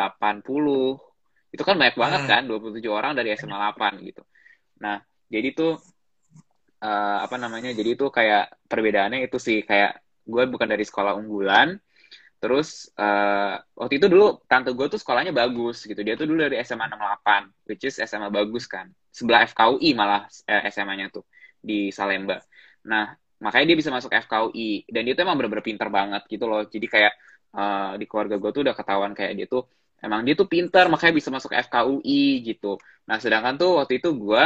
itu 1.51 1.62
kan 1.66 1.77
banyak 1.77 1.97
banget 1.99 2.21
hmm. 2.25 2.31
kan 2.31 2.43
27 2.47 2.81
orang 2.89 3.12
dari 3.18 3.35
SMA 3.37 3.57
8 3.57 4.01
gitu. 4.07 4.23
Nah 4.81 5.03
jadi 5.29 5.49
tuh 5.53 5.77
uh, 6.81 7.18
apa 7.25 7.37
namanya 7.37 7.71
jadi 7.77 7.97
itu 7.99 8.09
kayak 8.09 8.64
perbedaannya 8.66 9.27
itu 9.29 9.37
sih 9.37 9.62
kayak 9.66 10.01
gue 10.25 10.43
bukan 10.47 10.68
dari 10.68 10.85
sekolah 10.87 11.16
unggulan 11.18 11.77
terus 12.41 12.89
uh, 12.97 13.61
waktu 13.77 14.01
itu 14.01 14.09
dulu 14.09 14.41
tante 14.49 14.73
gue 14.73 14.87
tuh 14.89 14.97
sekolahnya 14.97 15.37
bagus 15.37 15.85
gitu. 15.85 16.01
Dia 16.01 16.16
tuh 16.16 16.25
dulu 16.25 16.49
dari 16.49 16.57
SMA 16.64 16.89
68 16.89 17.68
which 17.68 17.85
is 17.85 18.01
SMA 18.01 18.33
bagus 18.33 18.64
kan. 18.64 18.89
Sebelah 19.12 19.45
FKUI 19.45 19.93
malah 19.93 20.25
eh, 20.49 20.71
SMA-nya 20.73 21.12
tuh 21.12 21.27
di 21.61 21.93
Salemba. 21.93 22.41
Nah 22.89 23.12
makanya 23.41 23.66
dia 23.72 23.78
bisa 23.80 23.91
masuk 23.91 24.12
FKUI 24.12 24.84
dan 24.93 25.01
dia 25.05 25.12
tuh 25.16 25.22
emang 25.24 25.36
bener-bener 25.41 25.64
pinter 25.64 25.88
banget 25.88 26.22
gitu 26.28 26.45
loh. 26.45 26.62
Jadi 26.68 26.86
kayak 26.86 27.12
uh, 27.57 27.93
di 27.97 28.05
keluarga 28.05 28.36
gue 28.36 28.51
tuh 28.53 28.62
udah 28.68 28.74
ketahuan 28.76 29.12
kayak 29.16 29.32
dia 29.34 29.47
tuh 29.49 29.64
emang 30.01 30.20
dia 30.24 30.34
tuh 30.36 30.49
pinter 30.49 30.88
makanya 30.93 31.14
bisa 31.16 31.28
masuk 31.32 31.51
FKUI 31.53 32.45
gitu. 32.45 32.76
Nah 33.09 33.16
sedangkan 33.20 33.57
tuh 33.57 33.80
waktu 33.80 34.01
itu 34.01 34.12
gue 34.12 34.43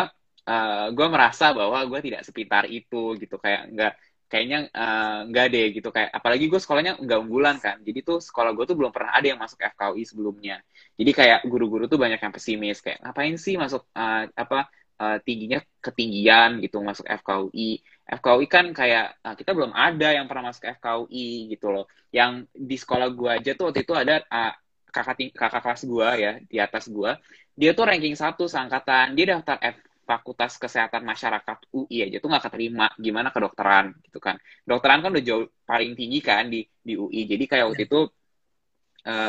uh, 0.46 0.86
gue 0.94 1.06
merasa 1.10 1.50
bahwa 1.50 1.78
gue 1.90 2.00
tidak 2.06 2.22
sepintar 2.26 2.64
itu 2.70 3.18
gitu. 3.18 3.36
Kayak 3.42 3.62
nggak 3.74 3.92
kayaknya 4.30 4.58
uh, 4.74 5.26
nggak 5.30 5.46
deh 5.50 5.66
gitu. 5.78 5.88
Kayak 5.94 6.10
apalagi 6.14 6.44
gue 6.50 6.60
sekolahnya 6.62 6.92
nggak 7.02 7.18
unggulan 7.18 7.56
kan. 7.58 7.76
Jadi 7.82 7.98
tuh 8.02 8.18
sekolah 8.22 8.50
gue 8.54 8.64
tuh 8.66 8.76
belum 8.78 8.90
pernah 8.94 9.14
ada 9.14 9.26
yang 9.26 9.40
masuk 9.42 9.58
FKUI 9.58 10.02
sebelumnya. 10.06 10.62
Jadi 10.94 11.10
kayak 11.10 11.40
guru-guru 11.50 11.90
tuh 11.90 11.98
banyak 11.98 12.18
yang 12.22 12.32
pesimis. 12.34 12.78
Kayak 12.78 13.02
ngapain 13.02 13.34
sih 13.38 13.54
masuk 13.58 13.86
uh, 13.94 14.26
apa 14.34 14.70
uh, 14.98 15.18
tingginya 15.22 15.62
ketinggian 15.82 16.62
gitu 16.62 16.82
masuk 16.82 17.06
FKUI 17.06 17.82
FKUI 18.04 18.46
kan 18.52 18.68
kayak 18.76 19.16
uh, 19.24 19.32
kita 19.32 19.56
belum 19.56 19.72
ada 19.72 20.12
yang 20.12 20.28
pernah 20.28 20.52
masuk 20.52 20.68
FKUI 20.76 21.48
gitu 21.56 21.72
loh. 21.72 21.88
Yang 22.12 22.52
di 22.52 22.76
sekolah 22.76 23.08
gue 23.16 23.30
aja 23.32 23.50
tuh 23.56 23.72
waktu 23.72 23.80
itu 23.80 23.94
ada 23.96 24.20
uh, 24.28 24.52
kakak 24.92 25.32
kakak 25.32 25.62
kelas 25.64 25.82
gue 25.88 26.08
ya 26.20 26.32
di 26.44 26.56
atas 26.62 26.86
gue 26.86 27.10
dia 27.56 27.70
tuh 27.72 27.88
ranking 27.88 28.12
satu 28.12 28.44
seangkatan. 28.44 29.16
Dia 29.16 29.38
daftar 29.38 29.56
F 29.62 29.76
Fakultas 30.04 30.60
Kesehatan 30.60 31.00
Masyarakat 31.00 31.72
UI 31.72 32.04
aja 32.04 32.20
tuh 32.20 32.28
nggak 32.28 32.44
keterima. 32.52 32.92
Gimana 33.00 33.32
kedokteran 33.32 33.96
gitu 34.04 34.20
kan. 34.20 34.36
Dokteran 34.68 35.00
kan 35.00 35.08
udah 35.14 35.24
jauh 35.24 35.48
paling 35.64 35.96
tinggi 35.96 36.20
kan 36.20 36.52
di 36.52 36.60
di 36.60 36.92
UI 37.00 37.24
jadi 37.24 37.44
kayak 37.48 37.66
waktu 37.72 37.88
itu 37.88 38.00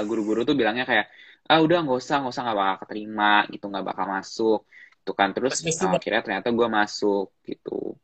guru-guru 0.04 0.44
uh, 0.44 0.46
tuh 0.48 0.56
bilangnya 0.56 0.84
kayak 0.84 1.08
ah 1.46 1.60
udah 1.62 1.84
nggak 1.84 2.00
usah 2.00 2.24
nggak 2.24 2.34
usah 2.34 2.44
nggak 2.48 2.58
bakal 2.58 2.76
keterima 2.88 3.34
gitu 3.54 3.66
nggak 3.72 3.86
bakal 3.88 4.06
masuk 4.12 4.60
itu 5.00 5.12
kan. 5.16 5.30
Terus 5.32 5.64
uh, 5.64 5.96
akhirnya 5.96 6.22
ternyata 6.28 6.48
gue 6.52 6.68
masuk 6.68 7.32
gitu. 7.48 7.96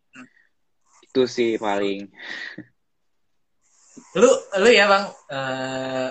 Itu 1.11 1.27
sih 1.27 1.51
paling. 1.59 2.07
Lu 4.15 4.31
lu 4.63 4.69
ya 4.71 4.87
bang. 4.87 5.05
Uh, 5.27 5.35
eh, 5.35 6.09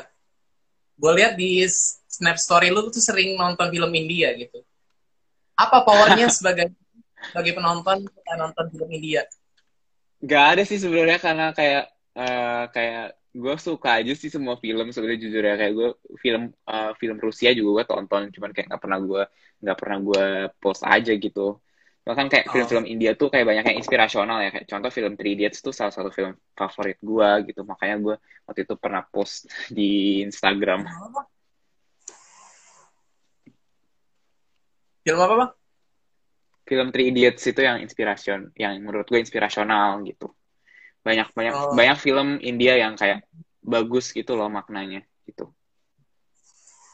gue 1.01 1.13
lihat 1.17 1.33
di 1.41 1.65
snap 2.05 2.37
story 2.37 2.69
lu 2.69 2.93
tuh 2.93 3.01
sering 3.01 3.41
nonton 3.41 3.73
film 3.73 3.89
India 3.97 4.37
gitu. 4.37 4.61
Apa 5.57 5.89
powernya 5.89 6.29
sebagai 6.37 6.77
sebagai 7.33 7.57
penonton 7.57 8.05
nonton 8.37 8.67
film 8.69 8.89
India? 8.93 9.25
Gak 10.21 10.45
ada 10.53 10.63
sih 10.69 10.77
sebenarnya 10.77 11.17
karena 11.17 11.57
kayak 11.57 11.89
uh, 12.13 12.69
kayak 12.69 13.17
gue 13.33 13.55
suka 13.57 14.05
aja 14.05 14.13
sih 14.13 14.29
semua 14.29 14.61
film. 14.61 14.93
Sebenarnya 14.93 15.25
jujur 15.25 15.41
ya 15.41 15.57
kayak 15.57 15.73
gue 15.73 15.89
film 16.21 16.53
uh, 16.69 16.93
film 17.01 17.17
Rusia 17.17 17.57
juga 17.57 17.81
gue 17.81 17.85
tonton. 17.89 18.29
Cuman 18.37 18.53
kayak 18.53 18.69
nggak 18.69 18.83
pernah 18.85 19.01
gue 19.01 19.23
nggak 19.65 19.79
pernah 19.81 19.99
gue 20.05 20.25
post 20.61 20.85
aja 20.85 21.17
gitu 21.17 21.57
bahkan 22.11 22.27
kayak 22.27 22.51
film-film 22.51 22.83
oh. 22.83 22.91
India 22.91 23.15
tuh 23.15 23.31
kayak 23.31 23.47
banyak 23.47 23.65
yang 23.71 23.79
inspirasional 23.79 24.43
ya. 24.43 24.51
Kayak 24.51 24.67
contoh 24.67 24.91
film 24.91 25.15
Three 25.15 25.39
Idiots 25.39 25.63
tuh 25.63 25.71
salah 25.71 25.95
satu 25.95 26.11
film 26.11 26.35
favorit 26.59 26.99
gue 26.99 27.31
gitu. 27.47 27.63
Makanya 27.63 27.97
gue 28.03 28.17
waktu 28.51 28.67
itu 28.67 28.75
pernah 28.75 29.07
post 29.07 29.47
di 29.71 30.19
Instagram. 30.27 30.91
Film 35.07 35.21
apa 35.23 35.35
bang? 35.39 35.51
Film 36.67 36.89
Three 36.91 37.15
Idiots 37.15 37.47
itu 37.47 37.63
yang 37.63 37.79
inspiration 37.79 38.51
yang 38.59 38.75
menurut 38.83 39.07
gue 39.07 39.23
inspirasional 39.23 40.03
gitu. 40.03 40.35
Banyak 41.07 41.31
banyak 41.31 41.55
oh. 41.55 41.79
banyak 41.79 41.95
film 41.95 42.43
India 42.43 42.75
yang 42.75 42.99
kayak 42.99 43.23
bagus 43.63 44.11
gitu 44.11 44.35
loh 44.35 44.51
maknanya 44.51 45.07
gitu. 45.31 45.55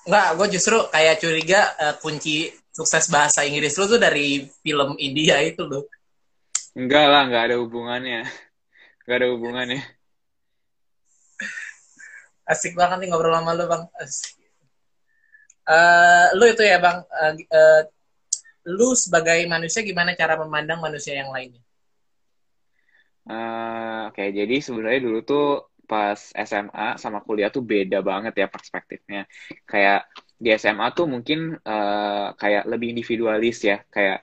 Enggak, 0.04 0.28
gue 0.36 0.46
justru 0.60 0.76
kayak 0.92 1.16
curiga 1.24 1.72
uh, 1.80 1.94
kunci 2.04 2.52
sukses 2.76 3.08
bahasa 3.08 3.40
Inggris 3.48 3.72
lu 3.80 3.88
tuh 3.88 3.96
dari 3.96 4.44
film 4.60 5.00
India 5.00 5.40
itu 5.40 5.64
loh. 5.64 5.88
Enggak 6.76 7.08
lah, 7.08 7.24
enggak 7.24 7.42
ada 7.48 7.56
hubungannya. 7.56 8.28
Enggak 9.00 9.16
ada 9.16 9.28
hubungannya. 9.32 9.80
Asik 12.44 12.76
banget 12.76 13.00
nih 13.00 13.08
ngobrol 13.08 13.32
sama 13.32 13.56
lu, 13.56 13.64
Bang. 13.64 13.88
Asik. 13.96 14.36
Uh, 15.64 16.36
lu 16.36 16.44
itu 16.52 16.62
ya, 16.62 16.76
Bang. 16.76 17.00
Uh, 17.08 17.34
uh, 17.48 17.82
lu 18.68 18.92
sebagai 18.92 19.40
manusia 19.48 19.80
gimana 19.80 20.12
cara 20.12 20.36
memandang 20.36 20.84
manusia 20.84 21.16
yang 21.16 21.32
lainnya? 21.32 21.64
Uh, 23.24 24.12
Oke, 24.12 24.20
okay, 24.20 24.28
jadi 24.36 24.60
sebenarnya 24.60 25.00
dulu 25.02 25.18
tuh 25.24 25.46
pas 25.88 26.18
SMA 26.34 26.98
sama 27.00 27.24
kuliah 27.24 27.48
tuh 27.48 27.64
beda 27.64 28.04
banget 28.04 28.36
ya 28.36 28.46
perspektifnya. 28.52 29.24
Kayak 29.64 30.06
di 30.36 30.52
SMA 30.60 30.86
tuh 30.92 31.06
mungkin 31.08 31.56
uh, 31.64 32.36
kayak 32.36 32.68
lebih 32.68 32.92
individualis 32.92 33.64
ya, 33.64 33.80
kayak 33.88 34.20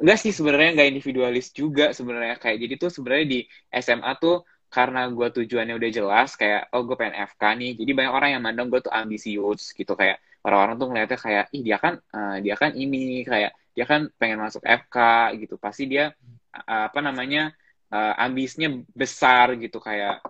enggak 0.00 0.18
sih 0.18 0.32
sebenarnya 0.34 0.70
enggak 0.74 0.88
individualis 0.90 1.46
juga 1.54 1.94
sebenarnya. 1.94 2.36
Kayak 2.42 2.56
jadi 2.66 2.74
tuh 2.82 2.90
sebenarnya 2.90 3.26
di 3.30 3.40
SMA 3.70 4.12
tuh 4.18 4.42
karena 4.72 5.04
gue 5.12 5.28
tujuannya 5.36 5.74
udah 5.76 5.90
jelas 5.92 6.32
kayak 6.40 6.72
oh 6.72 6.80
gue 6.88 6.96
pengen 6.96 7.28
FK 7.28 7.42
nih 7.60 7.70
jadi 7.76 7.90
banyak 7.92 8.12
orang 8.16 8.30
yang 8.32 8.42
mandang 8.42 8.68
gue 8.72 8.80
tuh 8.82 8.90
ambisius 8.90 9.70
gitu. 9.76 9.92
Kayak 9.94 10.18
orang-orang 10.42 10.74
tuh 10.80 10.86
ngeliatnya 10.90 11.18
kayak 11.20 11.44
ih 11.54 11.62
dia 11.62 11.78
kan 11.78 11.94
uh, 12.10 12.36
dia 12.42 12.54
kan 12.58 12.70
ini 12.74 13.22
kayak 13.22 13.52
dia 13.76 13.84
kan 13.86 14.10
pengen 14.18 14.38
masuk 14.42 14.62
FK 14.66 14.96
gitu. 15.44 15.54
Pasti 15.60 15.86
dia 15.86 16.10
uh, 16.56 16.84
apa 16.90 16.98
namanya 16.98 17.54
uh, 17.92 18.14
ambisnya 18.18 18.72
besar 18.90 19.54
gitu. 19.60 19.78
Kayak 19.78 20.24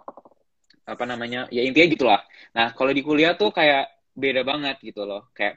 apa 0.82 1.04
namanya 1.06 1.46
ya 1.54 1.62
intinya 1.62 1.88
gitulah. 1.88 2.20
Nah 2.52 2.74
kalau 2.74 2.90
di 2.90 3.00
kuliah 3.06 3.38
tuh 3.38 3.54
kayak 3.54 4.01
beda 4.12 4.44
banget 4.44 4.76
gitu 4.84 5.08
loh 5.08 5.32
kayak 5.32 5.56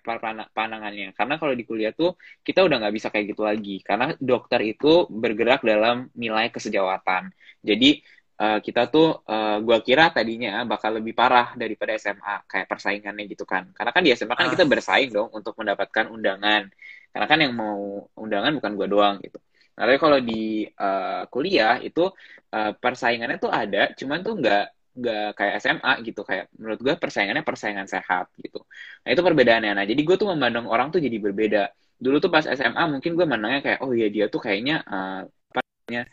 pandangannya. 0.55 1.11
Karena 1.11 1.35
kalau 1.35 1.53
di 1.53 1.63
kuliah 1.67 1.91
tuh 1.91 2.15
kita 2.41 2.63
udah 2.63 2.75
nggak 2.81 2.95
bisa 2.95 3.07
kayak 3.11 3.35
gitu 3.35 3.43
lagi. 3.43 3.83
Karena 3.83 4.15
dokter 4.17 4.63
itu 4.63 5.07
bergerak 5.11 5.61
dalam 5.61 6.07
nilai 6.15 6.47
kesejawatan. 6.55 7.31
Jadi 7.59 7.99
uh, 8.39 8.59
kita 8.63 8.87
tuh 8.87 9.23
uh, 9.27 9.57
gua 9.59 9.79
kira 9.83 10.11
tadinya 10.15 10.63
bakal 10.63 10.95
lebih 10.99 11.11
parah 11.11 11.51
daripada 11.59 11.95
SMA 11.99 12.47
kayak 12.47 12.67
persaingannya 12.71 13.23
gitu 13.27 13.43
kan. 13.43 13.71
Karena 13.75 13.91
kan 13.91 14.01
di 14.03 14.11
SMA 14.15 14.35
kan 14.35 14.47
ah. 14.47 14.51
kita 14.55 14.63
bersaing 14.67 15.11
dong 15.11 15.29
untuk 15.35 15.53
mendapatkan 15.59 16.05
undangan. 16.11 16.71
Karena 17.11 17.27
kan 17.31 17.39
yang 17.39 17.53
mau 17.55 18.07
undangan 18.15 18.51
bukan 18.59 18.71
gua 18.79 18.87
doang 18.87 19.15
gitu. 19.23 19.39
Nah, 19.75 19.83
tapi 19.91 19.99
kalau 19.99 20.19
di 20.23 20.63
uh, 20.79 21.27
kuliah 21.27 21.83
itu 21.83 22.07
uh, 22.55 22.71
persaingannya 22.79 23.37
tuh 23.43 23.51
ada, 23.51 23.91
cuman 23.91 24.23
tuh 24.23 24.39
nggak 24.39 24.65
nggak 24.95 25.35
kayak 25.35 25.55
SMA 25.59 25.93
gitu 26.07 26.21
kayak 26.23 26.47
menurut 26.55 26.79
gue 26.79 26.93
persaingannya 26.95 27.43
persaingan 27.43 27.87
sehat 27.87 28.31
gitu. 28.39 28.63
Nah 29.03 29.09
itu 29.11 29.21
perbedaannya. 29.21 29.71
Nah 29.75 29.83
jadi 29.83 30.01
gue 30.01 30.15
tuh 30.15 30.31
memandang 30.31 30.65
orang 30.71 30.89
tuh 30.89 31.03
jadi 31.03 31.19
berbeda. 31.19 31.63
Dulu 31.99 32.17
tuh 32.23 32.31
pas 32.31 32.47
SMA 32.47 32.83
mungkin 32.87 33.11
gue 33.19 33.25
memandangnya 33.27 33.61
kayak 33.61 33.79
oh 33.83 33.91
iya 33.91 34.07
dia 34.07 34.25
tuh 34.31 34.39
kayaknya 34.39 34.81
uh, 34.87 35.27
apa 35.27 35.59
namanya 35.59 36.03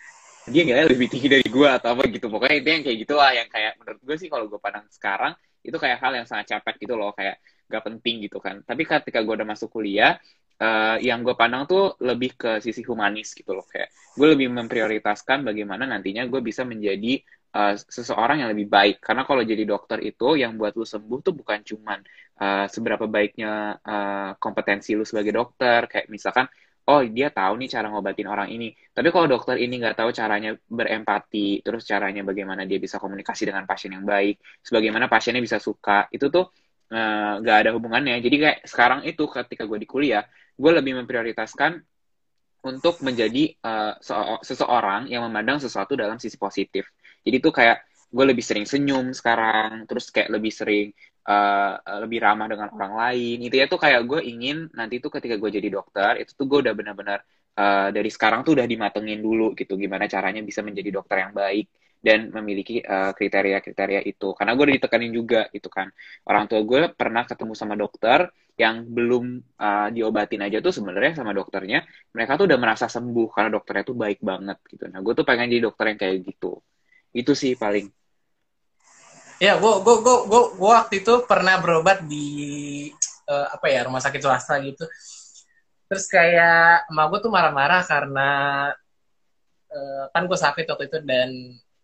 dia 0.51 0.61
nggak 0.66 0.78
lebih 0.91 1.07
tinggi 1.07 1.28
dari 1.30 1.47
gue 1.47 1.68
atau 1.70 1.89
apa 1.95 2.03
gitu. 2.11 2.26
Pokoknya 2.26 2.57
itu 2.59 2.68
yang 2.74 2.83
kayak 2.83 2.99
gitu 3.07 3.14
lah 3.14 3.30
yang 3.30 3.49
kayak 3.49 3.72
menurut 3.78 4.01
gue 4.03 4.16
sih 4.18 4.28
kalau 4.28 4.45
gue 4.51 4.59
pandang 4.59 4.87
sekarang 4.91 5.33
itu 5.62 5.76
kayak 5.78 5.99
hal 6.03 6.12
yang 6.18 6.26
sangat 6.26 6.59
capek 6.59 6.74
gitu 6.83 6.95
loh 6.99 7.14
kayak 7.14 7.39
gak 7.70 7.83
penting 7.87 8.26
gitu 8.26 8.43
kan. 8.43 8.66
Tapi 8.66 8.83
ketika 8.83 9.22
gue 9.22 9.35
udah 9.39 9.47
masuk 9.47 9.70
kuliah 9.70 10.18
uh, 10.62 10.97
yang 10.99 11.22
gue 11.26 11.35
pandang 11.35 11.66
tuh 11.66 11.99
lebih 12.03 12.35
ke 12.39 12.51
sisi 12.62 12.83
humanis 12.87 13.35
gitu 13.35 13.55
loh 13.55 13.66
kayak 13.66 13.91
gue 14.14 14.26
lebih 14.26 14.51
memprioritaskan 14.55 15.43
bagaimana 15.43 15.87
nantinya 15.87 16.26
gue 16.26 16.41
bisa 16.43 16.62
menjadi 16.62 17.22
uh, 17.53 17.74
seseorang 17.76 18.42
yang 18.44 18.50
lebih 18.53 18.68
baik. 18.68 18.96
Karena 19.05 19.22
kalau 19.28 19.44
jadi 19.44 19.64
dokter 19.68 20.00
itu 20.03 20.36
yang 20.40 20.57
buat 20.57 20.74
lu 20.76 20.84
sembuh 20.84 21.18
tuh 21.20 21.34
bukan 21.36 21.61
cuman 21.62 21.98
uh, 22.40 22.66
seberapa 22.68 23.05
baiknya 23.07 23.78
uh, 23.80 24.30
kompetensi 24.40 24.96
lu 24.96 25.05
sebagai 25.05 25.32
dokter. 25.36 25.86
Kayak 25.88 26.09
misalkan 26.09 26.46
oh 26.82 27.00
dia 27.07 27.30
tahu 27.30 27.62
nih 27.62 27.70
cara 27.70 27.86
ngobatin 27.92 28.28
orang 28.28 28.48
ini. 28.50 28.74
Tapi 28.90 29.09
kalau 29.14 29.30
dokter 29.30 29.61
ini 29.61 29.78
nggak 29.78 29.96
tahu 30.00 30.11
caranya 30.11 30.57
berempati 30.57 31.62
terus 31.62 31.86
caranya 31.86 32.26
bagaimana 32.26 32.66
dia 32.66 32.82
bisa 32.82 32.98
komunikasi 32.98 33.46
dengan 33.46 33.68
pasien 33.68 33.94
yang 33.94 34.03
baik 34.03 34.42
sebagaimana 34.66 35.07
pasiennya 35.07 35.42
bisa 35.44 35.62
suka 35.62 36.11
itu 36.11 36.26
tuh 36.32 36.50
nggak 37.40 37.57
uh, 37.57 37.61
ada 37.62 37.70
hubungannya. 37.76 38.18
Jadi 38.18 38.36
kayak 38.36 38.59
sekarang 38.66 39.00
itu 39.07 39.24
ketika 39.30 39.64
gue 39.68 39.78
di 39.78 39.88
kuliah 39.88 40.26
gue 40.53 40.72
lebih 40.72 40.98
memprioritaskan 41.05 41.80
untuk 42.62 43.03
menjadi 43.03 43.59
uh, 43.66 43.98
seseorang 44.42 45.11
yang 45.11 45.26
memandang 45.26 45.59
sesuatu 45.59 45.98
dalam 45.98 46.22
sisi 46.22 46.38
positif. 46.38 46.86
Jadi 47.23 47.37
tuh 47.39 47.53
kayak 47.55 47.77
gue 48.12 48.25
lebih 48.29 48.45
sering 48.45 48.66
senyum 48.68 49.16
sekarang, 49.16 49.89
terus 49.89 50.12
kayak 50.12 50.29
lebih 50.29 50.53
sering 50.53 50.93
uh, 51.25 51.81
lebih 52.05 52.20
ramah 52.20 52.47
dengan 52.53 52.68
orang 52.77 52.93
lain. 52.99 53.37
Itu 53.41 53.55
ya 53.57 53.66
tuh 53.73 53.81
kayak 53.81 54.05
gue 54.05 54.20
ingin 54.20 54.68
nanti 54.77 55.01
tuh 55.01 55.09
ketika 55.09 55.41
gue 55.41 55.51
jadi 55.51 55.68
dokter, 55.73 56.20
itu 56.20 56.37
tuh 56.37 56.45
gue 56.51 56.59
udah 56.68 56.75
benar-benar 56.77 57.18
uh, 57.57 57.89
dari 57.89 58.11
sekarang 58.12 58.45
tuh 58.45 58.53
udah 58.61 58.66
dimatengin 58.68 59.20
dulu 59.25 59.57
gitu, 59.57 59.81
gimana 59.81 60.05
caranya 60.11 60.45
bisa 60.45 60.61
menjadi 60.61 61.01
dokter 61.01 61.25
yang 61.25 61.33
baik 61.33 61.66
dan 62.03 62.35
memiliki 62.35 62.83
kriteria-kriteria 62.83 64.03
uh, 64.03 64.11
itu. 64.11 64.29
Karena 64.35 64.53
gue 64.59 64.64
udah 64.66 64.77
ditekanin 64.77 65.12
juga 65.14 65.47
gitu 65.55 65.70
kan. 65.70 65.89
Orang 66.27 66.51
tua 66.51 66.61
gue 66.66 66.91
pernah 66.93 67.23
ketemu 67.23 67.55
sama 67.55 67.79
dokter 67.79 68.27
yang 68.59 68.85
belum 68.85 69.41
uh, 69.57 69.89
diobatin 69.89 70.45
aja 70.45 70.61
tuh 70.61 70.75
sebenarnya 70.77 71.25
sama 71.25 71.33
dokternya 71.33 71.89
mereka 72.12 72.37
tuh 72.37 72.45
udah 72.51 72.59
merasa 72.61 72.85
sembuh 72.85 73.29
karena 73.33 73.49
dokternya 73.57 73.85
tuh 73.87 73.97
baik 73.97 74.20
banget 74.20 74.59
gitu. 74.68 74.85
Nah 74.93 75.01
gue 75.01 75.14
tuh 75.16 75.25
pengen 75.25 75.49
jadi 75.49 75.62
dokter 75.73 75.85
yang 75.95 75.99
kayak 76.03 76.16
gitu. 76.29 76.61
Itu 77.15 77.33
sih 77.37 77.55
paling. 77.55 77.89
Ya, 79.39 79.59
gue 79.59 79.73
gue 79.83 79.97
gue 80.05 80.43
gue 80.55 80.73
waktu 80.73 81.03
itu 81.03 81.15
pernah 81.27 81.59
berobat 81.59 82.05
di 82.07 82.27
uh, 83.27 83.47
apa 83.53 83.67
ya 83.69 83.87
rumah 83.87 84.01
sakit 84.01 84.21
swasta 84.23 84.59
gitu. 84.65 84.85
Terus 85.91 86.05
kayak 86.09 86.89
emak 86.89 87.07
gue 87.13 87.19
tuh 87.29 87.33
marah-marah 87.33 87.83
karena 87.85 88.31
uh, 89.73 90.05
kan 90.13 90.25
gue 90.29 90.39
sakit 90.39 90.65
waktu 90.69 90.85
itu 90.89 90.99
dan 91.05 91.31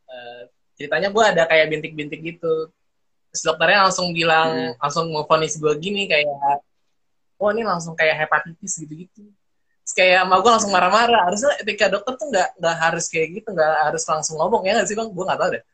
uh, 0.08 0.42
ceritanya 0.78 1.08
gue 1.10 1.24
ada 1.24 1.42
kayak 1.50 1.66
bintik-bintik 1.74 2.22
gitu 2.22 2.70
terus 3.28 3.42
dokternya 3.44 3.88
langsung 3.88 4.14
bilang 4.16 4.72
hmm. 4.72 4.80
langsung 4.80 5.12
mau 5.12 5.24
vonis 5.28 5.60
gue 5.60 5.72
gini 5.76 6.08
kayak 6.08 6.64
oh 7.38 7.50
ini 7.52 7.62
langsung 7.66 7.92
kayak 7.92 8.24
hepatitis 8.24 8.80
gitu-gitu 8.80 9.28
kayak 9.92 10.24
sama 10.24 10.36
gue 10.40 10.50
langsung 10.50 10.72
marah-marah. 10.72 11.22
Harusnya 11.28 11.52
etika 11.60 11.86
dokter 11.92 12.14
tuh 12.16 12.26
nggak 12.32 12.48
nggak 12.60 12.76
harus 12.76 13.04
kayak 13.08 13.28
gitu 13.40 13.48
nggak 13.52 13.72
harus 13.90 14.02
langsung 14.04 14.36
ngomong 14.40 14.62
ya 14.64 14.72
nggak 14.78 14.88
sih 14.88 14.96
bang? 14.96 15.08
Gue 15.12 15.24
nggak 15.24 15.40
tahu 15.40 15.50
deh. 15.56 15.64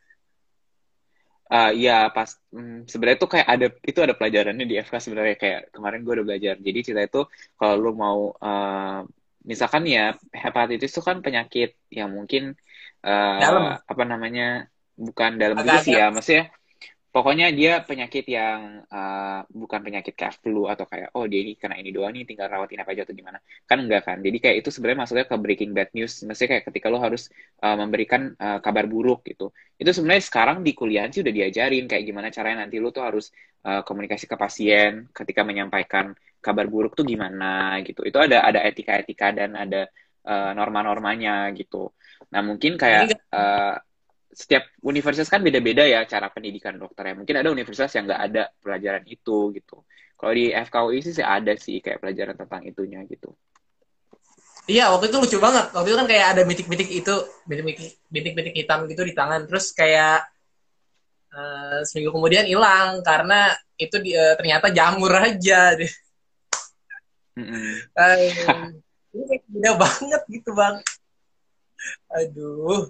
Uh, 1.45 1.71
ya 1.77 2.09
pas 2.09 2.33
hmm, 2.49 2.89
sebenarnya 2.89 3.19
tuh 3.21 3.29
kayak 3.29 3.47
ada 3.47 3.67
itu 3.85 3.99
ada 4.01 4.13
pelajarannya 4.17 4.65
di 4.65 4.75
FK 4.81 4.95
sebenarnya. 4.97 5.35
Kayak 5.37 5.61
kemarin 5.71 6.01
gue 6.01 6.13
udah 6.19 6.25
belajar. 6.25 6.55
Jadi 6.57 6.79
cerita 6.81 7.03
itu 7.05 7.21
kalau 7.55 7.75
lu 7.77 7.91
mau 7.93 8.33
uh, 8.33 9.05
misalkan 9.45 9.85
ya 9.85 10.17
hepatitis 10.33 10.89
itu 10.89 11.01
kan 11.05 11.21
penyakit 11.21 11.77
yang 11.93 12.09
mungkin 12.09 12.57
uh, 13.05 13.77
apa 13.85 14.03
namanya 14.03 14.65
bukan 14.97 15.37
dalam 15.37 15.61
sih 15.85 15.93
ya 15.93 16.09
maksudnya 16.09 16.49
pokoknya 17.15 17.47
dia 17.55 17.79
penyakit 17.79 18.27
yang 18.27 18.83
uh, 18.91 19.39
bukan 19.47 19.79
penyakit 19.79 20.19
kayak 20.19 20.35
flu 20.43 20.67
atau 20.67 20.83
kayak 20.83 21.15
oh 21.15 21.23
dia 21.31 21.39
ini 21.47 21.55
kena 21.55 21.79
ini 21.79 21.95
doang 21.95 22.11
nih 22.11 22.27
tinggal 22.27 22.51
rawatin 22.51 22.83
apa 22.83 22.91
aja 22.91 23.07
atau 23.07 23.15
gimana. 23.15 23.39
Kan 23.63 23.87
enggak 23.87 24.03
kan? 24.03 24.17
Jadi 24.19 24.37
kayak 24.43 24.55
itu 24.59 24.69
sebenarnya 24.75 24.99
masuknya 25.07 25.25
ke 25.31 25.35
breaking 25.39 25.71
bad 25.71 25.95
news. 25.95 26.11
Maksudnya 26.27 26.59
kayak 26.59 26.63
ketika 26.67 26.91
lo 26.91 26.99
harus 26.99 27.31
uh, 27.63 27.79
memberikan 27.79 28.35
uh, 28.35 28.59
kabar 28.59 28.83
buruk 28.91 29.23
gitu. 29.31 29.55
Itu 29.79 29.95
sebenarnya 29.95 30.27
sekarang 30.27 30.57
di 30.59 30.75
kuliah 30.75 31.07
sih 31.07 31.23
udah 31.23 31.31
diajarin 31.31 31.87
kayak 31.87 32.03
gimana 32.03 32.27
caranya 32.35 32.67
nanti 32.67 32.83
lo 32.83 32.91
tuh 32.91 33.07
harus 33.07 33.31
uh, 33.63 33.79
komunikasi 33.87 34.27
ke 34.27 34.35
pasien 34.35 35.07
ketika 35.15 35.47
menyampaikan 35.47 36.11
kabar 36.43 36.67
buruk 36.67 36.99
tuh 36.99 37.07
gimana 37.07 37.79
gitu. 37.87 38.03
Itu 38.03 38.19
ada 38.19 38.43
ada 38.43 38.59
etika-etika 38.67 39.31
dan 39.31 39.55
ada 39.55 39.87
uh, 40.27 40.51
norma-normanya 40.51 41.47
gitu. 41.55 41.95
Nah 42.35 42.43
mungkin 42.43 42.75
kayak 42.75 43.31
uh, 43.31 43.79
setiap 44.35 44.67
universitas 44.83 45.31
kan 45.31 45.39
beda-beda 45.39 45.87
ya 45.87 46.03
cara 46.03 46.27
pendidikan 46.27 46.75
dokternya. 46.75 47.15
Mungkin 47.23 47.35
ada 47.39 47.47
universitas 47.47 47.95
yang 47.95 48.03
nggak 48.11 48.21
ada 48.21 48.43
pelajaran 48.59 49.03
itu 49.07 49.55
gitu. 49.55 49.87
Kalau 50.19 50.33
di 50.35 50.51
FKUI 50.51 50.99
sih 50.99 51.23
ada 51.23 51.55
sih 51.55 51.79
kayak 51.79 52.03
pelajaran 52.03 52.35
tentang 52.35 52.61
itunya 52.67 52.99
gitu. 53.07 53.31
Iya, 54.65 54.91
waktu 54.91 55.07
itu 55.13 55.17
lucu 55.21 55.37
banget. 55.39 55.71
Waktu 55.71 55.87
itu 55.93 55.97
kan 55.97 56.07
kayak 56.09 56.27
ada 56.35 56.41
mitik-mitik 56.43 56.89
itu, 56.89 57.15
mitik-mitik 58.11 58.55
hitam 58.57 58.89
gitu 58.91 59.05
di 59.05 59.13
tangan. 59.13 59.45
Terus 59.45 59.71
kayak 59.71 60.25
uh, 61.31 61.79
seminggu 61.85 62.11
kemudian 62.11 62.49
hilang 62.49 63.05
karena 63.05 63.53
itu 63.77 63.95
di, 64.01 64.17
uh, 64.17 64.33
ternyata 64.35 64.73
jamur 64.73 65.13
aja. 65.13 65.77
Mm 67.35 67.45
-hmm. 67.45 67.73
uh, 67.93 68.17
ini 69.15 69.35
beda 69.47 69.71
banget 69.79 70.21
gitu 70.27 70.51
bang. 70.57 70.75
Aduh. 72.09 72.89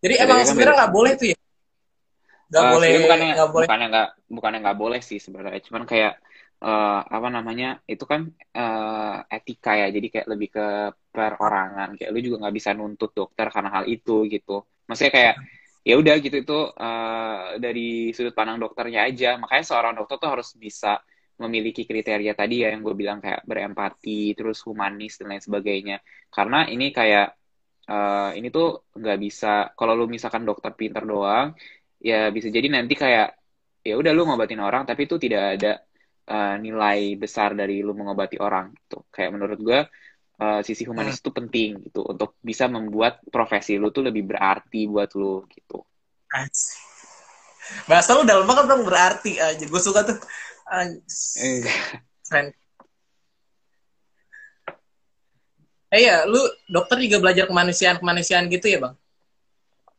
Jadi 0.00 0.14
ya, 0.16 0.24
emang 0.24 0.40
kan 0.40 0.48
sebenarnya 0.48 0.76
nggak 0.80 0.94
boleh 0.96 1.12
tuh 1.16 1.26
ya? 1.28 1.38
Nggak 2.50 2.64
uh, 2.64 2.70
boleh. 2.72 2.88
Bukannya 3.04 3.26
nggak 3.36 3.50
boleh. 3.52 3.66
Bukannya 3.68 3.86
nggak 3.92 4.08
bukannya 4.32 4.58
nggak 4.64 4.78
boleh 4.80 5.00
sih 5.04 5.18
sebenarnya. 5.20 5.60
Cuman 5.60 5.82
kayak 5.84 6.12
uh, 6.64 7.00
apa 7.04 7.28
namanya 7.28 7.68
itu 7.84 8.04
kan 8.08 8.26
uh, 8.56 9.16
etika 9.28 9.76
ya. 9.76 9.92
Jadi 9.92 10.06
kayak 10.08 10.26
lebih 10.28 10.48
ke 10.56 10.66
perorangan. 11.12 12.00
Kayak 12.00 12.10
lu 12.16 12.18
juga 12.24 12.36
nggak 12.48 12.56
bisa 12.56 12.70
nuntut 12.72 13.12
dokter 13.12 13.46
karena 13.52 13.70
hal 13.76 13.84
itu 13.86 14.24
gitu. 14.26 14.64
Maksudnya 14.88 15.12
kayak 15.12 15.34
ya 15.80 15.94
udah 15.96 16.14
gitu 16.20 16.36
itu 16.44 16.58
uh, 16.76 17.56
dari 17.56 18.12
sudut 18.16 18.32
pandang 18.32 18.56
dokternya 18.56 19.04
aja. 19.04 19.36
Makanya 19.36 19.64
seorang 19.64 19.92
dokter 19.96 20.16
tuh 20.16 20.30
harus 20.32 20.56
bisa 20.56 21.00
memiliki 21.40 21.88
kriteria 21.88 22.36
tadi 22.36 22.60
ya 22.60 22.68
yang 22.68 22.84
gue 22.84 22.92
bilang 22.92 23.16
kayak 23.16 23.48
berempati, 23.48 24.36
terus 24.36 24.60
humanis 24.60 25.16
dan 25.16 25.32
lain 25.32 25.40
sebagainya. 25.40 25.96
Karena 26.28 26.68
ini 26.68 26.92
kayak 26.92 27.39
uh, 27.90 28.30
ini 28.38 28.48
tuh 28.54 28.86
nggak 28.94 29.18
bisa 29.18 29.74
kalau 29.74 29.98
lu 29.98 30.06
misalkan 30.06 30.46
dokter 30.46 30.70
pinter 30.78 31.02
doang 31.02 31.58
ya 31.98 32.30
bisa 32.30 32.48
jadi 32.48 32.70
nanti 32.70 32.94
kayak 32.94 33.34
ya 33.82 33.94
udah 33.98 34.12
lu 34.14 34.24
ngobatin 34.24 34.62
orang 34.62 34.86
tapi 34.86 35.10
itu 35.10 35.18
tidak 35.18 35.58
ada 35.58 35.72
uh, 36.30 36.54
nilai 36.56 37.18
besar 37.18 37.52
dari 37.58 37.82
lu 37.82 37.92
mengobati 37.92 38.38
orang 38.38 38.70
gitu. 38.76 39.04
Kayak 39.10 39.30
menurut 39.34 39.58
gue 39.60 39.80
uh, 40.40 40.60
sisi 40.62 40.86
humanis 40.86 41.18
hmm. 41.18 41.22
itu 41.26 41.30
penting 41.34 41.70
gitu 41.90 42.00
untuk 42.06 42.38
bisa 42.40 42.70
membuat 42.70 43.20
profesi 43.28 43.76
lu 43.76 43.90
tuh 43.90 44.06
lebih 44.06 44.30
berarti 44.30 44.86
buat 44.86 45.10
lu 45.18 45.44
gitu. 45.50 45.82
Bahasa 47.90 48.16
lu 48.16 48.22
dalam 48.24 48.46
banget 48.46 48.64
dong 48.70 48.86
berarti 48.86 49.36
aja 49.42 49.64
gue 49.64 49.80
suka 49.82 50.06
tuh. 50.06 50.18
Keren 52.30 52.54
Eh 55.90 56.06
iya, 56.06 56.22
lu 56.22 56.38
dokter 56.70 57.02
juga 57.02 57.18
belajar 57.18 57.50
kemanusiaan-kemanusiaan 57.50 58.46
gitu 58.46 58.66
ya, 58.70 58.78
Bang? 58.78 58.94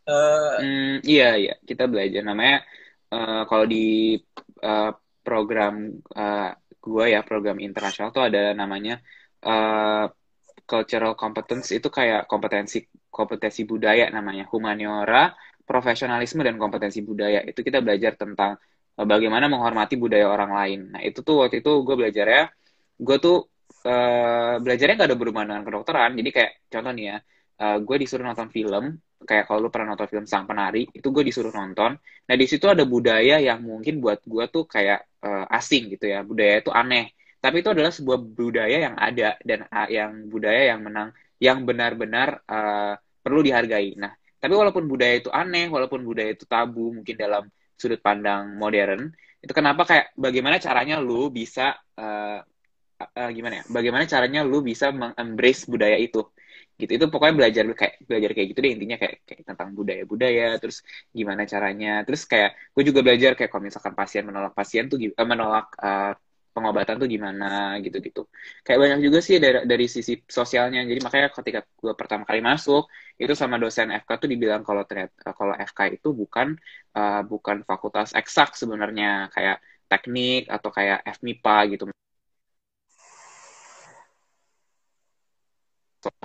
Uh, 0.07 0.55
mm, 0.63 0.95
iya, 1.03 1.35
iya. 1.35 1.53
Kita 1.67 1.83
belajar. 1.91 2.23
Namanya, 2.23 2.63
uh, 3.11 3.43
kalau 3.43 3.67
di 3.67 4.15
uh, 4.63 4.91
program 5.19 5.91
uh, 6.15 6.55
gue 6.79 7.05
ya, 7.11 7.27
program 7.27 7.59
internasional 7.59 8.15
tuh 8.15 8.23
ada 8.23 8.55
namanya 8.55 9.03
uh, 9.43 10.07
cultural 10.63 11.19
competence. 11.19 11.75
Itu 11.75 11.91
kayak 11.91 12.23
kompetensi 12.31 12.87
kompetensi 13.11 13.67
budaya 13.67 14.07
namanya. 14.07 14.47
Humaniora, 14.47 15.35
profesionalisme, 15.67 16.39
dan 16.47 16.55
kompetensi 16.55 17.03
budaya. 17.03 17.43
Itu 17.43 17.67
kita 17.67 17.83
belajar 17.83 18.15
tentang 18.15 18.55
bagaimana 18.95 19.51
menghormati 19.51 19.99
budaya 19.99 20.31
orang 20.31 20.55
lain. 20.55 20.79
Nah, 20.95 21.03
itu 21.03 21.19
tuh 21.19 21.43
waktu 21.43 21.59
itu 21.59 21.83
gue 21.83 21.95
belajar 21.99 22.25
ya, 22.31 22.43
gue 22.95 23.17
tuh 23.19 23.50
uh, 23.85 24.55
belajarnya 24.61 24.95
gak 24.99 25.09
ada 25.09 25.17
berhubungan 25.17 25.47
dengan 25.55 25.63
kedokteran. 25.67 26.11
Jadi 26.17 26.29
kayak 26.29 26.51
contoh 26.71 26.91
nih 26.93 27.05
ya 27.11 27.17
uh, 27.61 27.77
gue 27.81 27.97
disuruh 28.01 28.25
nonton 28.25 28.49
film 28.49 28.97
kayak 29.21 29.45
kalau 29.45 29.59
lu 29.65 29.69
pernah 29.69 29.93
nonton 29.93 30.09
film 30.09 30.25
Sang 30.25 30.49
Penari 30.49 30.89
itu 30.89 31.07
gue 31.13 31.23
disuruh 31.25 31.53
nonton. 31.53 31.93
Nah 31.99 32.35
di 32.35 32.45
situ 32.49 32.65
ada 32.65 32.83
budaya 32.83 33.37
yang 33.37 33.61
mungkin 33.61 34.01
buat 34.01 34.25
gue 34.25 34.45
tuh 34.49 34.65
kayak 34.65 35.21
uh, 35.21 35.45
asing 35.53 35.93
gitu 35.93 36.09
ya. 36.09 36.25
Budaya 36.25 36.61
itu 36.61 36.73
aneh. 36.73 37.13
Tapi 37.41 37.61
itu 37.65 37.69
adalah 37.73 37.89
sebuah 37.93 38.17
budaya 38.21 38.77
yang 38.89 38.95
ada 38.97 39.37
dan 39.41 39.65
uh, 39.69 39.89
yang 39.89 40.29
budaya 40.29 40.73
yang 40.73 40.81
menang 40.81 41.09
yang 41.41 41.65
benar-benar 41.65 42.41
uh, 42.45 42.93
perlu 43.21 43.41
dihargai. 43.45 43.97
Nah 43.97 44.13
tapi 44.41 44.53
walaupun 44.57 44.89
budaya 44.89 45.21
itu 45.21 45.29
aneh 45.29 45.69
walaupun 45.69 46.01
budaya 46.01 46.33
itu 46.33 46.49
tabu 46.49 46.89
mungkin 46.89 47.13
dalam 47.13 47.45
sudut 47.77 48.01
pandang 48.01 48.57
modern 48.57 49.13
itu 49.41 49.53
kenapa 49.53 49.85
kayak 49.85 50.05
bagaimana 50.17 50.57
caranya 50.57 50.97
lu 50.97 51.29
bisa 51.29 51.77
uh, 51.97 52.41
uh, 53.09 53.29
gimana 53.37 53.53
ya 53.61 53.63
bagaimana 53.69 54.03
caranya 54.13 54.39
lu 54.45 54.59
bisa 54.69 54.85
mengembrace 54.91 55.65
budaya 55.69 55.97
itu 55.97 56.21
gitu 56.79 56.91
itu 56.97 57.05
pokoknya 57.13 57.35
belajar 57.39 57.63
kayak 57.77 57.95
belajar 58.09 58.29
kayak 58.33 58.47
gitu 58.51 58.59
deh 58.65 58.71
intinya 58.75 58.97
kayak, 59.01 59.15
kayak 59.27 59.41
tentang 59.45 59.69
budaya 59.77 60.03
budaya 60.11 60.47
terus 60.61 60.77
gimana 61.13 61.41
caranya 61.45 62.01
terus 62.05 62.21
kayak 62.25 62.57
gue 62.73 62.83
juga 62.89 62.99
belajar 63.05 63.31
kayak 63.37 63.49
kalau 63.53 63.63
misalkan 63.69 63.93
pasien 63.93 64.23
menolak 64.25 64.53
pasien 64.57 64.83
tuh 64.89 64.97
uh, 64.97 65.27
menolak 65.29 65.67
uh, 65.77 66.13
pengobatan 66.51 66.99
tuh 66.99 67.07
gimana 67.07 67.79
gitu-gitu. 67.79 68.27
Kayak 68.65 68.79
banyak 68.83 68.99
juga 69.07 69.19
sih 69.23 69.39
dari, 69.39 69.63
dari 69.63 69.85
sisi 69.87 70.19
sosialnya. 70.27 70.83
Jadi 70.83 70.99
makanya 70.99 71.27
ketika 71.31 71.59
gue 71.63 71.93
pertama 71.95 72.23
kali 72.27 72.43
masuk 72.43 72.91
itu 73.15 73.33
sama 73.39 73.55
dosen 73.55 73.87
FK 74.03 74.09
tuh 74.21 74.29
dibilang 74.31 74.61
kalau 74.67 74.83
ternyata 74.83 75.31
kalau 75.31 75.55
FK 75.55 75.79
itu 75.95 76.11
bukan 76.11 76.47
uh, 76.97 77.23
bukan 77.23 77.63
fakultas 77.63 78.11
eksak 78.11 78.59
sebenarnya 78.59 79.31
kayak 79.31 79.63
teknik 79.87 80.47
atau 80.51 80.69
kayak 80.71 80.99
FMIPA 81.19 81.57
gitu. 81.75 81.83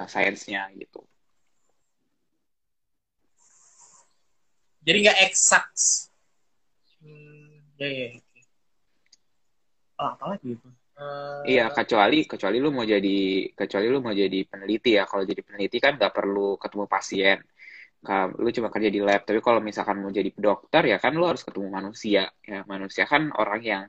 Sainsnya 0.09 0.73
gitu. 0.79 1.05
Jadi 4.87 4.97
nggak 5.03 5.19
eksak. 5.27 5.67
Hmm, 7.03 7.59
ya, 7.75 7.89
ya. 7.91 8.09
Oh, 9.99 10.15
apa 10.15 10.25
lagi 10.39 10.55
itu? 10.55 10.69
Uh... 10.97 11.43
Iya, 11.43 11.75
kecuali 11.75 12.25
kecuali 12.25 12.57
lu 12.63 12.71
mau 12.71 12.87
jadi 12.87 13.51
kecuali 13.53 13.87
lu 13.91 13.99
mau 13.99 14.15
jadi 14.15 14.39
peneliti 14.47 14.95
ya. 14.95 15.05
Kalau 15.11 15.27
jadi 15.27 15.43
peneliti 15.43 15.83
kan 15.83 15.99
nggak 15.99 16.15
perlu 16.15 16.55
ketemu 16.63 16.85
pasien. 16.87 17.39
Lu 18.39 18.49
cuma 18.55 18.71
kerja 18.71 18.87
di 18.87 19.01
lab. 19.03 19.27
Tapi 19.27 19.43
kalau 19.43 19.59
misalkan 19.59 19.99
mau 19.99 20.15
jadi 20.15 20.31
dokter 20.31 20.87
ya 20.87 21.03
kan 21.03 21.19
lu 21.19 21.27
harus 21.27 21.43
ketemu 21.43 21.67
manusia. 21.67 22.31
Ya 22.47 22.63
manusia 22.71 23.05
kan 23.11 23.35
orang 23.35 23.61
yang 23.67 23.85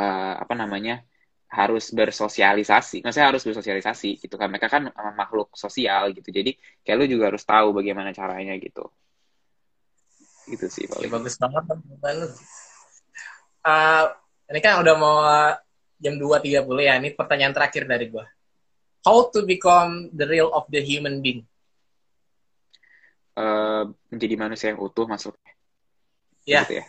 uh, 0.00 0.34
apa 0.40 0.54
namanya 0.56 1.04
harus 1.50 1.90
bersosialisasi, 1.90 3.02
maksudnya 3.02 3.34
harus 3.34 3.42
bersosialisasi 3.42 4.22
gitu 4.22 4.38
kan. 4.38 4.46
Mereka 4.54 4.70
kan 4.70 4.94
makhluk 5.18 5.50
sosial 5.58 6.14
gitu. 6.14 6.30
Jadi 6.30 6.54
kayak 6.86 6.96
lu 7.02 7.06
juga 7.10 7.34
harus 7.34 7.42
tahu 7.42 7.74
bagaimana 7.74 8.14
caranya 8.14 8.54
gitu. 8.54 8.86
Gitu 10.46 10.66
sih 10.70 10.86
paling. 10.86 11.10
Ya, 11.10 11.14
bagus 11.18 11.34
banget 11.34 11.62
lu. 11.66 12.28
Uh, 13.60 14.04
ini 14.46 14.60
kan 14.62 14.78
udah 14.78 14.94
mau 14.94 15.18
jam 15.98 16.14
2.30 16.14 16.70
ya. 16.86 16.94
Ini 17.02 17.08
pertanyaan 17.18 17.54
terakhir 17.54 17.90
dari 17.90 18.06
gua. 18.06 18.30
How 19.02 19.26
to 19.34 19.42
become 19.42 20.14
the 20.14 20.30
real 20.30 20.54
of 20.54 20.70
the 20.70 20.78
human 20.78 21.18
being? 21.18 21.42
Uh, 23.34 23.90
menjadi 24.06 24.34
manusia 24.38 24.66
yang 24.70 24.78
utuh 24.78 25.10
maksudnya. 25.10 25.50
Ya. 26.46 26.62
Gitu 26.62 26.78
ya 26.78 26.86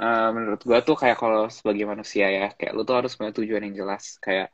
uh, 0.00 0.28
menurut 0.36 0.60
gue 0.62 0.78
tuh 0.84 0.96
kayak 0.96 1.16
kalau 1.22 1.48
sebagai 1.48 1.84
manusia 1.88 2.26
ya 2.28 2.46
kayak 2.58 2.72
lu 2.76 2.82
tuh 2.88 2.96
harus 2.98 3.12
punya 3.18 3.32
tujuan 3.32 3.62
yang 3.66 3.74
jelas. 3.84 4.04
Kayak 4.24 4.52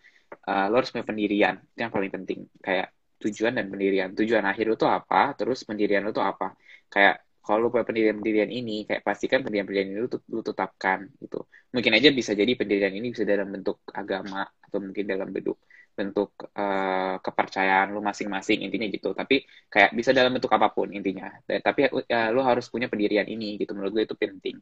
uh, 0.48 0.66
lu 0.70 0.74
harus 0.78 0.90
punya 0.94 1.06
pendirian 1.06 1.54
itu 1.62 1.78
yang 1.84 1.92
paling 1.94 2.10
penting. 2.12 2.40
Kayak 2.62 2.86
tujuan 3.22 3.52
dan 3.58 3.66
pendirian. 3.72 4.08
Tujuan 4.18 4.44
akhir 4.46 4.64
lu 4.70 4.76
tuh 4.78 4.90
apa? 4.90 5.34
Terus 5.38 5.58
pendirian 5.68 6.02
lu 6.06 6.10
tuh 6.14 6.24
apa? 6.24 6.54
Kayak 6.90 7.22
kalau 7.42 7.58
lu 7.66 7.68
punya 7.74 7.86
pendirian-pendirian 7.88 8.50
ini 8.54 8.86
kayak 8.86 9.02
pastikan 9.02 9.42
pendirian-pendirian 9.42 9.88
ini 9.90 9.98
lu, 10.06 10.08
lu 10.30 10.42
tetapkan 10.46 11.10
gitu. 11.18 11.42
Mungkin 11.74 11.92
aja 11.98 12.08
bisa 12.14 12.32
jadi 12.38 12.52
pendirian 12.54 12.94
ini 12.94 13.10
bisa 13.10 13.26
dalam 13.26 13.50
bentuk 13.50 13.82
agama 13.90 14.46
atau 14.46 14.78
mungkin 14.78 15.04
dalam 15.10 15.28
bentuk 15.34 15.58
bentuk 15.92 16.34
uh, 16.56 17.16
kepercayaan 17.20 17.92
lu 17.92 18.00
masing-masing 18.00 18.64
intinya 18.64 18.88
gitu. 18.88 19.12
Tapi 19.12 19.44
kayak 19.68 19.92
bisa 19.92 20.10
dalam 20.16 20.32
bentuk 20.34 20.50
apa 20.52 20.72
pun 20.72 20.90
intinya. 20.90 21.28
Tapi 21.46 21.92
uh, 21.92 22.28
lu 22.34 22.40
harus 22.42 22.66
punya 22.72 22.88
pendirian 22.90 23.28
ini 23.28 23.60
gitu 23.60 23.72
menurut 23.76 23.92
gue 23.96 24.04
itu 24.08 24.16
penting. 24.16 24.56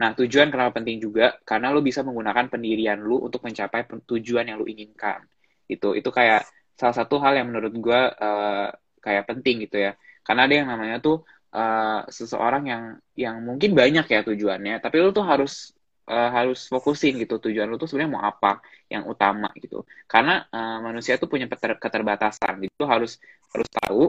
Nah 0.00 0.14
tujuan 0.14 0.48
kenapa 0.52 0.80
penting 0.80 1.02
juga 1.02 1.36
karena 1.42 1.72
lu 1.74 1.80
bisa 1.84 2.00
menggunakan 2.06 2.46
pendirian 2.52 2.98
lu 3.02 3.20
untuk 3.20 3.42
mencapai 3.42 3.84
tujuan 3.88 4.44
yang 4.48 4.56
lu 4.60 4.66
inginkan 4.68 5.24
itu 5.64 5.96
itu 5.96 6.10
kayak 6.12 6.44
salah 6.76 6.92
satu 6.92 7.16
hal 7.22 7.38
yang 7.40 7.48
menurut 7.48 7.72
gue 7.72 8.00
uh, 8.14 8.68
kayak 9.04 9.24
penting 9.28 9.66
gitu 9.66 9.82
ya. 9.90 9.92
Karena 10.24 10.48
ada 10.48 10.54
yang 10.56 10.68
namanya 10.72 10.96
tuh 11.04 11.24
uh, 11.54 12.02
seseorang 12.10 12.64
yang 12.66 12.84
yang 13.14 13.36
mungkin 13.46 13.72
banyak 13.78 14.06
ya 14.10 14.20
tujuannya 14.26 14.82
tapi 14.82 14.96
lu 14.98 15.14
tuh 15.14 15.24
harus 15.24 15.73
uh, 16.08 16.30
harus 16.32 16.68
fokusin 16.68 17.16
gitu 17.22 17.40
tujuan 17.40 17.66
lu 17.68 17.76
tuh 17.80 17.88
sebenarnya 17.88 18.12
mau 18.16 18.24
apa 18.24 18.60
yang 18.92 19.04
utama 19.08 19.48
gitu. 19.58 19.84
Karena 20.04 20.44
uh, 20.48 20.78
manusia 20.84 21.16
tuh 21.16 21.28
punya 21.28 21.48
keter 21.48 21.80
keterbatasan. 21.80 22.60
Gitu 22.64 22.82
harus 22.84 23.20
harus 23.52 23.68
tahu 23.70 24.02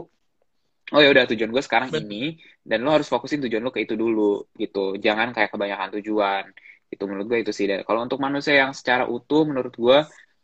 oh 0.94 1.00
ya 1.02 1.10
udah 1.10 1.26
tujuan 1.26 1.50
gue 1.50 1.62
sekarang 1.64 1.90
Betul. 1.90 2.06
ini 2.06 2.22
dan 2.62 2.78
lu 2.86 2.94
harus 2.94 3.10
fokusin 3.10 3.42
tujuan 3.42 3.62
lu 3.62 3.74
ke 3.74 3.82
itu 3.82 3.94
dulu 3.98 4.46
gitu. 4.54 4.94
Jangan 5.00 5.34
kayak 5.34 5.50
kebanyakan 5.54 5.88
tujuan. 6.00 6.44
Itu 6.86 7.02
menurut 7.10 7.26
gue 7.26 7.38
itu 7.42 7.52
sih. 7.54 7.66
Dan 7.66 7.82
kalau 7.82 8.06
untuk 8.06 8.22
manusia 8.22 8.62
yang 8.62 8.72
secara 8.76 9.08
utuh 9.10 9.42
menurut 9.48 9.74
gue 9.74 9.98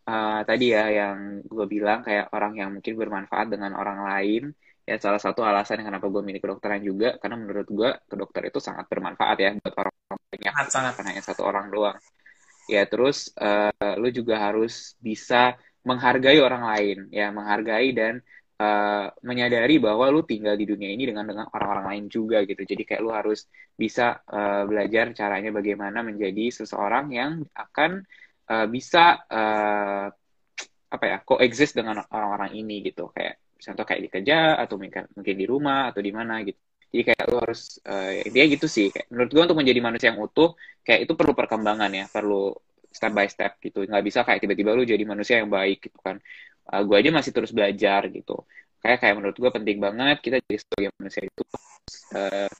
uh, 0.08 0.40
tadi 0.42 0.74
ya 0.74 0.90
yang 0.90 1.46
gue 1.46 1.66
bilang 1.70 2.02
kayak 2.02 2.32
orang 2.34 2.58
yang 2.58 2.70
mungkin 2.74 2.94
bermanfaat 2.98 3.46
dengan 3.54 3.78
orang 3.78 4.02
lain 4.02 4.42
ya 4.82 4.96
salah 4.98 5.22
satu 5.22 5.46
alasan 5.46 5.86
kenapa 5.86 6.10
gue 6.10 6.22
milih 6.26 6.42
kedokteran 6.42 6.82
juga 6.82 7.14
karena 7.22 7.38
menurut 7.38 7.68
gue 7.70 7.90
kedokter 8.10 8.50
itu 8.50 8.58
sangat 8.58 8.90
bermanfaat 8.90 9.36
ya 9.38 9.50
buat 9.62 9.74
orang 9.78 9.94
banyak 10.10 10.52
sangat, 10.52 10.68
sangat. 10.74 10.92
karena 10.98 11.08
hanya 11.14 11.24
satu 11.24 11.42
orang 11.46 11.66
doang. 11.70 11.98
Ya 12.70 12.82
terus 12.86 13.30
uh, 13.38 13.94
lu 13.98 14.10
juga 14.10 14.38
harus 14.38 14.94
bisa 15.02 15.58
menghargai 15.82 16.38
orang 16.38 16.62
lain 16.62 16.98
ya 17.10 17.30
menghargai 17.34 17.90
dan 17.90 18.22
uh, 18.62 19.06
menyadari 19.26 19.82
bahwa 19.82 20.06
lu 20.10 20.22
tinggal 20.22 20.54
di 20.54 20.66
dunia 20.66 20.90
ini 20.94 21.10
dengan 21.10 21.26
dengan 21.26 21.46
orang-orang 21.50 21.86
lain 21.94 22.04
juga 22.06 22.46
gitu. 22.46 22.62
Jadi 22.62 22.82
kayak 22.86 23.02
lu 23.02 23.10
harus 23.10 23.46
bisa 23.74 24.22
uh, 24.30 24.62
belajar 24.66 25.10
caranya 25.14 25.50
bagaimana 25.50 26.06
menjadi 26.06 26.54
seseorang 26.62 27.10
yang 27.10 27.42
akan 27.54 28.06
uh, 28.50 28.66
bisa 28.70 29.26
uh, 29.26 30.06
apa 30.92 31.04
ya 31.08 31.18
coexist 31.26 31.74
dengan 31.74 32.06
orang-orang 32.06 32.54
ini 32.54 32.86
gitu. 32.86 33.10
Kayak 33.10 33.41
contoh 33.64 33.84
kayak 33.88 34.02
di 34.06 34.10
kerja 34.14 34.34
atau 34.62 34.74
mungkin 34.80 35.06
mungkin 35.16 35.34
di 35.40 35.46
rumah 35.52 35.90
atau 35.90 36.00
di 36.06 36.12
mana 36.18 36.42
gitu. 36.46 36.58
Jadi 36.92 37.02
kayak 37.08 37.24
lo 37.32 37.36
harus 37.40 37.60
uh, 37.88 38.10
dia 38.34 38.44
gitu 38.52 38.66
sih. 38.68 38.86
Kayak 38.92 39.06
menurut 39.12 39.30
gue 39.32 39.42
untuk 39.46 39.58
menjadi 39.60 39.80
manusia 39.80 40.06
yang 40.12 40.20
utuh 40.20 40.50
kayak 40.86 41.00
itu 41.08 41.12
perlu 41.18 41.32
perkembangan 41.32 41.90
ya 41.94 42.04
perlu 42.12 42.52
step 42.92 43.12
by 43.16 43.26
step 43.30 43.52
gitu. 43.64 43.78
Nggak 43.88 44.04
bisa 44.04 44.20
kayak 44.26 44.40
tiba-tiba 44.44 44.70
lo 44.76 44.82
jadi 44.84 45.04
manusia 45.08 45.34
yang 45.40 45.48
baik 45.48 45.78
gitu 45.88 45.98
kan. 46.02 46.16
Uh, 46.68 46.74
eh, 46.78 46.82
gue 46.84 46.96
aja 47.00 47.10
masih 47.14 47.32
terus 47.36 47.50
belajar 47.56 48.00
gitu. 48.12 48.44
Kayak 48.82 48.98
kayak 49.02 49.14
menurut 49.18 49.36
gue 49.38 49.50
penting 49.56 49.78
banget 49.78 50.16
kita 50.20 50.36
jadi 50.44 50.58
sebagai 50.58 50.88
manusia 50.98 51.22
itu 51.24 51.42
uh, 52.18 52.50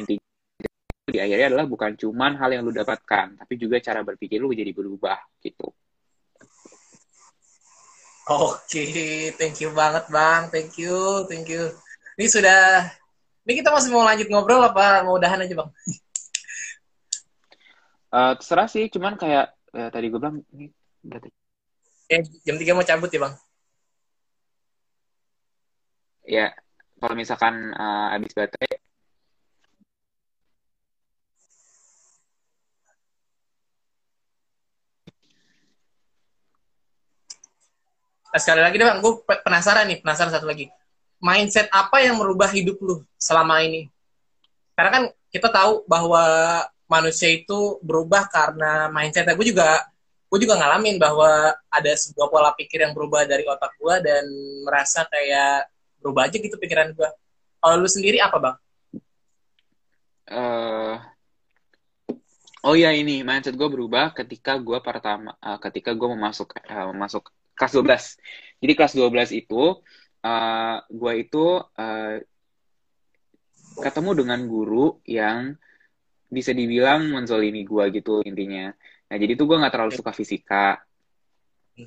intinya 0.00 0.24
di 1.04 1.18
akhirnya 1.20 1.46
adalah 1.52 1.66
bukan 1.68 1.92
cuman 2.00 2.32
hal 2.40 2.50
yang 2.50 2.62
lu 2.64 2.72
dapatkan 2.72 3.38
tapi 3.38 3.54
juga 3.60 3.76
cara 3.78 4.00
berpikir 4.00 4.40
lu 4.40 4.50
jadi 4.56 4.72
berubah 4.72 5.20
gitu 5.44 5.68
Oke, 8.24 9.36
thank 9.36 9.60
you 9.60 9.68
banget 9.76 10.08
Bang. 10.08 10.48
Thank 10.48 10.80
you, 10.80 11.28
thank 11.28 11.44
you. 11.44 11.68
Ini 12.16 12.24
sudah, 12.24 12.88
ini 13.44 13.60
kita 13.60 13.68
masih 13.68 13.92
mau 13.92 14.00
lanjut 14.00 14.32
ngobrol 14.32 14.64
apa 14.64 15.04
mau 15.04 15.20
udahan 15.20 15.44
aja 15.44 15.52
Bang? 15.52 15.68
Uh, 18.08 18.32
terserah 18.40 18.64
sih, 18.64 18.88
cuman 18.88 19.20
kayak 19.20 19.52
uh, 19.76 19.92
tadi 19.92 20.08
gue 20.08 20.16
bilang, 20.16 20.40
ini 20.56 20.72
berarti. 21.04 21.28
Eh, 22.08 22.24
jam 22.48 22.56
3 22.56 22.72
mau 22.72 22.86
cabut 22.88 23.12
ya 23.12 23.20
Bang? 23.28 23.34
Ya, 26.24 26.48
kalau 26.96 27.12
misalkan 27.12 27.76
uh, 27.76 28.08
habis 28.08 28.32
baterai, 28.32 28.80
Nah, 38.23 38.23
sekali 38.40 38.60
lagi 38.62 38.74
deh 38.80 38.86
bang, 38.86 38.98
gue 38.98 39.12
penasaran 39.46 39.86
nih, 39.86 39.98
penasaran 40.02 40.32
satu 40.34 40.46
lagi. 40.50 40.66
Mindset 41.22 41.70
apa 41.70 42.02
yang 42.02 42.18
merubah 42.18 42.50
hidup 42.50 42.76
lu 42.82 43.00
selama 43.16 43.62
ini? 43.62 43.88
Karena 44.74 44.90
kan 44.90 45.04
kita 45.30 45.48
tahu 45.48 45.86
bahwa 45.86 46.22
manusia 46.90 47.30
itu 47.30 47.78
berubah 47.80 48.26
karena 48.28 48.90
mindset. 48.90 49.30
Gue 49.38 49.54
juga 49.54 49.86
gue 50.34 50.38
juga 50.42 50.58
ngalamin 50.58 50.98
bahwa 50.98 51.54
ada 51.70 51.92
sebuah 51.94 52.26
pola 52.26 52.50
pikir 52.58 52.82
yang 52.82 52.90
berubah 52.90 53.22
dari 53.22 53.46
otak 53.46 53.70
gue 53.78 53.94
dan 54.02 54.24
merasa 54.66 55.06
kayak 55.06 55.70
berubah 56.02 56.26
aja 56.26 56.36
gitu 56.42 56.58
pikiran 56.58 56.90
gue. 56.90 57.08
Kalau 57.62 57.76
lu 57.78 57.86
sendiri 57.86 58.18
apa 58.18 58.36
bang? 58.42 58.56
Uh, 60.24 60.98
oh 62.66 62.74
ya 62.74 62.90
ini 62.90 63.22
mindset 63.22 63.54
gue 63.54 63.68
berubah 63.70 64.10
ketika 64.10 64.58
gue 64.58 64.80
pertama 64.82 65.36
uh, 65.38 65.60
ketika 65.60 65.94
gue 65.94 66.08
mau 66.10 66.18
masuk 66.18 66.50
uh, 66.64 66.90
masuk 66.96 67.30
kelas 67.54 67.72
12. 67.74 68.62
Jadi 68.62 68.72
kelas 68.74 68.92
12 68.98 69.40
itu 69.40 69.62
uh, 70.24 70.76
gue 70.88 71.12
itu 71.20 71.44
uh, 71.62 72.16
ketemu 73.74 74.10
dengan 74.14 74.40
guru 74.46 75.02
yang 75.06 75.54
bisa 76.30 76.50
dibilang 76.50 77.10
menzolimi 77.14 77.62
gue 77.62 77.84
gitu 77.94 78.22
intinya. 78.26 78.74
Nah 79.10 79.16
jadi 79.20 79.38
tuh 79.38 79.46
gue 79.46 79.56
nggak 79.60 79.72
terlalu 79.74 79.92
suka 79.94 80.10
fisika. 80.10 80.82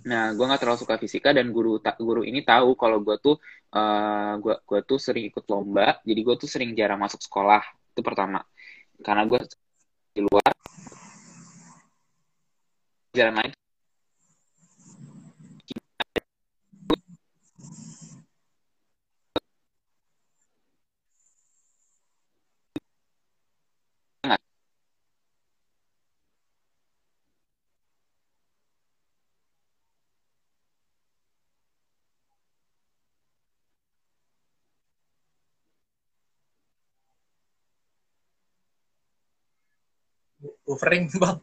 Nah 0.08 0.36
gue 0.36 0.46
nggak 0.46 0.62
terlalu 0.62 0.80
suka 0.80 0.96
fisika 1.00 1.32
dan 1.32 1.52
guru 1.52 1.80
guru 2.00 2.22
ini 2.24 2.44
tahu 2.44 2.76
kalau 2.80 3.04
gue 3.04 3.16
tuh 3.20 3.36
uh, 3.76 4.40
gue 4.40 4.56
gue 4.64 4.80
tuh 4.88 5.00
sering 5.00 5.28
ikut 5.28 5.44
lomba. 5.48 6.00
Jadi 6.04 6.20
gue 6.24 6.36
tuh 6.40 6.50
sering 6.50 6.72
jarang 6.76 7.00
masuk 7.00 7.20
sekolah 7.24 7.64
itu 7.92 8.02
pertama. 8.04 8.44
Karena 9.04 9.24
gue 9.28 9.40
di 10.16 10.22
luar 10.24 10.52
jarang 13.18 13.36
main 13.36 13.52
buffering 40.68 41.06
bang. 41.22 41.40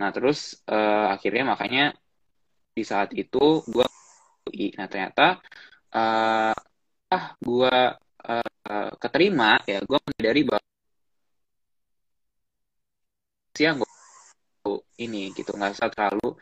Nah, 0.00 0.08
terus 0.16 0.38
uh, 0.72 1.12
akhirnya 1.14 1.42
makanya 1.52 1.82
di 2.76 2.82
saat 2.90 3.10
itu 3.22 3.38
gue 3.74 3.86
nah 4.78 4.86
ternyata 4.92 5.22
uh, 5.96 6.54
ah 7.14 7.24
gue 7.46 7.74
uh, 8.30 8.90
keterima 9.02 9.46
ya 9.72 9.78
gue 9.88 9.98
menyadari 10.06 10.40
bahwa 10.48 10.69
siang 13.60 13.76
gue 13.76 14.80
ini 15.04 15.36
gitu 15.36 15.52
nggak 15.52 15.76
usah 15.76 15.92
terlalu 15.92 16.32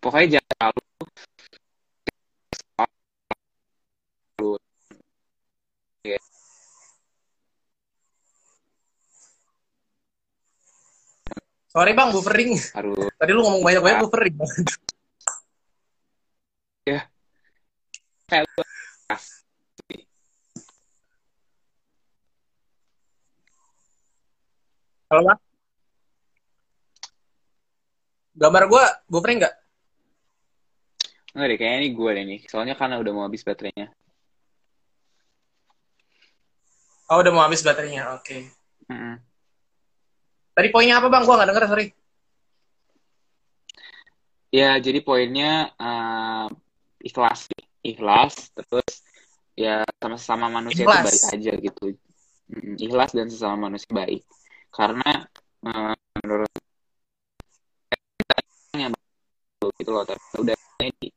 pokoknya 0.00 0.40
jangan 0.40 0.48
terlalu 0.56 0.80
Sorry 11.72 11.96
bang, 11.96 12.12
buffering. 12.12 12.52
Aduh. 12.76 13.08
Tadi 13.16 13.32
lu 13.32 13.40
ngomong 13.48 13.64
banyak-banyak 13.64 14.04
buffering. 14.04 14.36
ya. 16.84 17.08
Kayak 18.28 18.44
Halo, 25.12 25.28
Bang? 25.28 25.40
Gambar 28.32 28.64
gue 28.64 28.84
buffering 29.12 29.44
nggak? 29.44 29.54
Enggak 31.36 31.46
deh, 31.52 31.56
kayaknya 31.60 31.78
ini 31.84 31.88
gue 31.92 32.10
deh 32.16 32.24
nih. 32.24 32.40
Soalnya 32.48 32.80
karena 32.80 32.96
udah 32.96 33.12
mau 33.12 33.28
habis 33.28 33.44
baterainya. 33.44 33.92
Oh, 37.12 37.20
udah 37.20 37.28
mau 37.28 37.44
habis 37.44 37.60
baterainya. 37.60 38.16
Oke. 38.16 38.24
Okay. 38.24 38.40
Mm 38.88 38.96
-hmm. 38.96 39.14
Tadi 40.56 40.68
poinnya 40.72 40.96
apa 40.96 41.12
bang? 41.12 41.28
Gua 41.28 41.36
nggak 41.36 41.48
denger 41.52 41.64
sorry. 41.68 41.86
Ya, 44.48 44.80
jadi 44.80 45.04
poinnya 45.04 45.76
uh, 45.76 46.48
ikhlas, 47.04 47.52
ikhlas, 47.84 48.48
terus 48.56 49.04
ya 49.52 49.84
sama-sama 50.00 50.48
manusia 50.48 50.88
itu 50.88 50.88
baik 50.88 51.24
aja 51.36 51.52
gitu. 51.60 51.84
Ikhlas 52.80 53.12
dan 53.12 53.28
sesama 53.28 53.68
manusia 53.68 53.92
baik. 53.92 54.24
Karena 54.72 55.10
uh, 55.68 55.94
menurut 56.24 56.48
yang 58.72 58.96
gitu 59.76 59.90
loh, 59.92 60.02
udah 60.40 60.56
ini. 60.80 61.12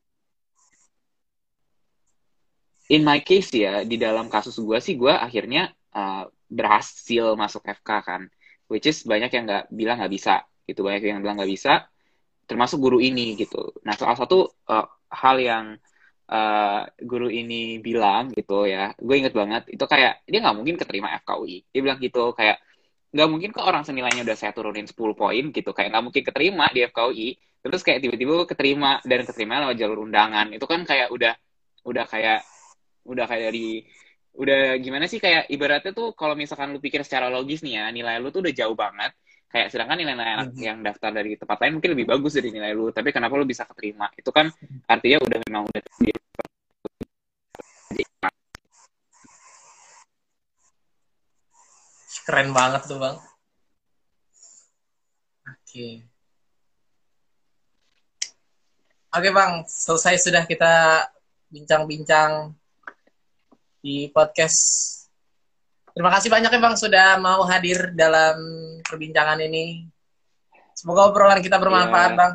In 2.92 3.02
my 3.02 3.18
case 3.24 3.50
ya, 3.56 3.82
di 3.82 3.96
dalam 3.98 4.30
kasus 4.30 4.60
gue 4.60 4.78
sih, 4.78 4.94
gue 4.94 5.10
akhirnya 5.10 5.72
uh, 5.96 6.28
berhasil 6.46 7.34
masuk 7.34 7.64
FK 7.66 7.90
kan. 8.04 8.22
Which 8.70 8.86
is 8.86 9.02
banyak 9.02 9.32
yang 9.32 9.44
nggak 9.48 9.64
bilang 9.72 9.98
nggak 9.98 10.12
bisa, 10.12 10.44
gitu. 10.68 10.86
Banyak 10.86 11.02
yang 11.02 11.24
bilang 11.24 11.40
nggak 11.40 11.50
bisa, 11.50 11.88
termasuk 12.46 12.78
guru 12.78 13.02
ini 13.02 13.34
gitu. 13.34 13.74
Nah 13.82 13.98
salah 13.98 14.14
satu 14.14 14.46
uh, 14.70 14.86
hal 15.10 15.36
yang 15.42 15.64
uh, 16.30 16.86
guru 17.02 17.28
ini 17.30 17.82
bilang 17.82 18.30
gitu 18.34 18.66
ya, 18.70 18.94
gue 18.94 19.14
inget 19.18 19.34
banget 19.34 19.66
itu 19.70 19.84
kayak 19.86 20.22
dia 20.26 20.38
nggak 20.42 20.56
mungkin 20.56 20.76
keterima 20.78 21.10
FKUI. 21.22 21.66
Dia 21.74 21.80
bilang 21.82 21.98
gitu 21.98 22.30
kayak 22.38 22.62
nggak 23.14 23.28
mungkin 23.30 23.50
kok 23.54 23.64
orang 23.64 23.82
senilainya 23.86 24.22
udah 24.26 24.36
saya 24.36 24.52
turunin 24.54 24.86
10 24.86 24.94
poin 24.94 25.44
gitu, 25.50 25.70
kayak 25.70 25.88
nggak 25.94 26.04
mungkin 26.04 26.22
keterima 26.26 26.66
di 26.74 26.80
FKUI. 26.86 27.28
Terus 27.66 27.82
kayak 27.82 27.98
tiba-tiba 28.02 28.46
keterima 28.46 29.02
dan 29.02 29.26
keterima 29.26 29.62
lewat 29.66 29.76
jalur 29.78 30.06
undangan. 30.06 30.54
Itu 30.54 30.70
kan 30.70 30.86
kayak 30.86 31.10
udah 31.10 31.34
udah 31.86 32.04
kayak 32.06 32.40
udah 33.06 33.24
kayak 33.26 33.42
dari 33.50 33.86
udah 34.36 34.76
gimana 34.82 35.08
sih 35.08 35.16
kayak 35.16 35.48
ibaratnya 35.48 35.96
tuh 35.96 36.12
kalau 36.12 36.36
misalkan 36.36 36.74
lu 36.74 36.78
pikir 36.82 37.00
secara 37.00 37.32
logis 37.32 37.64
nih 37.64 37.80
ya 37.80 37.84
nilai 37.88 38.20
lu 38.20 38.28
tuh 38.28 38.44
udah 38.44 38.52
jauh 38.52 38.76
banget 38.76 39.16
kayak 39.48 39.72
sedangkan 39.72 39.96
nilai-nilai 39.96 40.32
anak 40.36 40.48
hmm. 40.52 40.60
yang 40.60 40.78
daftar 40.84 41.10
dari 41.16 41.40
tempat 41.40 41.56
lain 41.64 41.80
mungkin 41.80 41.90
lebih 41.96 42.06
bagus 42.12 42.36
dari 42.36 42.52
nilai 42.52 42.76
lu 42.76 42.92
tapi 42.92 43.16
kenapa 43.16 43.32
lu 43.40 43.48
bisa 43.48 43.64
keterima 43.64 44.12
itu 44.12 44.28
kan 44.28 44.52
artinya 44.84 45.18
udah 45.24 45.38
memang 45.48 45.62
udah 45.72 45.82
keren 52.26 52.50
banget 52.50 52.82
tuh 52.90 52.98
bang 52.98 53.16
oke 55.46 55.86
oke 59.14 59.28
bang 59.30 59.52
selesai 59.70 60.18
sudah 60.18 60.42
kita 60.42 61.06
bincang-bincang 61.46 62.50
di 63.78 64.10
podcast 64.10 64.84
Terima 65.96 66.12
kasih 66.12 66.28
banyak 66.28 66.52
ya 66.52 66.60
Bang 66.60 66.76
sudah 66.76 67.16
mau 67.16 67.40
hadir 67.48 67.96
dalam 67.96 68.36
perbincangan 68.84 69.40
ini. 69.40 69.88
Semoga 70.76 71.08
obrolan 71.08 71.40
kita 71.40 71.56
bermanfaat, 71.56 72.12
yeah. 72.12 72.18
Bang. 72.20 72.32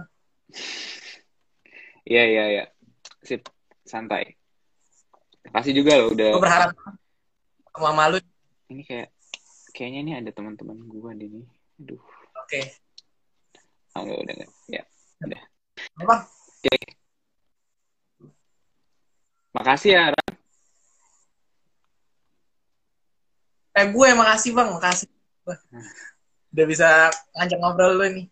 Iya, 2.09 2.23
iya, 2.25 2.43
iya. 2.49 2.63
Sip, 3.21 3.45
santai. 3.85 4.33
Terima 5.45 5.61
kasih 5.61 5.77
juga 5.77 5.93
loh 5.93 6.09
udah. 6.09 6.29
Gue 6.33 6.41
berharap 6.41 6.73
sama 7.69 7.91
malu. 7.93 8.17
Ini 8.73 8.81
kayak 8.81 9.13
kayaknya 9.81 10.01
ini 10.05 10.13
ada 10.13 10.29
teman-teman 10.29 10.77
gue 10.85 11.11
di 11.17 11.25
sini. 11.25 11.47
Aduh. 11.81 11.97
Oke. 11.97 12.61
Okay. 12.61 12.63
Oh, 13.97 14.05
udah 14.05 14.33
enggak. 14.37 14.51
Ya, 14.69 14.85
udah. 15.25 15.41
Apa? 16.05 16.15
Oke. 16.29 16.69
Okay. 16.69 16.81
Makasih 19.57 19.91
ya. 19.97 20.03
Eh 23.73 23.87
gue 23.89 24.07
makasih 24.13 24.53
bang, 24.53 24.69
makasih. 24.69 25.09
Udah 26.53 26.65
bisa 26.69 27.09
ngajak 27.33 27.57
ngobrol 27.57 27.97
lu 27.97 28.05
nih. 28.21 28.27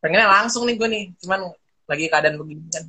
Pengennya 0.00 0.32
langsung 0.40 0.64
nih 0.64 0.80
gue 0.80 0.88
nih, 0.88 1.04
cuman 1.20 1.52
lagi 1.84 2.08
keadaan 2.08 2.40
begini 2.40 2.64
kan. 2.72 2.84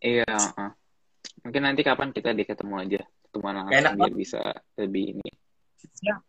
Iya, 0.00 0.32
uh. 0.32 0.72
mungkin 1.44 1.62
nanti 1.64 1.80
kapan 1.84 2.12
kita 2.12 2.36
ketemu 2.36 2.74
aja, 2.76 3.00
langsung 3.42 3.74
Enak, 3.74 3.92
biar 3.98 4.14
bisa 4.14 4.40
lebih 4.78 5.18
ini. 5.18 5.28
Ya. 6.04 6.20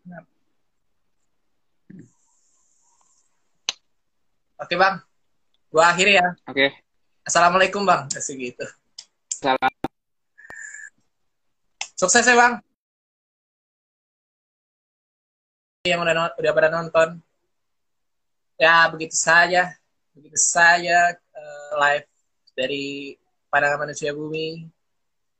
Oke 4.55 4.73
bang, 4.79 5.03
gua 5.69 5.91
akhiri 5.91 6.17
ya. 6.17 6.27
Oke. 6.47 6.71
Assalamualaikum 7.27 7.83
bang, 7.83 8.07
kasih 8.09 8.39
gitu. 8.39 8.65
Salam. 9.29 9.73
Sukses 11.93 12.25
ya 12.25 12.35
bang. 12.37 12.53
Yang 15.85 15.99
udah 16.01 16.13
udah 16.39 16.51
pada 16.55 16.69
nonton. 16.71 17.09
Ya 18.55 18.87
begitu 18.87 19.13
saja, 19.19 19.75
begitu 20.15 20.39
saja 20.39 21.13
uh, 21.35 21.71
live 21.75 22.07
dari 22.55 23.19
pandangan 23.51 23.83
manusia 23.83 24.15
bumi. 24.15 24.74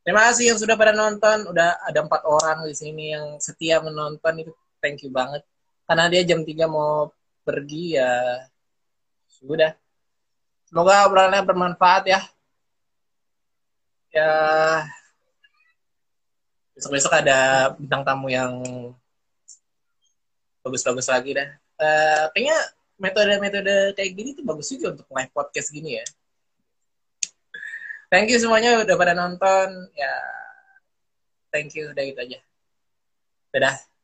Terima 0.05 0.29
kasih 0.29 0.53
yang 0.53 0.59
sudah 0.61 0.77
pada 0.77 0.93
nonton. 0.93 1.49
Udah 1.49 1.81
ada 1.81 2.05
empat 2.05 2.21
orang 2.29 2.69
di 2.69 2.77
sini 2.77 3.09
yang 3.17 3.41
setia 3.41 3.81
menonton 3.81 4.37
itu 4.37 4.53
thank 4.77 5.01
you 5.01 5.09
banget. 5.09 5.41
Karena 5.89 6.05
dia 6.13 6.21
jam 6.21 6.45
3 6.45 6.69
mau 6.69 7.09
pergi 7.41 7.97
ya 7.97 8.45
sudah. 9.25 9.73
Semoga 10.69 11.09
obrolannya 11.09 11.41
bermanfaat 11.41 12.03
ya. 12.05 12.21
Ya 14.13 14.29
besok-besok 16.77 17.25
ada 17.25 17.71
bintang 17.73 18.05
tamu 18.05 18.29
yang 18.29 18.61
bagus-bagus 20.61 21.09
lagi 21.09 21.33
dah. 21.33 21.49
Uh, 21.81 22.29
kayaknya 22.29 22.57
metode-metode 23.01 23.97
kayak 23.97 24.11
gini 24.13 24.29
tuh 24.37 24.45
bagus 24.45 24.69
juga 24.69 24.93
untuk 24.93 25.09
live 25.09 25.33
podcast 25.33 25.73
gini 25.73 25.97
ya. 25.97 26.05
Thank 28.13 28.29
you 28.29 28.37
semuanya 28.37 28.85
udah 28.85 28.95
pada 28.95 29.13
nonton. 29.17 29.67
Ya, 29.97 30.13
thank 31.49 31.73
you 31.73 31.89
udah 31.89 32.03
gitu 32.05 32.19
aja. 32.21 32.39
Dadah. 33.55 33.94